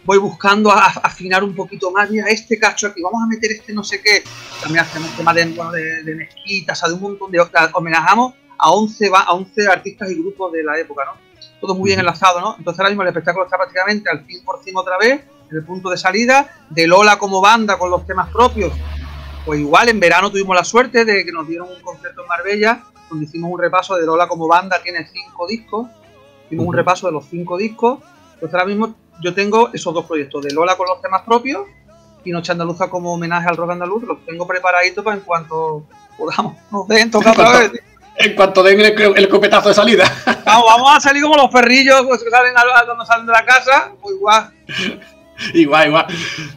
voy 0.04 0.18
buscando 0.18 0.70
a- 0.72 0.86
afinar 1.02 1.44
un 1.44 1.54
poquito 1.54 1.90
más. 1.92 2.10
Mira, 2.10 2.26
este 2.28 2.58
cacho 2.58 2.88
aquí, 2.88 3.00
vamos 3.02 3.22
a 3.22 3.26
meter 3.26 3.52
este 3.52 3.72
no 3.72 3.84
sé 3.84 4.00
qué. 4.00 4.22
También 4.60 4.84
hacemos 4.84 5.10
temas 5.16 5.34
de, 5.34 5.44
bueno, 5.46 5.70
de, 5.72 6.14
mezquitas, 6.14 6.80
de 6.86 6.92
un 6.92 7.00
montón 7.00 7.30
de. 7.30 7.40
Homenajamos 7.72 8.34
a 8.58 8.70
11, 8.70 9.08
ba- 9.10 9.22
a 9.22 9.32
11 9.32 9.68
artistas 9.68 10.10
y 10.10 10.14
grupos 10.16 10.52
de 10.52 10.62
la 10.64 10.78
época, 10.78 11.04
¿no? 11.04 11.27
Todo 11.60 11.74
muy 11.74 11.88
bien 11.88 12.00
enlazado, 12.00 12.40
¿no? 12.40 12.54
Entonces 12.58 12.78
ahora 12.78 12.90
mismo 12.90 13.02
el 13.02 13.08
espectáculo 13.08 13.44
está 13.44 13.56
prácticamente 13.56 14.10
al 14.10 14.26
100% 14.26 14.44
otra 14.74 14.98
vez 14.98 15.24
en 15.50 15.56
el 15.56 15.64
punto 15.64 15.90
de 15.90 15.96
salida, 15.96 16.48
de 16.68 16.86
Lola 16.86 17.18
como 17.18 17.40
banda 17.40 17.78
con 17.78 17.90
los 17.90 18.06
temas 18.06 18.30
propios. 18.30 18.72
Pues 19.44 19.60
igual 19.60 19.88
en 19.88 19.98
verano 19.98 20.30
tuvimos 20.30 20.54
la 20.54 20.64
suerte 20.64 21.04
de 21.04 21.24
que 21.24 21.32
nos 21.32 21.48
dieron 21.48 21.68
un 21.68 21.80
concierto 21.80 22.22
en 22.22 22.28
Marbella, 22.28 22.84
donde 23.08 23.24
hicimos 23.24 23.50
un 23.50 23.58
repaso 23.58 23.96
de 23.96 24.04
Lola 24.04 24.28
como 24.28 24.46
banda, 24.46 24.80
tiene 24.82 25.06
cinco 25.06 25.46
discos, 25.46 25.88
hicimos 26.46 26.66
un 26.66 26.74
repaso 26.74 27.06
de 27.06 27.12
los 27.12 27.24
cinco 27.26 27.56
discos. 27.56 28.00
Entonces 28.34 28.54
ahora 28.54 28.66
mismo 28.66 28.94
yo 29.20 29.34
tengo 29.34 29.70
esos 29.72 29.92
dos 29.94 30.04
proyectos, 30.04 30.44
de 30.44 30.52
Lola 30.52 30.76
con 30.76 30.86
los 30.86 31.00
temas 31.00 31.22
propios 31.22 31.66
y 32.24 32.30
Noche 32.30 32.52
Andaluza 32.52 32.90
como 32.90 33.14
homenaje 33.14 33.48
al 33.48 33.56
rock 33.56 33.70
andaluz, 33.70 34.02
los 34.02 34.24
tengo 34.24 34.46
preparaditos 34.46 35.04
para 35.04 35.16
en 35.16 35.22
cuanto 35.22 35.86
podamos, 36.16 36.56
nos 36.70 36.86
den, 36.88 37.10
toca 37.10 37.30
otra 37.32 37.58
vez. 37.60 37.72
En 38.18 38.34
cuanto 38.34 38.62
den 38.62 38.80
el, 38.80 39.00
el 39.00 39.24
escopetazo 39.24 39.68
de 39.68 39.74
salida. 39.74 40.04
Vamos, 40.44 40.64
vamos 40.66 40.96
a 40.96 41.00
salir 41.00 41.22
como 41.22 41.36
los 41.36 41.50
perrillos 41.50 42.02
pues, 42.06 42.22
que 42.22 42.30
salen 42.30 42.52
a- 42.56 42.84
cuando 42.84 43.04
salen 43.06 43.26
de 43.26 43.32
la 43.32 43.44
casa, 43.44 43.92
pues 44.00 44.16
igual. 44.16 44.50
Igual, 45.54 45.86
igual. 45.88 46.06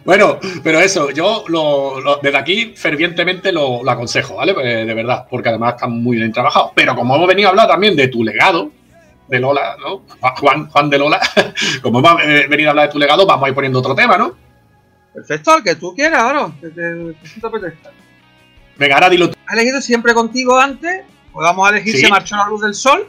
Bueno, 0.03 0.39
pero 0.63 0.79
eso, 0.79 1.11
yo 1.11 1.43
lo, 1.47 1.99
lo- 2.01 2.17
desde 2.17 2.37
aquí 2.37 2.73
fervientemente 2.75 3.51
lo, 3.51 3.83
lo 3.83 3.91
aconsejo, 3.91 4.37
¿vale? 4.37 4.55
Eh, 4.63 4.85
de 4.85 4.93
verdad, 4.95 5.27
porque 5.29 5.49
además 5.49 5.75
están 5.75 5.91
muy 6.01 6.17
bien 6.17 6.31
trabajados. 6.31 6.71
Pero 6.73 6.95
como 6.95 7.15
hemos 7.15 7.27
venido 7.27 7.49
a 7.49 7.51
hablar 7.51 7.67
también 7.67 7.95
de 7.95 8.07
tu 8.07 8.23
legado, 8.23 8.71
de 9.27 9.39
Lola, 9.39 9.75
¿no? 9.79 10.01
Juan, 10.39 10.67
Juan 10.67 10.89
de 10.89 10.97
Lola, 10.97 11.19
como 11.83 11.99
hemos 11.99 12.21
eh, 12.23 12.47
venido 12.49 12.69
a 12.69 12.71
hablar 12.71 12.87
de 12.87 12.91
tu 12.93 12.97
legado, 12.99 13.25
vamos 13.27 13.45
a 13.45 13.49
ir 13.49 13.55
poniendo 13.55 13.77
otro 13.79 13.93
tema, 13.93 14.17
¿no? 14.17 14.35
Perfecto, 15.13 15.57
el 15.57 15.63
que 15.63 15.75
tú 15.75 15.93
quieras, 15.93 16.19
ahora. 16.23 16.49
Que 16.59 16.69
te, 16.69 17.15
que 17.33 17.39
te 17.39 17.47
apetezca. 17.47 17.91
Venga, 18.77 18.95
ahora 18.95 19.09
dilo 19.09 19.29
tú. 19.29 19.35
He 19.47 19.53
elegido 19.53 19.79
siempre 19.79 20.13
contigo 20.15 20.57
antes, 20.59 21.03
vamos 21.33 21.67
a 21.67 21.71
elegir 21.71 21.95
Sí. 21.95 22.01
Se 22.01 22.09
marchó 22.09 22.35
la 22.35 22.47
luz 22.47 22.61
del 22.61 22.73
sol, 22.73 23.07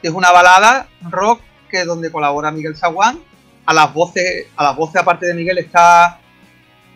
que 0.00 0.08
es 0.08 0.14
una 0.14 0.30
balada 0.30 0.88
rock 1.10 1.40
que 1.70 1.80
es 1.80 1.86
donde 1.86 2.10
colabora 2.12 2.50
Miguel 2.50 2.76
Zaguán. 2.76 3.18
A 3.66 3.74
las 3.74 3.92
voces, 3.92 4.46
a 4.56 4.62
las 4.62 4.76
voces 4.76 4.96
aparte 5.02 5.26
de 5.26 5.34
Miguel 5.34 5.58
está 5.58 6.20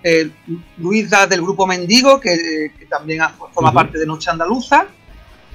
eh, 0.05 0.31
Luisa 0.79 1.27
del 1.27 1.43
grupo 1.43 1.67
Mendigo, 1.67 2.21
que, 2.21 2.73
que 2.79 2.87
también 2.87 3.23
forma 3.53 3.71
Ujú. 3.71 3.75
parte 3.75 3.99
de 3.99 4.07
Noche 4.07 4.31
Andaluza. 4.31 4.87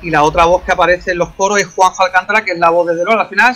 Y 0.01 0.09
la 0.09 0.23
otra 0.23 0.43
voz 0.45 0.63
que 0.63 0.73
aparece 0.73 1.11
en 1.11 1.19
los 1.19 1.29
coros 1.29 1.57
es 1.59 1.67
Juanjo 1.67 2.03
Alcántara, 2.03 2.43
que 2.43 2.51
es 2.51 2.59
la 2.59 2.69
voz 2.69 2.87
de 2.87 2.95
Delor. 2.95 3.17
Al 3.17 3.29
final, 3.29 3.55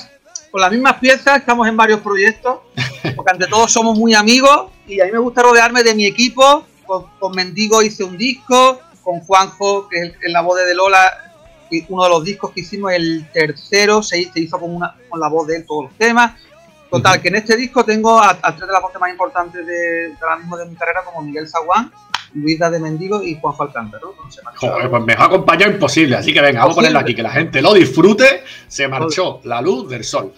con 0.49 0.61
las 0.61 0.71
mismas 0.71 0.95
piezas, 0.95 1.37
estamos 1.39 1.67
en 1.67 1.75
varios 1.75 1.99
proyectos, 1.99 2.59
porque 3.15 3.31
ante 3.31 3.47
todo 3.47 3.67
somos 3.67 3.97
muy 3.97 4.13
amigos 4.15 4.71
y 4.87 5.01
a 5.01 5.05
mí 5.05 5.11
me 5.11 5.19
gusta 5.19 5.43
rodearme 5.43 5.83
de 5.83 5.93
mi 5.93 6.05
equipo. 6.05 6.65
Con, 6.85 7.05
con 7.19 7.35
Mendigo 7.35 7.83
hice 7.83 8.03
un 8.03 8.17
disco, 8.17 8.79
con 9.03 9.19
Juanjo, 9.21 9.87
que 9.89 9.97
es, 10.01 10.13
el- 10.21 10.33
la 10.33 10.41
voz 10.41 10.57
de 10.65 10.73
Lola, 10.75 11.01
uno 11.89 12.03
de 12.03 12.09
los 12.09 12.23
discos 12.23 12.51
que 12.51 12.61
hicimos, 12.61 12.91
el 12.93 13.27
tercero, 13.31 14.01
se, 14.01 14.23
se 14.31 14.39
hizo 14.39 14.59
con, 14.59 14.75
una, 14.75 14.95
con 15.09 15.19
la 15.19 15.27
voz 15.29 15.47
de 15.47 15.57
él 15.57 15.65
todos 15.67 15.85
los 15.85 15.93
temas. 15.97 16.33
Total, 16.89 17.13
Ujú. 17.13 17.21
que 17.21 17.27
en 17.27 17.35
este 17.35 17.55
disco 17.55 17.83
tengo 17.85 18.17
a, 18.19 18.31
a 18.41 18.55
tres 18.55 18.65
de 18.67 18.73
las 18.73 18.81
voces 18.81 18.99
más 18.99 19.11
importantes 19.11 19.63
de, 19.65 19.73
de 20.09 20.15
ahora 20.21 20.37
mismo 20.37 20.57
de 20.57 20.65
mi 20.65 20.75
carrera, 20.75 21.01
como 21.05 21.21
Miguel 21.21 21.47
Zaguán, 21.47 21.91
Luisa 22.33 22.69
de 22.71 22.79
Mendigo 22.79 23.21
y 23.21 23.39
Juanjo 23.39 23.61
Alcántara. 23.63 24.03
¿no? 24.03 24.31
Se 24.31 24.41
Joder, 24.55 24.89
pues 24.89 25.03
mejor 25.03 25.25
acompañado 25.25 25.71
imposible. 25.71 26.15
Así 26.15 26.33
que 26.33 26.41
venga, 26.41 26.61
vamos 26.61 26.73
a 26.73 26.77
ponerlo 26.77 26.97
aquí, 26.99 27.13
que 27.13 27.21
la 27.23 27.29
gente 27.31 27.61
lo 27.61 27.73
disfrute. 27.75 28.43
Se 28.67 28.87
marchó 28.87 29.39
la 29.43 29.61
luz 29.61 29.87
del 29.89 30.03
sol. 30.03 30.33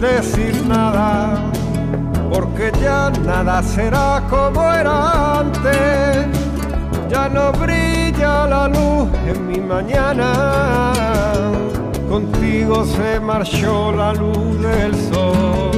Decir 0.00 0.64
nada, 0.66 1.38
porque 2.30 2.70
ya 2.80 3.10
nada 3.24 3.62
será 3.62 4.22
como 4.30 4.62
era 4.72 5.40
antes, 5.40 6.26
ya 7.08 7.28
no 7.28 7.52
brilla 7.52 8.46
la 8.46 8.68
luz 8.68 9.08
en 9.26 9.46
mi 9.46 9.60
mañana, 9.60 10.92
contigo 12.08 12.84
se 12.84 13.18
marchó 13.18 13.92
la 13.92 14.12
luz 14.12 14.60
del 14.60 14.94
sol. 15.10 15.70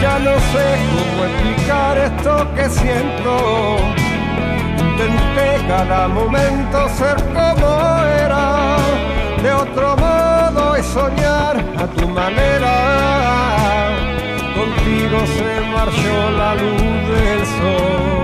Ya 0.00 0.18
no 0.18 0.34
sé 0.52 0.66
cómo 0.92 1.24
explicar 1.30 1.96
esto 1.96 2.54
que 2.56 2.68
siento. 2.68 3.76
Intenté 4.78 5.64
cada 5.68 6.08
momento 6.08 6.88
ser 6.98 7.16
como 7.32 8.02
era, 8.24 8.76
de 9.42 9.52
otro 9.52 9.96
modo 9.96 10.21
soñar 10.82 11.56
a 11.76 11.86
tu 11.86 12.08
manera. 12.08 12.74
Contigo 14.56 15.18
se 15.36 15.60
marchó 15.72 16.30
la 16.30 16.54
luz 16.54 17.08
del 17.08 17.46
sol. 17.46 18.21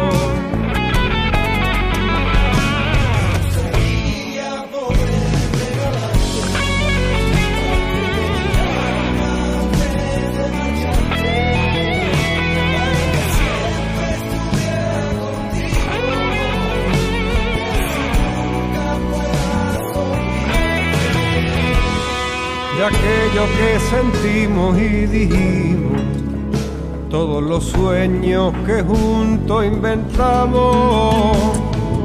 Aquello 22.89 23.45
que 23.59 23.79
sentimos 23.81 24.79
y 24.79 25.07
dijimos, 25.07 26.01
todos 27.11 27.43
los 27.43 27.65
sueños 27.65 28.53
que 28.65 28.83
juntos 28.83 29.65
inventamos, 29.65 31.37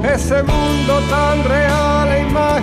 ese 0.03 0.43
mundo 0.43 0.99
tan 1.09 1.43
real 1.45 2.09
e 2.11 2.21
imaginario 2.27 2.62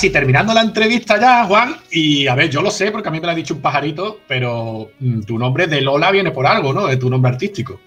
casi 0.00 0.08
terminando 0.08 0.54
la 0.54 0.62
entrevista 0.62 1.20
ya, 1.20 1.44
Juan. 1.44 1.76
Y 1.90 2.26
a 2.26 2.34
ver, 2.34 2.48
yo 2.48 2.62
lo 2.62 2.70
sé 2.70 2.90
porque 2.90 3.10
a 3.10 3.12
mí 3.12 3.20
me 3.20 3.26
lo 3.26 3.32
ha 3.32 3.34
dicho 3.34 3.52
un 3.52 3.60
pajarito, 3.60 4.20
pero 4.26 4.92
mm, 4.98 5.20
tu 5.24 5.38
nombre 5.38 5.66
de 5.66 5.82
Lola 5.82 6.10
viene 6.10 6.30
por 6.30 6.46
algo, 6.46 6.72
¿no? 6.72 6.86
De 6.86 6.96
tu 6.96 7.10
nombre 7.10 7.32
artístico. 7.32 7.78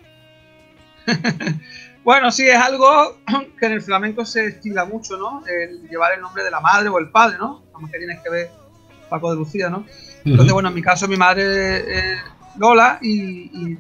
Bueno, 2.04 2.34
sí, 2.34 2.46
es 2.46 2.58
algo 2.58 3.16
que 3.58 3.66
en 3.66 3.72
el 3.72 3.82
flamenco 3.82 4.26
se 4.26 4.46
estila 4.46 4.84
mucho, 4.84 5.16
¿no? 5.16 5.42
El 5.48 5.88
llevar 5.88 6.12
el 6.14 6.20
nombre 6.20 6.44
de 6.44 6.52
la 6.52 6.60
madre 6.60 6.90
o 6.90 7.00
el 7.00 7.10
padre, 7.10 7.38
¿no? 7.40 7.64
Como 7.72 7.90
que 7.90 7.98
tienes 7.98 8.20
que 8.22 8.30
ver 8.30 8.50
Paco 9.10 9.32
de 9.32 9.38
Lucía, 9.38 9.70
¿no? 9.70 9.86
Entonces, 10.26 10.52
bueno, 10.52 10.68
en 10.68 10.76
mi 10.76 10.82
caso 10.82 11.08
mi 11.08 11.16
madre 11.16 11.78
es 11.78 12.20
Lola 12.58 13.00
y, 13.02 13.44
y 13.58 13.78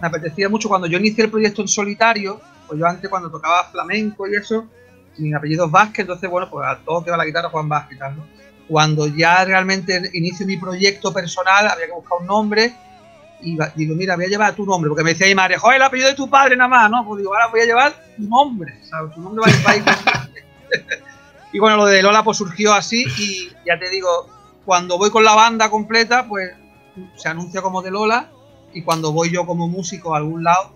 me 0.00 0.06
apetecía 0.06 0.48
mucho 0.48 0.68
cuando 0.68 0.86
yo 0.86 0.98
inicié 0.98 1.24
el 1.24 1.32
proyecto 1.32 1.62
en 1.62 1.68
solitario, 1.68 2.40
pues 2.68 2.78
yo 2.78 2.86
antes 2.86 3.10
cuando 3.10 3.28
tocaba 3.28 3.64
flamenco 3.64 4.28
y 4.28 4.36
eso, 4.36 4.68
mi 5.18 5.32
apellido 5.34 5.66
es 5.66 5.70
Vázquez, 5.70 6.00
entonces, 6.00 6.28
bueno, 6.30 6.48
pues 6.50 6.66
a 6.66 6.78
todos 6.84 7.04
que 7.04 7.10
va 7.10 7.16
la 7.16 7.24
guitarra 7.24 7.48
Juan 7.50 7.68
Vázquez 7.68 7.98
tal, 7.98 8.16
¿no? 8.16 8.26
Cuando 8.68 9.06
ya 9.06 9.44
realmente 9.44 10.10
inicio 10.14 10.46
mi 10.46 10.56
proyecto 10.56 11.12
personal, 11.12 11.68
había 11.68 11.86
que 11.86 11.92
buscar 11.92 12.18
un 12.20 12.26
nombre 12.26 12.72
y 13.42 13.56
va- 13.56 13.70
digo, 13.74 13.94
mira, 13.94 14.16
voy 14.16 14.24
a 14.24 14.28
llevar 14.28 14.54
tu 14.54 14.64
nombre, 14.64 14.88
porque 14.88 15.04
me 15.04 15.10
decía 15.10 15.26
mi 15.26 15.34
madre, 15.34 15.58
joder, 15.58 15.76
el 15.76 15.82
apellido 15.82 16.08
de 16.08 16.14
tu 16.14 16.28
padre 16.30 16.56
nada 16.56 16.68
más, 16.68 16.90
¿no? 16.90 17.04
Pues 17.06 17.18
digo, 17.18 17.34
ahora 17.34 17.48
voy 17.48 17.60
a 17.60 17.64
llevar 17.66 17.92
tu 18.16 18.22
nombre, 18.22 18.74
¿sabes? 18.88 19.12
Tu 19.14 19.20
nombre 19.20 19.42
va 19.66 19.70
a 19.70 19.76
ir- 19.76 19.84
Y 21.52 21.58
bueno, 21.60 21.76
lo 21.76 21.86
de 21.86 22.02
Lola 22.02 22.24
pues 22.24 22.36
surgió 22.38 22.72
así 22.74 23.04
y 23.18 23.48
ya 23.64 23.78
te 23.78 23.88
digo, 23.90 24.08
cuando 24.64 24.98
voy 24.98 25.10
con 25.10 25.22
la 25.24 25.34
banda 25.34 25.70
completa, 25.70 26.26
pues 26.26 26.50
se 27.16 27.28
anuncia 27.28 27.62
como 27.62 27.80
de 27.82 27.90
Lola 27.92 28.28
y 28.72 28.82
cuando 28.82 29.12
voy 29.12 29.30
yo 29.30 29.46
como 29.46 29.68
músico 29.68 30.14
a 30.14 30.18
algún 30.18 30.42
lado, 30.42 30.72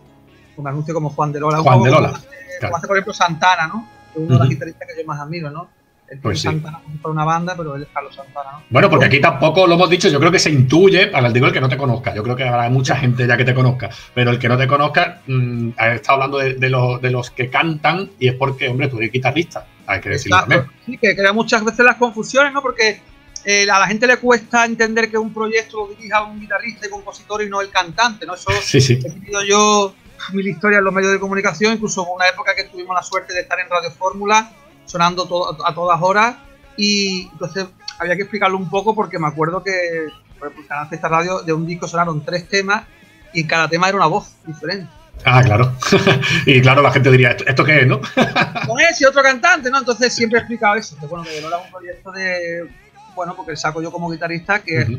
pues 0.55 0.63
me 0.63 0.71
anuncio 0.71 0.95
como 0.95 1.11
Juan 1.11 1.33
de 1.33 1.41
Lola. 1.41 1.59
Juan 1.59 1.83
de 1.83 1.91
Lola, 1.91 2.09
claro. 2.11 2.21
Como 2.61 2.77
hace, 2.77 2.87
por 2.87 2.97
ejemplo, 2.97 3.13
Santana, 3.15 3.67
¿no? 3.67 3.89
Uno 4.15 4.35
de 4.35 4.39
los 4.41 4.49
guitarristas 4.49 4.89
que 4.89 5.01
yo 5.03 5.07
más 5.07 5.21
admiro, 5.21 5.51
¿no? 5.51 5.69
Él 6.11 6.19
Pues 6.23 6.39
sí. 6.41 6.45
Santana 6.45 6.81
fuera 7.03 7.13
una 7.13 7.25
banda, 7.25 7.55
pero 7.55 7.77
él 7.77 7.83
es 7.83 7.89
Carlos 7.93 8.15
Santana, 8.15 8.53
¿no? 8.53 8.63
Bueno, 8.71 8.89
porque 8.89 9.05
aquí 9.05 9.21
tampoco 9.21 9.67
lo 9.67 9.75
hemos 9.75 9.91
dicho, 9.91 10.09
yo 10.09 10.19
creo 10.19 10.33
que 10.33 10.39
se 10.39 10.49
intuye, 10.51 11.09
para 11.09 11.27
el 11.27 11.35
digo 11.35 11.47
el 11.47 11.53
que 11.53 11.61
no 11.61 11.69
te 11.69 11.77
conozca, 11.77 12.15
yo 12.15 12.23
creo 12.23 12.35
que 12.35 12.45
habrá 12.45 12.71
mucha 12.71 12.97
gente 12.97 13.27
ya 13.27 13.37
que 13.37 13.45
te 13.45 13.53
conozca, 13.55 13.91
pero 14.15 14.31
el 14.31 14.39
que 14.39 14.49
no 14.49 14.57
te 14.57 14.67
conozca, 14.67 15.21
mm, 15.27 15.71
ha 15.77 15.89
estado 15.93 16.15
hablando 16.15 16.39
de, 16.39 16.55
de 16.55 16.71
los, 16.71 17.03
de 17.03 17.11
los 17.11 17.31
que 17.31 17.51
cantan 17.51 18.11
y 18.19 18.29
es 18.29 18.35
porque, 18.35 18.69
hombre, 18.69 18.89
tú 18.89 18.97
eres 18.97 19.13
guitarrista, 19.13 19.67
hay 19.87 20.01
que 20.01 20.09
decirlo 20.09 20.37
Exacto. 20.39 20.55
también. 20.55 20.81
Sí, 20.87 20.97
que 20.99 21.15
crea 21.15 21.33
muchas 21.35 21.63
veces 21.63 21.85
las 21.85 21.97
confusiones, 21.97 22.55
¿no? 22.55 22.63
Porque 22.63 23.03
eh, 23.45 23.71
a 23.71 23.79
la 23.79 23.87
gente 23.87 24.07
le 24.07 24.17
cuesta 24.17 24.65
entender 24.65 25.11
que 25.11 25.19
un 25.19 25.35
proyecto 25.35 25.87
lo 25.89 25.95
dirija 25.95 26.23
un 26.23 26.41
guitarrista 26.41 26.87
y 26.87 26.91
compositor 26.91 27.43
y 27.43 27.51
no 27.51 27.61
el 27.61 27.69
cantante, 27.69 28.25
¿no? 28.25 28.33
Eso 28.35 28.51
Sí, 28.63 28.81
sí. 28.81 28.95
he 28.95 29.11
tenido 29.11 29.43
yo 29.45 29.95
mil 30.33 30.47
historias 30.47 30.79
en 30.79 30.85
los 30.85 30.95
medios 30.95 31.13
de 31.13 31.21
comunicación, 31.21 31.75
incluso 31.75 32.03
hubo 32.03 32.15
una 32.15 32.29
época 32.29 32.55
que 32.55 32.65
tuvimos 32.65 32.95
la 32.95 33.03
suerte 33.03 33.33
de 33.35 33.41
estar 33.41 33.59
en 33.61 33.69
Radio 33.69 33.91
Fórmula, 33.91 34.51
sonando 34.85 35.27
to- 35.27 35.57
a 35.67 35.75
todas 35.75 36.01
horas, 36.03 36.37
y 36.77 37.29
entonces 37.33 37.67
había 37.99 38.15
que 38.17 38.23
explicarlo 38.23 38.57
un 38.57 38.69
poco 38.71 38.95
porque 38.95 39.19
me 39.19 39.27
acuerdo 39.27 39.63
que 39.63 40.07
por 40.39 40.49
ejemplo, 40.49 40.69
Canal 40.69 40.89
Fiesta 40.89 41.09
Radio, 41.09 41.43
de 41.43 41.53
un 41.53 41.67
disco 41.67 41.89
sonaron 41.89 42.25
tres 42.25 42.49
temas 42.49 42.85
y 43.33 43.45
cada 43.45 43.69
tema 43.69 43.89
era 43.89 43.97
una 43.97 44.07
voz 44.07 44.35
diferente. 44.47 44.89
Ah, 45.25 45.43
claro. 45.43 45.73
y 46.47 46.61
claro, 46.61 46.81
la 46.81 46.93
gente 46.93 47.11
diría, 47.11 47.31
¿esto, 47.31 47.45
esto 47.45 47.65
qué 47.65 47.81
es, 47.81 47.87
no? 47.89 48.01
Con 48.67 48.81
ese 48.81 49.05
otro 49.05 49.21
cantante, 49.21 49.69
¿no? 49.69 49.79
Entonces 49.79 50.15
siempre 50.15 50.39
he 50.39 50.43
explicado 50.43 50.77
eso. 50.77 50.97
Que, 51.01 51.07
bueno, 51.07 51.25
que 51.25 51.41
no 51.41 51.49
era 51.49 51.59
un 51.59 51.69
proyecto 51.73 52.13
de. 52.13 52.69
Bueno, 53.17 53.35
porque 53.35 53.57
saco 53.57 53.83
yo 53.83 53.91
como 53.91 54.09
guitarrista 54.11 54.61
que. 54.61 54.83
Ujú. 54.83 54.99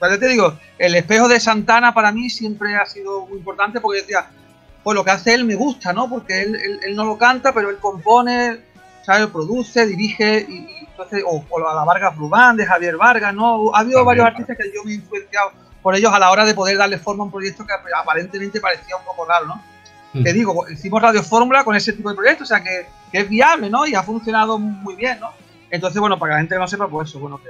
Pero 0.00 0.18
te 0.18 0.26
digo, 0.26 0.58
el 0.78 0.96
espejo 0.96 1.28
de 1.28 1.38
Santana 1.38 1.94
para 1.94 2.10
mí 2.10 2.28
siempre 2.28 2.74
ha 2.74 2.84
sido 2.86 3.24
muy 3.26 3.38
importante 3.38 3.80
porque 3.80 4.00
decía, 4.00 4.26
pues 4.82 4.94
lo 4.94 5.04
que 5.04 5.10
hace 5.12 5.34
él 5.34 5.44
me 5.44 5.54
gusta, 5.54 5.92
¿no? 5.92 6.08
Porque 6.08 6.42
él, 6.42 6.54
él- 6.56 6.80
él 6.84 6.96
no 6.96 7.04
lo 7.04 7.16
canta, 7.18 7.52
pero 7.52 7.70
él 7.70 7.78
compone, 7.78 8.58
¿sabes? 9.02 9.26
Produce, 9.28 9.86
dirige, 9.86 10.44
y, 10.48 10.54
y 10.54 10.86
entonces, 10.90 11.22
o, 11.26 11.44
o 11.48 11.68
a 11.68 11.74
la 11.74 11.84
Vargas 11.84 12.16
Rubán, 12.16 12.56
de 12.56 12.66
Javier 12.66 12.96
Vargas, 12.96 13.34
¿no? 13.34 13.74
Ha 13.74 13.80
habido 13.80 13.98
También, 13.98 14.04
varios 14.06 14.26
artistas 14.26 14.56
que 14.56 14.72
yo 14.74 14.82
me 14.84 14.92
he 14.92 14.94
influenciado 14.96 15.50
por 15.82 15.94
ellos 15.96 16.12
a 16.12 16.18
la 16.18 16.30
hora 16.30 16.44
de 16.44 16.54
poder 16.54 16.76
darle 16.78 16.98
forma 16.98 17.22
a 17.22 17.26
un 17.26 17.32
proyecto 17.32 17.66
que 17.66 17.72
aparentemente 17.96 18.60
parecía 18.60 18.96
un 18.96 19.04
poco 19.04 19.24
raro, 19.24 19.46
¿no? 19.46 19.62
Mm. 20.12 20.22
Te 20.22 20.32
digo, 20.32 20.68
hicimos 20.68 21.00
Radio 21.02 21.22
Fórmula 21.22 21.64
con 21.64 21.74
ese 21.74 21.92
tipo 21.92 22.08
de 22.10 22.14
proyectos, 22.14 22.50
o 22.50 22.54
sea 22.54 22.62
que, 22.62 22.86
que 23.10 23.18
es 23.20 23.28
viable, 23.28 23.70
¿no? 23.70 23.86
Y 23.86 23.94
ha 23.94 24.02
funcionado 24.02 24.58
muy 24.58 24.94
bien, 24.94 25.18
¿no? 25.20 25.30
Entonces, 25.70 25.98
bueno, 26.00 26.18
para 26.18 26.30
que 26.30 26.34
la 26.34 26.40
gente 26.40 26.58
no 26.58 26.68
sepa, 26.68 26.86
pues 26.86 27.08
eso, 27.08 27.18
bueno, 27.18 27.40
que, 27.42 27.48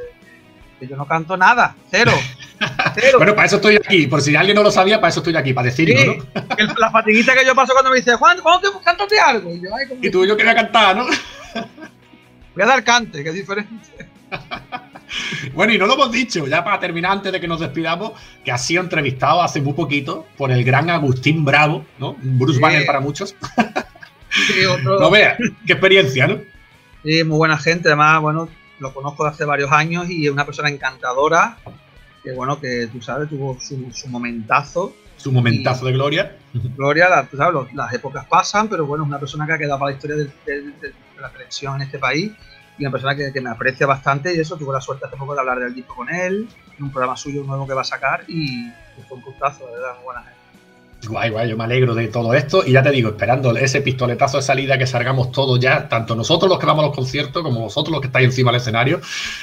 que 0.82 0.88
yo 0.88 0.96
no 0.96 1.06
canto 1.06 1.36
nada, 1.36 1.76
cero, 1.90 2.12
cero. 2.94 3.18
Bueno, 3.18 3.34
para 3.36 3.46
eso 3.46 3.56
estoy 3.56 3.76
aquí. 3.76 4.06
Por 4.08 4.20
si 4.20 4.34
alguien 4.34 4.56
no 4.56 4.62
lo 4.64 4.70
sabía, 4.72 5.00
para 5.00 5.10
eso 5.10 5.20
estoy 5.20 5.36
aquí, 5.36 5.52
para 5.52 5.66
decirlo, 5.66 5.96
Sí, 6.00 6.06
¿no? 6.08 6.42
el- 6.58 6.74
la 6.78 6.90
fatiguita 6.90 7.34
que 7.34 7.46
yo 7.46 7.54
paso 7.54 7.72
cuando 7.72 7.90
me 7.90 7.96
dice, 7.98 8.14
Juan, 8.16 8.38
¿cuándo 8.42 8.68
te 8.72 8.84
cántate 8.84 9.20
algo? 9.20 9.54
Y 9.54 9.60
yo, 9.62 9.68
ay, 9.74 9.86
Y 10.02 10.10
tú, 10.10 10.26
yo 10.26 10.36
quería 10.36 10.54
cantar, 10.56 10.96
¿no? 10.96 11.06
voy 12.54 12.62
a 12.62 12.66
dar 12.66 12.82
cante, 12.82 13.22
que 13.22 13.28
es 13.30 13.34
diferente. 13.34 14.08
Bueno, 15.52 15.74
y 15.74 15.78
no 15.78 15.84
lo 15.84 15.92
hemos 15.92 16.10
dicho, 16.10 16.46
ya 16.46 16.64
para 16.64 16.80
terminar, 16.80 17.12
antes 17.12 17.30
de 17.32 17.38
que 17.38 17.46
nos 17.46 17.60
despidamos, 17.60 18.12
que 18.42 18.50
ha 18.50 18.56
sido 18.56 18.82
entrevistado 18.82 19.42
hace 19.42 19.60
muy 19.60 19.74
poquito 19.74 20.26
por 20.38 20.50
el 20.50 20.64
gran 20.64 20.88
Agustín 20.88 21.44
Bravo, 21.44 21.84
¿no? 21.98 22.16
Bruce 22.18 22.56
Sí. 22.56 22.62
Banner 22.62 22.86
para 22.86 23.00
muchos. 23.00 23.34
Sí, 24.30 24.64
otro- 24.64 24.98
No 24.98 25.10
veas, 25.10 25.36
qué 25.66 25.72
experiencia, 25.74 26.26
¿no? 26.28 26.38
sí, 27.04 27.22
muy 27.24 27.36
buena 27.36 27.58
gente, 27.58 27.88
además, 27.88 28.22
bueno, 28.22 28.48
lo 28.82 28.92
conozco 28.92 29.24
de 29.24 29.30
hace 29.30 29.44
varios 29.44 29.70
años 29.72 30.10
y 30.10 30.26
es 30.26 30.32
una 30.32 30.44
persona 30.44 30.68
encantadora, 30.68 31.56
que 32.22 32.32
bueno, 32.34 32.60
que 32.60 32.88
tú 32.92 33.00
sabes, 33.00 33.28
tuvo 33.28 33.58
su, 33.60 33.90
su 33.92 34.08
momentazo. 34.08 34.94
Su 35.16 35.30
momentazo 35.32 35.86
de 35.86 35.92
gloria. 35.92 36.36
Gloria, 36.52 37.08
la- 37.08 37.26
tú 37.28 37.36
sabes, 37.36 37.54
los- 37.54 37.72
las 37.72 37.92
épocas 37.92 38.26
pasan, 38.26 38.68
pero 38.68 38.84
bueno, 38.84 39.04
es 39.04 39.08
una 39.08 39.18
persona 39.20 39.46
que 39.46 39.52
ha 39.52 39.58
quedado 39.58 39.78
para 39.78 39.90
la 39.92 39.96
historia 39.96 40.16
de, 40.16 40.94
la 41.20 41.30
televisión 41.30 41.76
en 41.76 41.82
este 41.82 41.98
país 42.00 42.32
y 42.76 42.82
una 42.84 42.90
persona 42.90 43.14
que, 43.14 43.32
que 43.32 43.40
me 43.40 43.50
aprecia 43.50 43.86
bastante 43.86 44.34
y 44.34 44.40
eso, 44.40 44.56
tuve 44.56 44.72
la 44.72 44.80
suerte 44.80 45.06
hace 45.06 45.16
poco 45.16 45.34
de 45.34 45.40
hablar 45.40 45.60
del 45.60 45.74
disco 45.74 45.94
con 45.94 46.10
él, 46.12 46.48
en 46.76 46.84
un 46.84 46.90
programa 46.90 47.16
suyo 47.16 47.44
nuevo 47.44 47.66
que 47.66 47.74
va 47.74 47.82
a 47.82 47.84
sacar 47.84 48.24
y, 48.26 48.66
y 48.66 49.02
fue 49.08 49.18
un 49.18 49.22
gustazo, 49.22 49.66
de 49.66 49.72
verdad, 49.72 49.94
muy 49.96 50.04
buena 50.04 50.22
gente. 50.22 50.41
Guay, 51.08 51.30
guay, 51.30 51.50
yo 51.50 51.56
me 51.56 51.64
alegro 51.64 51.94
de 51.96 52.06
todo 52.08 52.32
esto. 52.32 52.62
Y 52.64 52.72
ya 52.72 52.82
te 52.82 52.90
digo, 52.90 53.10
esperando 53.10 53.50
ese 53.56 53.80
pistoletazo 53.80 54.36
de 54.36 54.42
salida 54.44 54.78
que 54.78 54.86
salgamos 54.86 55.32
todos 55.32 55.58
ya, 55.58 55.88
tanto 55.88 56.14
nosotros 56.14 56.48
los 56.48 56.60
que 56.60 56.66
vamos 56.66 56.84
a 56.84 56.86
los 56.86 56.96
conciertos 56.96 57.42
como 57.42 57.60
vosotros 57.60 57.90
los 57.90 58.00
que 58.00 58.06
estáis 58.06 58.26
encima 58.26 58.52
del 58.52 58.60
escenario. 58.60 59.00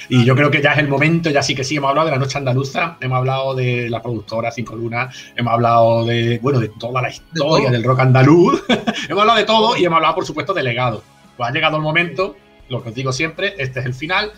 Y 0.08 0.24
yo 0.24 0.36
creo 0.36 0.50
que 0.50 0.62
ya 0.62 0.72
es 0.72 0.80
el 0.80 0.88
momento, 0.88 1.30
ya 1.30 1.44
sí 1.44 1.56
que 1.56 1.66
sí, 1.66 1.76
hemos 1.76 1.90
hablado 1.90 2.08
de 2.08 2.14
la 2.14 2.20
noche 2.20 2.38
andaluza, 2.38 2.98
hemos 3.02 3.18
hablado 3.18 3.56
de 3.56 3.90
la 3.90 4.02
productora 4.02 4.52
Cinco 4.52 4.76
Lunas, 4.76 5.14
hemos 5.36 5.54
hablado 5.54 6.06
de, 6.06 6.40
bueno, 6.42 6.60
de 6.60 6.70
toda 6.70 7.02
la 7.02 7.10
historia 7.10 7.70
del 7.70 7.84
rock 7.84 8.00
andaluz, 8.00 8.64
hemos 9.10 9.22
hablado 9.22 9.38
de 9.38 9.46
todo 9.46 9.76
y 9.76 9.84
hemos 9.84 9.98
hablado, 9.98 10.16
por 10.16 10.26
supuesto, 10.26 10.54
de 10.54 10.64
legado. 10.64 11.04
Pues 11.36 11.50
ha 11.50 11.54
llegado 11.54 11.76
el 11.76 11.84
momento, 11.84 12.38
lo 12.70 12.82
que 12.82 12.90
os 12.90 12.96
digo 12.96 13.12
siempre, 13.12 13.56
este 13.58 13.82
es 13.82 13.86
el 13.86 13.94
final. 13.94 14.32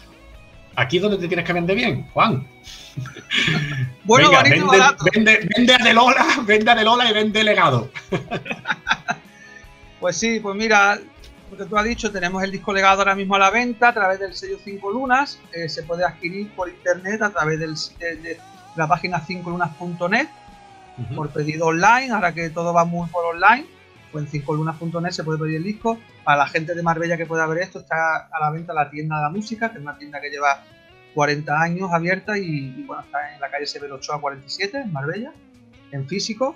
Aquí 0.76 0.98
es 0.98 1.04
donde 1.04 1.18
te 1.18 1.28
tienes 1.28 1.46
que 1.46 1.54
vender 1.54 1.76
bien, 1.76 2.08
Juan. 2.14 2.48
Bueno, 4.04 4.30
Venga, 4.30 4.44
vende, 4.44 4.66
barato. 4.66 5.06
vende, 5.14 5.48
vende 5.56 5.74
a 5.74 5.78
De 5.78 5.94
Lola, 5.94 6.26
vende 6.46 6.72
a 6.72 6.76
De 6.76 6.84
Lola 6.84 7.10
y 7.10 7.14
vende 7.14 7.44
legado. 7.44 7.90
Pues 10.00 10.18
sí, 10.18 10.40
pues 10.40 10.56
mira, 10.56 11.00
lo 11.52 11.58
que 11.58 11.66
tú 11.66 11.78
has 11.78 11.86
dicho, 11.86 12.12
tenemos 12.12 12.42
el 12.42 12.52
disco 12.52 12.74
legado 12.74 13.02
ahora 13.02 13.14
mismo 13.14 13.36
a 13.36 13.40
la 13.40 13.52
venta 13.52 13.90
a 13.90 13.94
través 13.94 14.20
del 14.20 14.34
sello 14.36 14.58
5 14.64 14.90
Lunas. 14.92 15.38
eh, 15.54 15.70
se 15.70 15.84
puede 15.84 16.04
adquirir 16.04 16.50
por 16.56 16.68
internet 16.70 17.22
a 17.22 17.30
través 17.30 17.60
del, 17.60 17.76
de, 18.00 18.16
de 18.16 18.40
la 18.76 18.88
página 18.88 19.22
5lunas.net 19.24 20.28
por 21.16 21.30
pedido 21.30 21.68
online. 21.68 22.12
Ahora 22.12 22.34
que 22.34 22.50
todo 22.50 22.74
va 22.74 22.84
muy 22.84 23.08
por 23.10 23.26
online, 23.26 23.68
pues 24.12 24.26
en 24.34 24.44
5lunas.net 24.44 25.12
se 25.12 25.24
puede 25.24 25.38
pedir 25.38 25.58
el 25.58 25.64
disco. 25.64 26.00
Para 26.24 26.38
la 26.40 26.48
gente 26.48 26.74
de 26.74 26.82
Marbella 26.82 27.16
que 27.16 27.28
pueda 27.28 27.46
ver 27.46 27.60
esto, 27.60 27.78
está 27.80 28.28
a 28.32 28.40
la 28.40 28.50
venta 28.50 28.74
la 28.74 28.90
tienda 28.90 29.18
de 29.18 29.22
la 29.22 29.30
música, 29.30 29.70
que 29.70 29.78
es 29.78 29.84
una 29.84 29.98
tienda 30.00 30.20
que 30.20 30.32
lleva 30.32 30.64
40 31.14 31.60
años 31.62 31.90
abierta 31.92 32.38
y, 32.38 32.74
y, 32.78 32.84
bueno, 32.84 33.04
está 33.04 33.34
en 33.36 33.42
la 33.42 33.50
calle 33.50 33.66
Severo 33.66 33.96
Ochoa 33.96 34.20
47, 34.22 34.78
en 34.82 34.94
Marbella, 34.94 35.32
en 35.92 36.08
físico. 36.08 36.56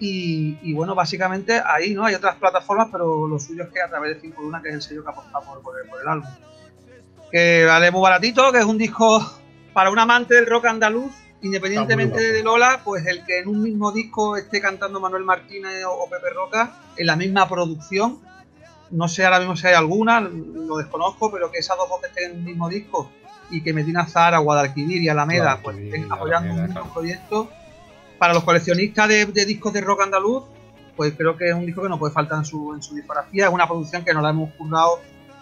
Y, 0.00 0.58
y, 0.62 0.74
bueno, 0.74 0.94
básicamente 0.96 1.62
ahí 1.64 1.94
no 1.94 2.04
hay 2.04 2.14
otras 2.16 2.34
plataformas, 2.36 2.88
pero 2.90 3.28
lo 3.28 3.38
suyo 3.38 3.62
es 3.64 3.68
que 3.70 3.80
a 3.80 3.88
través 3.88 4.14
de 4.16 4.20
5 4.20 4.42
Luna, 4.42 4.60
que 4.60 4.70
es 4.70 4.74
el 4.74 4.82
sello 4.82 5.04
que 5.04 5.10
apostamos 5.10 5.44
por, 5.46 5.62
por 5.62 5.80
el- 5.80 5.88
por 5.88 6.00
el 6.00 6.08
álbum. 6.08 6.28
Que 7.30 7.64
vale 7.66 7.90
muy 7.90 8.02
baratito, 8.02 8.50
que 8.52 8.58
es 8.58 8.64
un 8.64 8.78
disco 8.78 9.24
para 9.72 9.90
un 9.90 9.98
amante 9.98 10.34
del 10.34 10.46
rock 10.46 10.66
andaluz, 10.66 11.12
independientemente 11.40 12.20
de 12.32 12.42
Lola, 12.42 12.80
pues 12.84 13.06
el 13.06 13.24
que 13.24 13.38
en 13.40 13.48
un 13.48 13.62
mismo 13.62 13.90
disco 13.92 14.36
esté 14.36 14.60
cantando 14.60 15.00
Manuel 15.00 15.24
Martínez 15.24 15.84
o, 15.84 15.92
o 15.92 16.10
Pepe 16.10 16.30
Roca, 16.30 16.76
en 16.96 17.06
la 17.06 17.16
misma 17.16 17.48
producción, 17.48 18.18
no 18.90 19.08
sé 19.08 19.24
ahora 19.24 19.38
mismo 19.38 19.56
si 19.56 19.66
hay 19.68 19.74
alguna, 19.74 20.20
lo 20.20 20.76
desconozco, 20.76 21.30
pero 21.32 21.50
que 21.50 21.58
esas 21.58 21.76
dos 21.78 21.88
voces 21.88 22.10
estén 22.10 22.32
en 22.32 22.36
el 22.38 22.42
mismo 22.42 22.68
disco 22.68 23.10
y 23.50 23.60
que 23.62 23.72
Medina 23.72 24.06
Zara, 24.06 24.38
Guadalquivir 24.38 25.02
y 25.02 25.08
Alameda 25.08 25.58
pues 25.62 25.76
estén 25.78 26.10
apoyando 26.10 26.52
un 26.52 26.58
Alameda, 26.58 26.66
mismo 26.66 26.80
claro. 26.80 26.94
proyecto 26.94 27.50
para 28.18 28.34
los 28.34 28.44
coleccionistas 28.44 29.08
de, 29.08 29.26
de 29.26 29.44
discos 29.46 29.72
de 29.72 29.80
rock 29.80 30.02
andaluz, 30.02 30.44
pues 30.96 31.12
creo 31.16 31.36
que 31.36 31.48
es 31.48 31.54
un 31.54 31.66
disco 31.66 31.82
que 31.82 31.88
no 31.88 31.98
puede 31.98 32.12
faltar 32.14 32.38
en 32.38 32.44
su, 32.44 32.72
en 32.74 32.82
su 32.82 32.94
discografía. 32.94 33.46
Es 33.46 33.52
una 33.52 33.66
producción 33.66 34.04
que 34.04 34.14
nos 34.14 34.22
la 34.22 34.30
hemos 34.30 34.52
currado 34.54 35.00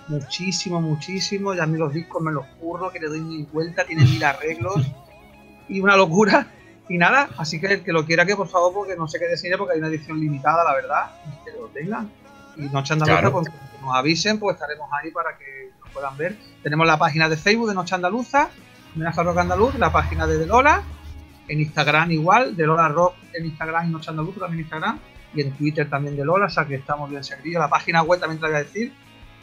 muchísimo, 0.08 0.80
muchísimo. 0.80 1.54
Ya 1.54 1.64
a 1.64 1.66
mí 1.66 1.76
los 1.78 1.92
discos 1.92 2.22
me 2.22 2.32
los 2.32 2.46
curro, 2.60 2.90
que 2.90 2.98
le 3.00 3.08
doy 3.08 3.20
mil 3.20 3.46
vueltas, 3.52 3.86
tiene 3.86 4.04
mil 4.04 4.22
arreglos 4.24 4.86
y 5.68 5.80
una 5.80 5.96
locura. 5.96 6.46
Y 6.88 6.98
nada, 6.98 7.28
así 7.38 7.60
que 7.60 7.66
el 7.66 7.84
que 7.84 7.92
lo 7.92 8.04
quiera 8.04 8.26
que 8.26 8.34
por 8.34 8.48
favor, 8.48 8.72
porque 8.72 8.96
no 8.96 9.06
se 9.06 9.18
quede 9.20 9.36
sin 9.36 9.52
él, 9.52 9.58
porque 9.58 9.74
hay 9.74 9.78
una 9.78 9.88
edición 9.88 10.18
limitada, 10.18 10.64
la 10.64 10.74
verdad, 10.74 11.10
que 11.44 11.52
lo 11.52 11.68
tengan. 11.68 12.10
Y 12.56 12.62
Noche 12.62 12.94
Andaluza, 12.94 13.20
Claro. 13.20 13.32
pues 13.32 13.46
nos 13.80 13.94
avisen, 13.94 14.40
pues 14.40 14.54
estaremos 14.56 14.88
ahí 15.00 15.10
para 15.12 15.36
que 15.38 15.70
puedan 15.90 16.16
ver. 16.16 16.36
Tenemos 16.62 16.86
la 16.86 16.98
página 16.98 17.28
de 17.28 17.36
Facebook 17.36 17.68
de 17.68 17.74
Noche 17.74 17.94
Andaluza, 17.94 18.48
Homenaje 18.94 19.22
Rock 19.22 19.38
Andaluz, 19.38 19.74
la 19.76 19.92
página 19.92 20.26
de 20.26 20.38
De 20.38 20.46
Lola, 20.46 20.82
en 21.48 21.60
Instagram 21.60 22.10
igual, 22.12 22.56
de 22.56 22.66
Lola 22.66 22.88
Rock 22.88 23.14
en 23.32 23.46
Instagram 23.46 23.88
y 23.88 23.92
Noche 23.92 24.10
Andaluza 24.10 24.40
también 24.40 24.60
en 24.60 24.64
Instagram, 24.64 24.98
y 25.34 25.40
en 25.42 25.52
Twitter 25.52 25.88
también 25.88 26.16
de 26.16 26.24
Lola, 26.24 26.46
o 26.46 26.50
sea 26.50 26.64
que 26.64 26.76
estamos 26.76 27.10
bien 27.10 27.22
servidos. 27.22 27.60
La 27.60 27.68
página 27.68 28.02
web 28.02 28.20
también 28.20 28.40
te 28.40 28.46
voy 28.46 28.56
a 28.56 28.58
decir, 28.58 28.92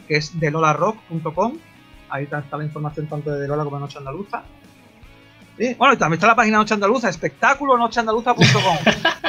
que 0.06 0.16
es 0.16 0.38
delolarock.com, 0.38 1.58
ahí 2.10 2.24
está, 2.24 2.44
la 2.56 2.64
información 2.64 3.06
tanto 3.06 3.30
de 3.30 3.40
De 3.40 3.48
Lola 3.48 3.64
como 3.64 3.76
de 3.76 3.82
Noche 3.82 3.98
Andaluza. 3.98 4.42
Sí, 5.58 5.74
Bueno, 5.74 5.94
y 5.94 5.96
también 5.96 6.18
está 6.18 6.28
la 6.28 6.36
página 6.36 6.58
Noche 6.58 6.74
Andaluza, 6.74 7.08
espectáculo 7.08 7.76
nocheandaluza.com. 7.76 8.76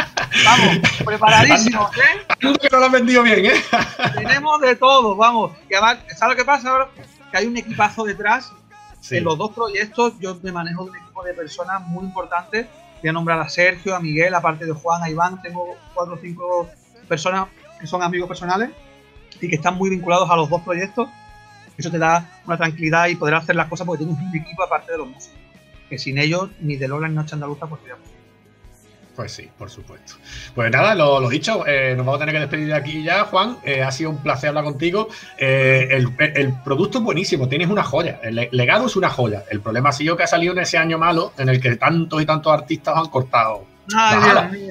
Vamos, 0.50 0.78
preparadísimos, 1.06 1.98
¿eh? 1.98 2.26
Tú 2.40 2.54
que 2.54 2.70
no 2.72 2.80
lo 2.80 2.86
has 2.88 2.92
vendido 2.92 3.24
bien, 3.24 3.46
¿eh? 3.46 3.54
Tenemos 4.16 4.60
de 4.62 4.76
todo, 4.76 5.16
vamos. 5.16 5.52
Y 5.70 5.74
además, 5.76 6.00
¿sabes 6.18 6.36
lo 6.36 6.42
que 6.42 6.46
pasa 6.46 6.70
ahora? 6.72 6.90
Que 7.32 7.38
hay 7.38 7.46
un 7.46 7.58
equipazo 7.58 8.04
detrás 8.04 8.52
Sí. 9.02 9.16
en 9.16 9.24
los 9.24 9.38
dos 9.38 9.52
proyectos 9.54 10.14
yo 10.20 10.38
me 10.44 10.52
manejo 10.52 10.84
de 10.84 10.90
un 10.92 10.98
equipo 10.98 11.24
de 11.24 11.34
personas 11.34 11.82
muy 11.88 12.04
importantes. 12.04 12.68
Voy 13.02 13.10
a 13.10 13.14
nombrar 13.14 13.40
a 13.40 13.48
Sergio, 13.48 13.96
a 13.96 14.00
Miguel, 14.02 14.34
aparte 14.36 14.66
de 14.66 14.74
Juan, 14.74 15.02
a 15.02 15.10
Iván. 15.10 15.42
Tengo 15.42 15.78
cuatro 15.94 16.16
o 16.16 16.18
cinco 16.18 16.70
personas 17.08 17.48
que 17.80 17.88
son 17.88 18.04
amigos 18.04 18.28
personales 18.28 18.72
y 19.40 19.48
que 19.48 19.56
están 19.56 19.76
muy 19.76 19.90
vinculados 19.90 20.30
a 20.30 20.36
los 20.36 20.50
dos 20.50 20.62
proyectos. 20.64 21.08
Eso 21.78 21.90
te 21.90 21.98
da 21.98 22.42
una 22.46 22.58
tranquilidad 22.58 23.08
y 23.08 23.16
poder 23.16 23.36
hacer 23.36 23.56
las 23.56 23.68
cosas 23.70 23.88
porque 23.88 24.04
tienes 24.04 24.22
un 24.22 24.36
equipo 24.36 24.64
aparte 24.64 24.92
de 24.92 24.98
los 24.98 25.08
músicos. 25.08 25.40
Que 25.90 25.98
sin 25.98 26.18
ellos, 26.18 26.50
ni 26.60 26.76
de 26.76 26.90
Lola 26.90 27.08
ni 27.08 27.16
Noche 27.16 27.36
Andaluza, 27.36 27.68
pues 27.68 27.80
sería 27.82 27.96
posible. 27.96 28.19
Pues 29.20 29.34
sí, 29.34 29.50
por 29.58 29.70
supuesto. 29.70 30.14
Pues 30.56 30.72
nada, 30.72 30.96
lo, 30.96 31.20
lo 31.20 31.28
dicho, 31.28 31.68
eh, 31.68 31.94
nos 31.98 32.06
vamos 32.06 32.22
a 32.22 32.26
tener 32.26 32.36
que 32.36 32.40
despedir 32.40 32.68
de 32.68 32.74
aquí 32.74 33.04
ya, 33.04 33.26
Juan. 33.26 33.58
Eh, 33.66 33.84
ha 33.84 33.92
sido 33.92 34.12
un 34.12 34.20
placer 34.24 34.48
hablar 34.48 34.64
contigo. 34.64 35.10
Eh, 35.38 35.90
el, 35.92 36.14
el 36.38 36.54
producto 36.64 37.00
es 37.00 37.04
buenísimo, 37.04 37.50
tienes 37.50 37.68
una 37.68 37.84
joya. 37.84 38.22
El 38.24 38.36
le- 38.36 38.48
legado 38.54 38.86
es 38.86 38.96
una 38.96 39.10
joya. 39.10 39.44
El 39.52 39.60
problema 39.60 39.90
ha 39.90 39.92
sido 39.92 40.16
que 40.16 40.24
ha 40.24 40.28
salido 40.28 40.54
en 40.54 40.60
ese 40.60 40.78
año 40.78 40.98
malo 40.98 41.34
en 41.38 41.50
el 41.50 41.60
que 41.60 41.76
tantos 41.76 42.22
y 42.22 42.26
tantos 42.26 42.54
artistas 42.54 42.96
han 42.96 43.08
cortado. 43.10 43.66
Ay. 43.94 44.70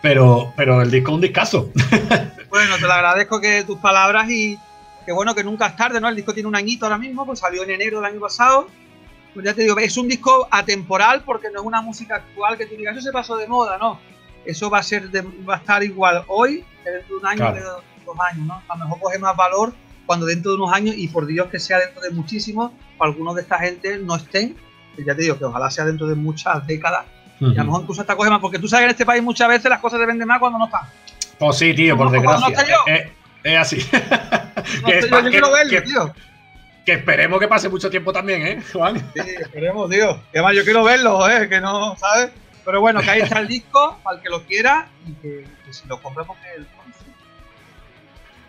Pero, 0.00 0.50
pero 0.56 0.80
el 0.80 0.90
disco 0.90 1.10
es 1.10 1.14
un 1.16 1.20
discazo. 1.20 1.70
Bueno, 2.48 2.76
te 2.76 2.86
lo 2.86 2.92
agradezco 2.94 3.38
que 3.42 3.64
tus 3.64 3.76
palabras 3.76 4.30
y 4.30 4.58
que 5.04 5.12
bueno 5.12 5.34
que 5.34 5.44
nunca 5.44 5.66
es 5.66 5.76
tarde, 5.76 6.00
¿no? 6.00 6.08
El 6.08 6.16
disco 6.16 6.32
tiene 6.32 6.48
un 6.48 6.56
añito 6.56 6.86
ahora 6.86 6.96
mismo, 6.96 7.26
pues 7.26 7.40
salió 7.40 7.62
en 7.64 7.72
enero 7.72 7.98
del 8.00 8.10
año 8.10 8.20
pasado. 8.20 8.68
Pues 9.38 9.46
ya 9.46 9.54
te 9.54 9.62
digo, 9.62 9.78
es 9.78 9.96
un 9.96 10.08
disco 10.08 10.48
atemporal 10.50 11.22
porque 11.24 11.46
no 11.54 11.60
es 11.60 11.64
una 11.64 11.80
música 11.80 12.16
actual 12.16 12.58
que 12.58 12.66
tú 12.66 12.74
digas, 12.74 12.96
eso 12.96 13.06
se 13.06 13.12
pasó 13.12 13.36
de 13.36 13.46
moda, 13.46 13.78
no. 13.78 14.00
Eso 14.44 14.68
va 14.68 14.78
a 14.78 14.82
ser 14.82 15.10
de- 15.10 15.22
va 15.48 15.54
a 15.54 15.58
estar 15.58 15.80
igual 15.84 16.24
hoy 16.26 16.64
que 16.82 16.90
dentro 16.90 17.14
de 17.14 17.20
un 17.20 17.26
año, 17.28 17.36
Claro. 17.36 17.54
que 17.54 17.60
de 17.60 17.66
dos 18.04 18.16
años, 18.32 18.46
¿no? 18.48 18.62
A 18.68 18.76
lo 18.76 18.84
mejor 18.86 19.00
coge 19.00 19.18
más 19.20 19.36
valor 19.36 19.72
cuando 20.06 20.26
dentro 20.26 20.50
de 20.50 20.56
unos 20.56 20.72
años, 20.74 20.96
y 20.98 21.06
por 21.06 21.24
Dios 21.24 21.46
que 21.52 21.60
sea 21.60 21.78
dentro 21.78 22.02
de 22.02 22.10
muchísimos, 22.10 22.72
algunos 22.98 23.36
de 23.36 23.42
esta 23.42 23.60
gente 23.60 23.96
no 23.98 24.16
estén 24.16 24.56
que 24.96 25.04
ya 25.04 25.14
te 25.14 25.22
digo 25.22 25.38
que 25.38 25.44
ojalá 25.44 25.70
sea 25.70 25.84
dentro 25.84 26.08
de 26.08 26.16
muchas 26.16 26.66
décadas. 26.66 27.06
Y 27.38 27.44
a 27.54 27.58
lo 27.58 27.64
mejor 27.66 27.82
incluso 27.82 28.00
hasta 28.00 28.16
coge 28.16 28.30
más, 28.30 28.40
porque 28.40 28.58
tú 28.58 28.66
sabes 28.66 28.80
que 28.80 28.84
en 28.86 28.90
este 28.90 29.06
país 29.06 29.22
muchas 29.22 29.48
veces 29.48 29.70
las 29.70 29.78
cosas 29.78 30.00
se 30.00 30.06
venden 30.06 30.26
más 30.26 30.40
cuando 30.40 30.58
no 30.58 30.64
están. 30.64 30.80
Pues 31.38 31.56
sí, 31.58 31.72
tío, 31.74 31.96
por 31.96 32.10
desgracia. 32.10 32.48
no. 32.48 32.92
Es, 33.44 33.56
así. 33.56 33.76
No 34.82 34.88
Que 34.88 35.00
yo, 35.02 35.08
pa- 35.08 35.18
yo 35.18 35.24
que- 35.26 35.30
quiero 35.30 35.52
verlo, 35.52 35.70
que- 35.70 35.80
tío. 35.82 36.12
Que 36.88 36.94
esperemos 36.94 37.38
que 37.38 37.48
pase 37.48 37.68
mucho 37.68 37.90
tiempo 37.90 38.12
también, 38.14 38.46
¿eh, 38.46 38.62
Juan? 38.72 38.96
Sí, 39.14 39.20
esperemos, 39.40 39.90
tío. 39.90 40.20
Que 40.32 40.38
además 40.38 40.56
yo 40.56 40.64
quiero 40.64 40.82
verlo, 40.84 41.28
¿eh? 41.28 41.46
Que 41.48 41.60
no, 41.60 41.94
¿sabes? 41.96 42.30
Pero 42.64 42.80
bueno, 42.80 43.00
que 43.02 43.10
ahí 43.10 43.20
está 43.20 43.40
el 43.40 43.48
disco, 43.48 43.98
para 44.02 44.16
el 44.16 44.22
que 44.22 44.30
lo 44.30 44.42
quiera, 44.44 44.88
y 45.06 45.12
que, 45.20 45.44
que 45.66 45.72
si 45.72 45.86
lo 45.86 46.00
compramos 46.00 46.36
que 46.38 46.54
el 46.60 46.66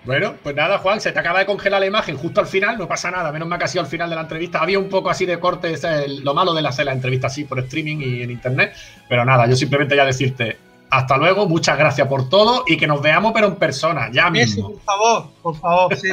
Bueno, 0.06 0.36
pues 0.42 0.56
nada, 0.56 0.78
Juan, 0.78 1.02
se 1.02 1.12
te 1.12 1.20
acaba 1.20 1.40
de 1.40 1.46
congelar 1.46 1.82
la 1.82 1.86
imagen 1.88 2.18
justo 2.18 2.40
al 2.40 2.48
final, 2.48 2.78
no 2.78 2.88
pasa 2.88 3.12
nada, 3.12 3.32
menos 3.34 3.48
mal 3.48 3.60
que 3.60 3.66
ha 3.66 3.68
sido 3.68 3.84
al 3.84 3.90
final 3.90 4.10
de 4.10 4.16
la 4.16 4.22
entrevista. 4.22 4.60
Había 4.60 4.80
un 4.80 4.88
poco 4.90 5.10
así 5.10 5.26
de 5.26 5.38
corte, 5.40 5.74
el- 6.06 6.24
lo 6.24 6.34
malo 6.34 6.54
de 6.54 6.66
hacer 6.66 6.86
la 6.86 6.94
entrevista 6.94 7.28
así 7.28 7.44
por 7.44 7.60
streaming 7.60 7.98
y 8.00 8.22
en 8.24 8.32
internet, 8.32 8.74
pero 9.10 9.26
nada, 9.26 9.46
yo 9.48 9.56
simplemente 9.58 9.96
ya 9.96 10.06
decirte 10.06 10.58
hasta 10.90 11.18
luego, 11.18 11.48
muchas 11.48 11.78
gracias 11.78 12.08
por 12.08 12.30
todo 12.30 12.64
y 12.66 12.78
que 12.78 12.88
nos 12.88 13.02
veamos 13.02 13.32
pero 13.34 13.48
en 13.48 13.56
persona, 13.58 14.10
ya 14.12 14.24
Eso, 14.24 14.32
mismo. 14.32 14.72
por 14.72 14.82
favor, 14.84 15.30
por 15.44 15.56
favor, 15.58 15.96
sí. 15.98 16.10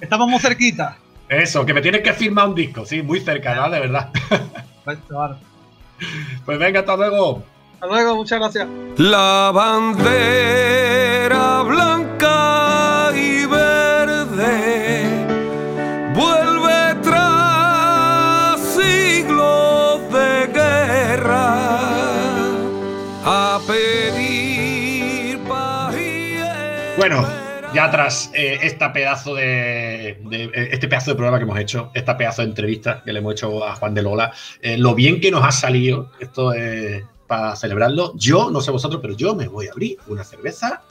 Estamos 0.00 0.28
muy 0.28 0.40
cerquita. 0.40 0.96
Eso, 1.28 1.66
que 1.66 1.74
me 1.74 1.82
tienes 1.82 2.02
que 2.02 2.12
firmar 2.14 2.48
un 2.48 2.54
disco, 2.54 2.86
sí, 2.86 3.02
muy 3.02 3.20
cerca, 3.20 3.54
¿no? 3.54 3.68
De 3.70 3.80
verdad. 3.80 4.10
Vale. 5.10 5.36
Pues 6.44 6.58
venga, 6.58 6.80
hasta 6.80 6.96
luego. 6.96 7.42
Hasta 7.74 7.86
luego, 7.86 8.16
muchas 8.16 8.40
gracias. 8.40 8.66
La 8.96 9.52
bandera 9.54 10.82
blanca 11.62 13.10
y 13.14 13.44
verde 13.46 15.04
vuelve 16.14 16.94
tras 17.02 18.60
siglos 18.60 20.00
de 20.10 20.46
guerra 20.52 21.68
a 23.24 23.60
pedir 23.66 25.38
paz 25.40 25.94
y 25.94 26.38
Bueno, 26.96 27.26
ya 27.78 27.88
tras 27.92 28.30
eh, 28.34 28.58
esta 28.62 28.92
pedazo 28.92 29.36
de, 29.36 30.18
de- 30.24 30.44
eh, 30.52 30.68
este 30.72 30.88
pedazo 30.88 31.12
de 31.12 31.14
programa 31.16 31.38
que 31.38 31.44
hemos 31.44 31.58
hecho, 31.60 31.92
esta 31.94 32.16
pedazo 32.16 32.42
de 32.42 32.48
entrevista 32.48 33.02
que 33.04 33.12
le 33.12 33.20
hemos 33.20 33.34
hecho 33.34 33.64
a 33.64 33.76
Juan 33.76 33.94
de 33.94 34.02
Lola, 34.02 34.32
eh, 34.60 34.76
lo 34.76 34.96
bien 34.96 35.20
que 35.20 35.30
nos 35.30 35.44
ha 35.44 35.52
salido, 35.52 36.10
esto 36.18 36.52
es 36.52 37.04
para 37.28 37.54
celebrarlo. 37.54 38.14
Yo, 38.16 38.50
no 38.50 38.60
sé 38.60 38.72
vosotros, 38.72 39.00
pero 39.00 39.14
yo 39.16 39.36
me 39.36 39.46
voy 39.46 39.68
a 39.68 39.70
abrir 39.70 39.96
una 40.08 40.24
cerveza 40.24 40.82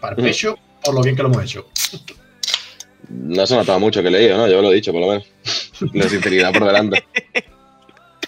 para 0.00 0.16
el 0.16 0.22
Mm. 0.22 0.24
pecho 0.26 0.58
por 0.84 0.94
lo 0.94 1.00
bien 1.02 1.16
que 1.16 1.22
lo 1.22 1.28
hemos 1.30 1.42
hecho. 1.44 1.66
No 3.08 3.46
se 3.46 3.56
notaba 3.56 3.78
mucho 3.78 4.02
que 4.02 4.08
he 4.08 4.10
leído, 4.10 4.36
¿no? 4.36 4.46
Yo 4.46 4.60
lo 4.60 4.70
he 4.70 4.74
dicho, 4.74 4.92
por 4.92 5.00
lo 5.00 5.08
menos. 5.08 5.24
La 5.94 6.08
sinceridad 6.10 6.52
por 6.52 6.64
delante. 6.66 7.04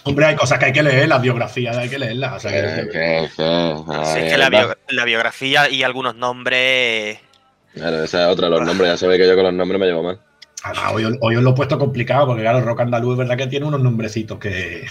Hombre, 0.05 0.25
hay 0.25 0.35
cosas 0.35 0.57
que 0.57 0.65
hay 0.65 0.73
que 0.73 0.81
leer, 0.83 1.07
las 1.09 1.21
biografías 1.21 1.75
hay 1.77 1.89
que 1.89 1.99
leerlas. 1.99 2.33
o 2.33 2.39
sea 2.39 2.51
que- 2.51 2.59
Eh, 2.59 2.85
que- 2.85 2.91
que- 2.91 3.27
Sí, 3.35 3.43
ay, 3.89 4.23
es 4.23 4.31
que 4.31 4.37
la, 4.37 4.49
verdad. 4.49 4.67
bio- 4.87 4.95
la 4.97 5.05
biografía 5.05 5.69
y 5.69 5.83
algunos 5.83 6.15
nombres. 6.15 7.19
Claro, 7.77 8.03
esa 8.03 8.25
es 8.25 8.33
otra, 8.33 8.49
los 8.49 8.65
nombres. 8.65 8.91
Ya 8.91 8.97
sabéis 8.97 9.21
que 9.21 9.27
yo 9.27 9.35
con 9.35 9.43
los 9.45 9.53
nombres 9.53 9.79
me 9.79 9.85
llevo 9.87 10.03
mal. 10.03 10.19
Además, 10.63 10.93
hoy, 10.93 11.17
hoy 11.21 11.35
os 11.35 11.43
lo 11.43 11.51
he 11.51 11.53
puesto 11.53 11.77
complicado 11.77 12.27
porque, 12.27 12.41
claro, 12.41 12.61
rock 12.61 12.81
andaluz 12.81 13.13
es 13.13 13.17
verdad 13.19 13.37
que 13.37 13.47
tiene 13.47 13.65
unos 13.65 13.81
nombrecitos 13.81 14.39
que. 14.39 14.85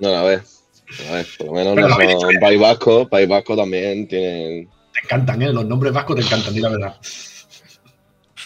No, 0.00 0.14
a 0.14 0.24
ver. 0.24 0.42
A 1.08 1.12
ver, 1.12 1.26
por 1.38 1.46
lo 1.46 1.52
menos 1.52 1.76
no 1.76 1.98
dicho 1.98 2.20
son. 2.20 2.34
País 2.40 2.60
Vasco. 2.60 3.08
País 3.08 3.28
Vasco 3.28 3.56
también 3.56 4.08
tienen. 4.08 4.68
Te 4.92 5.00
encantan, 5.04 5.40
¿eh? 5.42 5.52
Los 5.52 5.64
nombres 5.64 5.92
vascos 5.92 6.16
te 6.16 6.22
encantan, 6.22 6.52
di 6.52 6.60
la 6.60 6.68
verdad. 6.68 6.96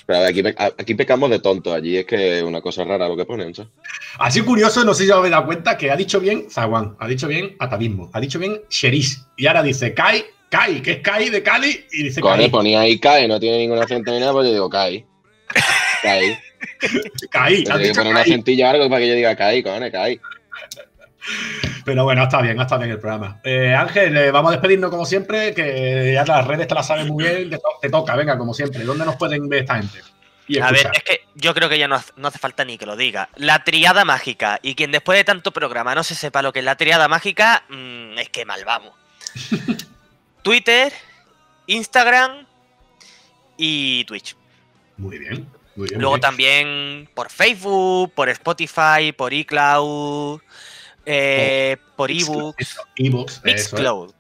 Pero 0.07 0.19
a 0.19 0.23
ver, 0.23 0.31
aquí, 0.31 0.43
aquí 0.79 0.95
pecamos 0.95 1.31
de 1.31 1.39
tonto. 1.39 1.73
Allí 1.73 1.97
es 1.97 2.05
que 2.05 2.39
es 2.39 2.45
una 2.45 2.61
cosa 2.61 2.85
rara 2.85 3.09
lo 3.09 3.17
que 3.17 3.25
ponen, 3.25 3.55
¿sabes? 3.55 3.73
Así 4.19 4.43
curioso, 4.43 4.85
no 4.85 4.93
sé 4.93 5.05
si 5.05 5.11
os 5.11 5.17
habéis 5.17 5.33
dado 5.33 5.47
cuenta 5.47 5.79
que 5.79 5.91
ha 5.91 5.97
dicho 5.97 6.21
bien 6.21 6.51
Zaguán, 6.51 6.97
ha 6.99 7.09
dicho 7.09 7.27
bien 7.27 7.57
atavismo, 7.59 8.11
ha 8.13 8.21
dicho 8.21 8.39
bien 8.39 8.61
Sheris. 8.69 9.27
Y 9.37 9.47
ahora 9.47 9.63
dice 9.63 9.95
Kai, 9.95 10.25
Kai, 10.57 10.81
que 10.83 10.93
es 10.93 10.99
Kai 11.01 11.31
de 11.31 11.43
Cali, 11.43 11.85
y 11.93 12.03
dice 12.05 12.21
Kai. 12.23 12.49
ponía 12.49 12.81
ahí 12.81 12.99
Kai, 13.01 13.27
no 13.27 13.41
tiene 13.41 13.59
ningún 13.59 13.79
acento 13.79 14.13
ni 14.13 14.21
nada, 14.21 14.33
pues 14.33 14.47
yo 14.47 14.53
digo 14.53 14.71
Kai. 14.71 15.05
Kai. 16.03 16.39
Kai, 17.31 17.65
Tiene 17.65 17.83
que 17.89 17.95
poner 17.95 18.13
un 18.13 18.19
acentillo 18.19 18.67
o 18.67 18.69
algo 18.71 18.89
para 18.89 19.01
que 19.01 19.09
yo 19.09 19.15
diga 19.15 19.35
Kai, 19.35 19.63
cone, 19.63 19.91
Kai. 19.91 20.21
Pero 21.85 22.05
bueno, 22.05 22.23
está 22.23 22.41
bien, 22.41 22.61
está 22.61 22.77
bien 22.77 22.91
el 22.93 22.99
programa. 23.01 23.41
Eh, 23.45 23.75
Ángel, 23.75 24.17
eh, 24.17 24.31
vamos 24.31 24.51
a 24.51 24.57
despedirnos 24.57 24.91
como 24.91 25.05
siempre, 25.07 25.55
que 25.55 26.13
ya 26.15 26.25
las 26.25 26.47
redes 26.47 26.69
te 26.69 26.75
las 26.75 26.87
sabes 26.87 27.07
muy 27.07 27.25
bien, 27.25 27.51
te, 27.51 27.57
to- 27.57 27.79
te 27.81 27.89
toca, 27.89 28.15
venga, 28.15 28.39
como 28.39 28.55
siempre. 28.55 28.85
¿Dónde 28.85 29.05
nos 29.05 29.17
pueden 29.17 29.49
ver 29.49 29.61
esta 29.63 29.77
gente? 29.77 29.99
Y 30.47 30.59
A 30.61 30.71
ver, 30.71 30.91
es 30.93 31.03
que 31.03 31.21
yo 31.35 31.55
creo 31.55 31.69
que 31.69 31.79
ya 31.79 31.89
no, 31.89 31.95
hace- 31.97 32.13
no 32.17 32.29
hace 32.29 32.39
falta 32.39 32.65
ni 32.65 32.77
que 32.79 32.87
lo 32.87 32.95
diga. 32.97 33.29
La 33.37 33.65
triada 33.65 34.05
mágica. 34.05 34.59
Y 34.63 34.75
quien 34.75 34.93
después 34.93 35.17
de 35.19 35.25
tanto 35.25 35.51
programa 35.53 35.95
no 35.95 36.05
se 36.05 36.15
sepa 36.15 36.43
lo 36.43 36.53
que 36.53 36.59
es 36.61 36.65
la 36.65 36.77
triada 36.77 37.09
mágica, 37.09 37.65
mm, 37.71 38.19
es 38.19 38.29
que 38.29 38.45
mal 38.45 38.63
vamos. 38.65 38.93
Twitter, 40.45 40.93
Instagram 41.67 42.47
y 43.57 44.05
Twitch. 44.05 44.37
Muy 44.99 45.19
bien, 45.19 45.49
muy 45.75 45.89
bien. 45.89 46.01
Luego 46.01 46.13
muy 46.17 46.21
bien. 46.21 46.21
también 46.21 47.09
por 47.15 47.31
Facebook, 47.31 48.13
por 48.15 48.29
Spotify, 48.29 49.11
por 49.17 49.33
iCloud, 49.33 50.41
eh, 51.07 51.77
por 51.97 52.11
ebooks, 52.11 52.77
ebooks. 52.97 53.41
Mixcloud. 53.45 54.13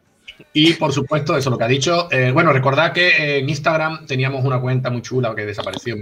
Y 0.52 0.72
por 0.74 0.92
supuesto, 0.92 1.36
eso 1.36 1.50
lo 1.50 1.58
que 1.58 1.64
ha 1.64 1.68
dicho. 1.68 2.08
eh, 2.10 2.32
bueno, 2.32 2.52
recordad 2.52 2.92
que 2.92 3.38
en 3.38 3.48
Instagram 3.48 4.06
teníamos 4.06 4.44
una 4.44 4.60
cuenta 4.60 4.90
muy 4.90 5.02
chula 5.02 5.34
que 5.34 5.44
desapareció. 5.46 5.96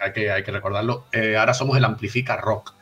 Hay 0.00 0.12
que, 0.12 0.30
hay 0.30 0.44
que 0.44 0.52
recordarlo. 0.52 1.06
Eh, 1.12 1.36
ahora 1.36 1.52
somos 1.52 1.76
el 1.76 1.84
Amplifica 1.84 2.36
Rock. 2.36 2.72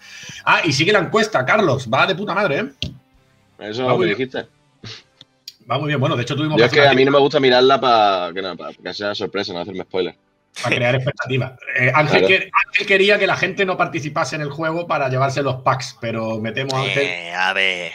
Ah, 0.45 0.61
y 0.65 0.73
sigue 0.75 0.93
la 0.93 0.99
encuesta, 0.99 1.45
Carlos. 1.47 1.89
Va 1.93 2.07
de 2.07 2.15
puta 2.15 2.35
madre, 2.35 2.59
¿eh? 2.59 2.73
Eso 3.59 3.89
Ah, 3.89 3.93
es 3.95 3.99
lo 3.99 3.99
que 3.99 4.07
dijiste. 4.07 4.47
Va 5.71 5.79
muy 5.79 5.89
bien. 5.89 5.99
Bueno, 6.01 6.17
de 6.17 6.23
hecho 6.23 6.37
tuvimos 6.37 6.59
Yo 6.59 6.65
es 6.65 6.71
hacer 6.71 6.85
que 6.85 6.89
a 6.89 6.95
mí 6.95 7.05
no 7.05 7.11
me 7.11 7.19
gusta 7.19 7.41
mirarla 7.41 7.81
para 7.81 8.33
que, 8.33 8.41
no, 8.43 8.57
para 8.57 8.73
que 8.73 8.95
sea 8.95 9.15
sorpresa, 9.15 9.53
no 9.53 9.61
hacerme 9.61 9.83
spoiler. 9.85 10.15
para 10.63 10.77
crear 10.77 10.95
expectativas. 10.95 11.53
Eh, 11.79 11.93
Ángel, 11.95 12.21
Claro. 12.21 12.27
que- 12.29 12.51
Ángel 12.67 12.87
quería 12.87 13.19
que 13.19 13.27
la 13.27 13.37
gente 13.37 13.67
no 13.67 13.77
participase 13.77 14.37
en 14.37 14.43
el 14.43 14.49
juego 14.51 14.87
para 14.87 15.09
llevarse 15.11 15.43
los 15.43 15.57
packs, 15.57 15.99
pero 16.01 16.39
me 16.39 16.53
temo, 16.53 16.79
Ángel, 16.79 17.03
Eh, 17.03 17.33
a 17.35 17.53
ver. 17.53 17.93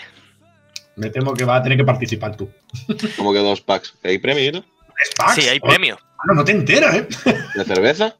me 0.97 1.09
temo 1.09 1.33
que 1.33 1.43
va 1.45 1.55
a 1.55 1.63
tener 1.63 1.77
que 1.77 1.83
participar 1.85 2.35
tú. 2.37 2.51
Como 3.17 3.33
que 3.33 3.39
dos 3.39 3.61
packs. 3.61 3.95
¿Hay 4.03 4.19
premio 4.19 4.63
¿Es 5.01 5.09
packs? 5.17 5.35
Sí, 5.41 5.49
hay 5.49 5.59
Oh, 5.61 5.67
premios. 5.67 5.97
no, 6.27 6.33
no 6.35 6.43
te 6.43 6.51
enteras, 6.51 6.93
¿eh? 6.95 7.07
de 7.55 7.65
cerveza? 7.65 8.15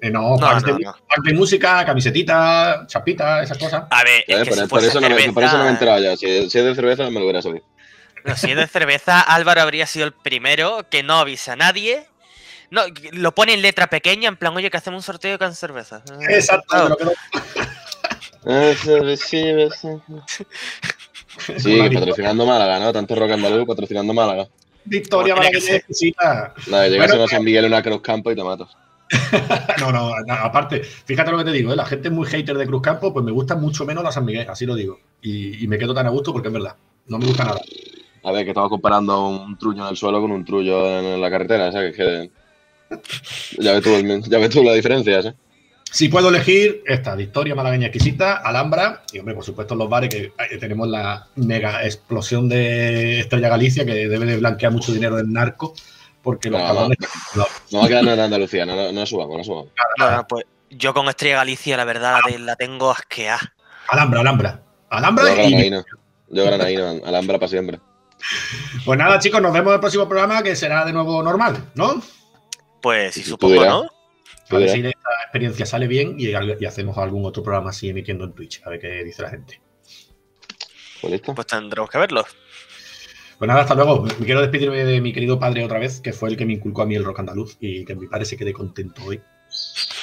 Eh, 0.00 0.10
no, 0.10 0.30
No, 0.30 0.36
packs, 0.38 0.66
no, 0.66 0.76
de, 0.78 0.84
no. 0.84 0.92
packs 0.92 1.22
de 1.22 1.32
música, 1.34 1.84
camiseta, 1.84 2.84
chapita, 2.88 3.42
esas 3.44 3.56
cosas. 3.56 3.84
A 3.90 4.02
ver, 4.02 4.24
es 4.26 4.36
Eh, 4.36 4.42
que 4.42 4.44
por, 4.50 4.54
si 4.54 4.60
por 4.62 4.68
fuese 4.68 4.88
eso 4.88 5.00
no 5.00 5.08
me, 5.08 5.14
cerveza, 5.14 5.32
por 5.32 5.44
eso 5.44 5.58
no 5.58 5.62
me 5.62 5.68
he 5.68 5.72
enterado 5.72 6.02
ya. 6.02 6.16
Si, 6.16 6.26
si 6.50 6.58
es 6.58 6.64
de 6.64 6.74
cerveza, 6.74 7.04
me 7.04 7.18
lo 7.20 7.20
hubiera 7.20 7.40
sabido. 7.40 7.64
No, 8.26 8.36
si 8.36 8.50
es 8.50 8.56
de 8.56 8.66
cerveza, 8.66 9.20
Álvaro 9.20 9.60
habría 9.62 9.86
sido 9.86 10.06
el 10.06 10.12
primero 10.12 10.86
que 10.90 11.02
no 11.02 11.14
avisa 11.18 11.52
a 11.54 11.56
nadie. 11.56 12.06
No, 12.70 12.82
lo 13.12 13.32
pone 13.34 13.54
en 13.54 13.62
letra 13.62 13.86
pequeña, 13.86 14.28
en 14.28 14.36
plan, 14.36 14.54
oye, 14.56 14.70
que 14.70 14.76
hacemos 14.76 14.98
un 14.98 15.02
sorteo 15.04 15.38
con 15.38 15.54
cerveza. 15.54 16.02
Exacto, 16.28 16.96
que 16.96 17.04
no- 17.04 17.12
Ah. 18.48 18.72
Sí, 21.58 21.78
patrocinando 21.92 22.46
Málaga, 22.46 22.78
¿no? 22.78 22.92
Tanto 22.92 23.14
rock 23.14 23.32
andaluz 23.32 23.66
patrocinando 23.66 24.14
Málaga. 24.14 24.46
Victoria 24.84 25.34
para 25.34 25.50
que. 25.50 25.82
Nada, 26.68 26.88
llegas 26.88 27.08
Bueno, 27.08 27.24
a 27.24 27.28
San 27.28 27.44
Miguel, 27.44 27.64
una 27.66 27.82
Cruz 27.82 28.00
Campo 28.02 28.30
y 28.30 28.36
te 28.36 28.44
mato. 28.44 28.68
No, 29.80 29.92
no, 29.92 30.10
no, 30.26 30.34
aparte, 30.34 30.82
fíjate 30.82 31.30
lo 31.30 31.38
que 31.38 31.44
te 31.44 31.52
digo, 31.52 31.72
¿eh? 31.72 31.76
la 31.76 31.84
gente 31.86 32.08
es 32.08 32.14
muy 32.14 32.26
hater 32.26 32.56
de 32.56 32.66
Cruz 32.66 32.82
Campo, 32.82 33.12
pues 33.12 33.24
me 33.24 33.30
gusta 33.32 33.54
mucho 33.54 33.84
menos 33.84 34.02
la 34.02 34.10
San 34.12 34.24
Miguel, 34.24 34.48
así 34.48 34.64
lo 34.66 34.74
digo. 34.74 34.98
Y, 35.22 35.62
y 35.62 35.68
me 35.68 35.78
quedo 35.78 35.94
tan 35.94 36.06
a 36.06 36.10
gusto 36.10 36.32
porque 36.32 36.48
es 36.48 36.54
verdad, 36.54 36.74
no 37.06 37.18
me 37.18 37.26
gusta 37.26 37.44
nada. 37.44 37.60
A 38.26 38.32
ver, 38.32 38.44
que 38.44 38.50
estamos 38.50 38.70
comparando 38.70 39.28
un 39.28 39.56
trullo 39.56 39.84
en 39.84 39.90
el 39.90 39.96
suelo 39.96 40.20
con 40.20 40.32
un 40.32 40.44
trullo 40.44 40.98
en 40.98 41.20
la 41.20 41.30
carretera, 41.30 41.70
¿sabes? 41.70 41.94
Que, 41.96 42.30
ya, 43.58 43.72
ves 43.72 43.82
tú, 43.82 43.94
el- 43.94 44.22
ya 44.24 44.38
ves 44.38 44.50
tú 44.50 44.62
la 44.64 44.72
diferencia, 44.74 45.22
¿sabes? 45.22 45.36
Si 45.92 46.08
puedo 46.08 46.28
elegir 46.28 46.82
esta, 46.86 47.14
Victoria 47.14 47.54
Malagueña 47.54 47.86
Exquisita, 47.86 48.38
Alhambra, 48.38 49.02
y 49.12 49.20
hombre, 49.20 49.34
por 49.36 49.44
supuesto 49.44 49.76
los 49.76 49.88
bares 49.88 50.10
que 50.10 50.32
eh, 50.50 50.58
tenemos 50.58 50.88
la 50.88 51.28
mega 51.36 51.84
explosión 51.84 52.48
de 52.48 53.20
Estrella 53.20 53.48
Galicia 53.48 53.86
que 53.86 53.94
debe 53.94 54.26
de 54.26 54.36
blanquear 54.38 54.72
mucho 54.72 54.92
dinero 54.92 55.14
del 55.16 55.32
narco, 55.32 55.72
porque 56.22 56.50
los 56.50 56.60
No, 56.60 56.66
cabrones... 56.66 56.98
No 57.70 57.78
va 57.78 57.84
a 57.84 57.88
quedarnos 57.88 58.14
en 58.14 58.20
Andalucía, 58.20 58.66
no, 58.66 58.74
no, 58.74 58.90
no 58.92 59.06
subamos, 59.06 59.38
no 59.38 59.44
subamos. 59.44 59.68
No, 59.98 60.10
no, 60.10 60.26
pues 60.26 60.44
yo 60.70 60.92
con 60.92 61.06
Estrella 61.08 61.36
Galicia, 61.36 61.76
la 61.76 61.84
verdad, 61.84 62.18
la, 62.26 62.32
te- 62.32 62.38
la 62.40 62.56
tengo 62.56 62.90
asqueada. 62.90 63.54
Alhambra, 63.88 64.20
Alhambra. 64.20 64.60
Yo 64.90 64.96
Alhambra 64.96 65.30
y... 65.30 65.34
granadino, 65.36 65.84
yo 66.30 66.44
granadino, 66.44 67.00
Alhambra 67.06 67.38
para 67.38 67.48
siempre. 67.48 67.78
Pues 68.84 68.98
nada, 68.98 69.18
chicos, 69.18 69.40
nos 69.40 69.52
vemos 69.52 69.68
en 69.68 69.74
el 69.74 69.80
próximo 69.80 70.08
programa 70.08 70.42
que 70.42 70.56
será 70.56 70.84
de 70.84 70.92
nuevo 70.92 71.22
normal, 71.22 71.70
¿no? 71.74 72.02
Pues 72.80 73.14
sí, 73.14 73.22
supongo. 73.22 73.64
¿no? 73.64 73.90
A 74.50 74.58
ver 74.58 74.70
si 74.70 74.78
esta 74.78 75.10
experiencia 75.24 75.66
sale 75.66 75.86
bien 75.86 76.14
y, 76.18 76.28
y 76.28 76.64
hacemos 76.64 76.96
algún 76.98 77.24
otro 77.24 77.42
programa 77.42 77.70
así 77.70 77.88
emitiendo 77.88 78.24
en 78.24 78.32
Twitch, 78.32 78.62
a 78.64 78.70
ver 78.70 78.80
qué 78.80 79.04
dice 79.04 79.22
la 79.22 79.30
gente. 79.30 79.60
Pues. 81.00 81.20
Pues 81.20 81.46
tendremos 81.46 81.90
que 81.90 81.98
verlo. 81.98 82.24
Pues 83.38 83.48
nada, 83.48 83.62
hasta 83.62 83.74
luego. 83.74 84.02
Me 84.02 84.24
quiero 84.24 84.40
despedirme 84.40 84.84
de 84.84 85.00
mi 85.00 85.12
querido 85.12 85.38
padre 85.38 85.64
otra 85.64 85.78
vez, 85.78 86.00
que 86.00 86.12
fue 86.12 86.30
el 86.30 86.36
que 86.36 86.46
me 86.46 86.54
inculcó 86.54 86.82
a 86.82 86.86
mí 86.86 86.94
el 86.94 87.04
rock 87.04 87.20
andaluz 87.20 87.56
y 87.60 87.84
que 87.84 87.94
mi 87.94 88.06
padre 88.06 88.24
se 88.24 88.36
quede 88.36 88.52
contento 88.52 89.02
hoy. 89.04 89.20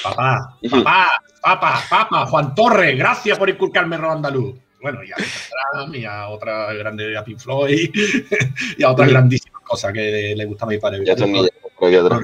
Papá, 0.02 0.58
papá, 0.70 1.08
papá, 1.42 1.82
papá, 1.88 2.26
Juan 2.26 2.54
Torre, 2.54 2.94
gracias 2.94 3.38
por 3.38 3.48
inculcarme 3.48 3.96
el 3.96 4.02
rock 4.02 4.12
andaluz. 4.12 4.58
Bueno, 4.84 5.02
y 5.02 5.10
a 5.12 5.16
y 5.94 6.04
a 6.04 6.28
otra 6.28 6.74
grande, 6.74 7.16
a 7.16 7.24
Pink 7.24 7.38
Floyd, 7.38 7.88
y 8.76 8.82
a 8.82 8.90
otras 8.90 9.08
grandísimas 9.08 9.62
cosas 9.62 9.94
que 9.94 10.34
le 10.36 10.44
gustan 10.44 10.68
a 10.68 10.72
mi 10.72 10.78
padre. 10.78 11.02
Ya 11.06 11.14
atrás. 11.14 12.22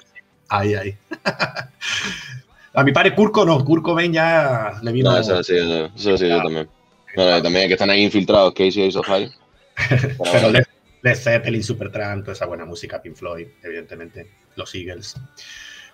Ahí, 0.51 0.75
ahí. 0.75 0.95
a 2.75 2.85
mi 2.85 2.93
padre 2.93 3.15
Curco 3.15 3.47
no, 3.47 3.65
Curco 3.65 3.95
Ben 3.95 4.13
ya 4.13 4.79
le 4.83 4.93
vino. 4.93 5.11
No, 5.11 5.19
eso 5.19 5.43
sí, 5.43 5.57
eso, 5.57 5.87
eso 5.97 6.19
sí, 6.19 6.29
yo 6.29 6.43
también. 6.43 6.69
Bueno, 7.17 7.43
también 7.43 7.67
que 7.67 7.75
están 7.75 7.89
ahí 7.89 8.03
infiltrados, 8.03 8.53
Casey 8.53 8.89
Ace 8.89 8.99
of 8.99 9.07
High. 9.07 9.33
Pero 10.33 10.51
Led, 10.51 10.65
Led 11.01 11.17
Zeppelin, 11.17 11.65
Supertramp, 11.65 12.25
toda 12.25 12.35
esa 12.35 12.45
buena 12.45 12.67
música, 12.67 13.01
Pink 13.01 13.17
Floyd, 13.17 13.49
evidentemente, 13.63 14.31
los 14.57 14.75
Eagles. 14.75 15.17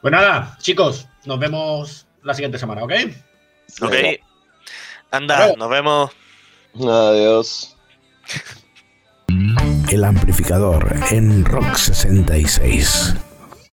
Pues 0.02 0.10
nada, 0.10 0.58
chicos, 0.60 1.06
nos 1.26 1.38
vemos 1.38 2.08
la 2.24 2.34
siguiente 2.34 2.58
semana, 2.58 2.82
¿ok? 2.82 2.92
Ok. 3.82 3.94
Anda, 5.12 5.54
nos 5.56 5.70
vemos. 5.70 6.10
Adiós. 6.80 7.76
El 9.88 10.04
amplificador 10.04 10.94
en 11.10 11.44
Rock 11.44 11.76
66. 11.76 13.14